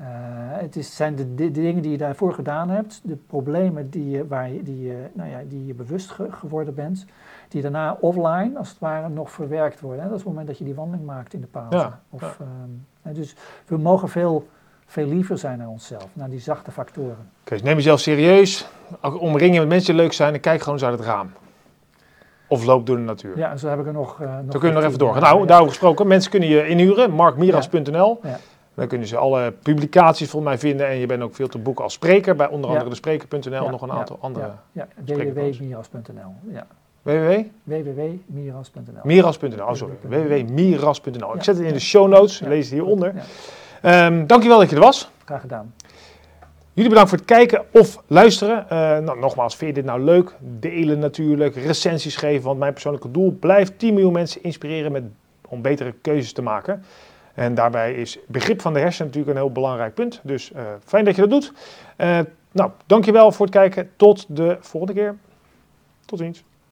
Uh, 0.00 0.06
het 0.50 0.76
is, 0.76 0.96
zijn 0.96 1.14
de, 1.14 1.34
de, 1.34 1.50
dingen 1.50 1.82
die 1.82 1.90
je 1.90 1.98
daarvoor 1.98 2.32
gedaan 2.34 2.70
hebt, 2.70 3.00
de 3.04 3.16
problemen 3.16 3.90
die 3.90 4.10
je, 4.10 4.26
waar 4.26 4.50
je, 4.50 4.62
die, 4.62 4.80
je, 4.80 5.06
nou 5.12 5.30
ja, 5.30 5.40
die 5.48 5.66
je 5.66 5.74
bewust 5.74 6.10
ge, 6.10 6.32
geworden 6.32 6.74
bent, 6.74 7.06
die 7.48 7.62
daarna 7.62 7.96
offline 8.00 8.58
als 8.58 8.68
het 8.68 8.78
ware 8.78 9.08
nog 9.08 9.30
verwerkt 9.30 9.80
worden. 9.80 10.02
Hè? 10.02 10.08
Dat 10.08 10.18
is 10.18 10.22
het 10.22 10.30
moment 10.30 10.48
dat 10.48 10.58
je 10.58 10.64
die 10.64 10.74
wandeling 10.74 11.06
maakt 11.06 11.34
in 11.34 11.40
de 11.40 11.46
pauze. 11.46 11.76
Ja, 11.76 12.00
of, 12.10 12.20
ja. 12.38 12.44
Um, 13.04 13.14
dus 13.14 13.36
we 13.66 13.76
mogen 13.76 14.08
veel, 14.08 14.48
veel 14.90 15.06
liever 15.06 15.38
zijn 15.38 15.58
naar 15.58 15.68
onszelf, 15.68 16.08
naar 16.12 16.30
die 16.30 16.40
zachte 16.40 16.70
factoren. 16.70 17.10
Oké, 17.10 17.20
okay, 17.40 17.58
dus 17.58 17.62
neem 17.62 17.76
jezelf 17.76 18.00
serieus, 18.00 18.66
omring 19.00 19.54
je 19.54 19.60
met 19.60 19.68
mensen 19.68 19.94
die 19.94 20.02
leuk 20.02 20.12
zijn 20.12 20.34
en 20.34 20.40
kijk 20.40 20.60
gewoon 20.60 20.74
eens 20.74 20.84
uit 20.84 20.98
het 20.98 21.06
raam. 21.06 21.32
Of 22.48 22.64
loop 22.64 22.86
door 22.86 22.96
de 22.96 23.02
natuur. 23.02 23.38
Ja, 23.38 23.56
zo 23.56 23.68
heb 23.68 23.80
ik 23.80 23.86
er 23.86 23.92
nog. 23.92 24.20
Uh, 24.20 24.34
nog 24.34 24.44
dan 24.46 24.60
kun 24.60 24.68
je 24.68 24.74
nog 24.74 24.84
even 24.84 24.98
doorgaan. 24.98 25.22
Nou, 25.22 25.46
daarover 25.46 25.72
gesproken, 25.72 26.06
mensen 26.06 26.30
kunnen 26.30 26.48
je 26.48 26.68
inhuren, 26.68 27.10
markmiras.nl. 27.10 28.20
Ja. 28.22 28.38
Dan 28.74 28.86
kunnen 28.88 29.06
ze 29.06 29.16
alle 29.16 29.52
publicaties 29.62 30.30
volgens 30.30 30.52
mij 30.52 30.60
vinden 30.60 30.86
en 30.86 30.96
je 30.96 31.06
bent 31.06 31.22
ook 31.22 31.34
veel 31.34 31.48
te 31.48 31.58
boeken 31.58 31.84
als 31.84 31.92
spreker 31.92 32.36
bij 32.36 32.48
onder 32.48 32.70
andere 32.70 32.88
de 32.88 32.94
spreker.nl 32.94 33.64
en 33.64 33.70
nog 33.70 33.82
een 33.82 33.92
aantal 33.92 34.18
andere. 34.20 34.50
Ja, 34.72 34.88
ja. 35.04 35.14
www.miras.nl. 35.14 36.34
Ja. 36.52 36.66
www? 37.02 37.42
www.miras.nl. 37.62 39.00
Miras.nl, 39.02 39.66
oh 39.66 39.74
sorry. 39.74 39.94
www.miras.nl. 40.00 41.34
Ik 41.34 41.42
zet 41.42 41.56
het 41.56 41.66
in 41.66 41.72
de 41.72 41.80
show 41.80 42.08
notes, 42.08 42.40
lees 42.40 42.64
het 42.64 42.72
hieronder. 42.72 43.14
Um, 43.84 44.26
dankjewel 44.26 44.58
dat 44.58 44.70
je 44.70 44.76
er 44.76 44.82
was. 44.82 45.10
Graag 45.24 45.40
gedaan. 45.40 45.74
Jullie 46.72 46.90
bedankt 46.90 47.10
voor 47.10 47.18
het 47.18 47.26
kijken 47.26 47.64
of 47.72 48.02
luisteren. 48.06 48.64
Uh, 48.64 48.68
nou, 48.98 49.18
nogmaals, 49.18 49.56
vind 49.56 49.70
je 49.70 49.82
dit 49.82 49.90
nou 49.90 50.00
leuk? 50.00 50.34
Delen 50.38 50.98
natuurlijk, 50.98 51.54
recensies 51.54 52.16
geven, 52.16 52.44
want 52.44 52.58
mijn 52.58 52.72
persoonlijke 52.72 53.10
doel 53.10 53.36
blijft 53.40 53.78
10 53.78 53.94
miljoen 53.94 54.12
mensen 54.12 54.42
inspireren 54.42 54.92
met, 54.92 55.02
om 55.48 55.62
betere 55.62 55.94
keuzes 56.02 56.32
te 56.32 56.42
maken. 56.42 56.84
En 57.34 57.54
daarbij 57.54 57.94
is 57.94 58.18
begrip 58.26 58.60
van 58.60 58.72
de 58.72 58.78
hersenen 58.78 59.06
natuurlijk 59.06 59.36
een 59.36 59.42
heel 59.42 59.52
belangrijk 59.52 59.94
punt. 59.94 60.20
Dus 60.22 60.50
uh, 60.56 60.62
fijn 60.84 61.04
dat 61.04 61.14
je 61.14 61.20
dat 61.20 61.30
doet. 61.30 61.52
Uh, 61.98 62.18
nou, 62.52 62.70
dankjewel 62.86 63.32
voor 63.32 63.46
het 63.46 63.54
kijken. 63.54 63.90
Tot 63.96 64.26
de 64.28 64.56
volgende 64.60 64.94
keer. 64.94 65.16
Tot 66.04 66.18
ziens. 66.18 66.44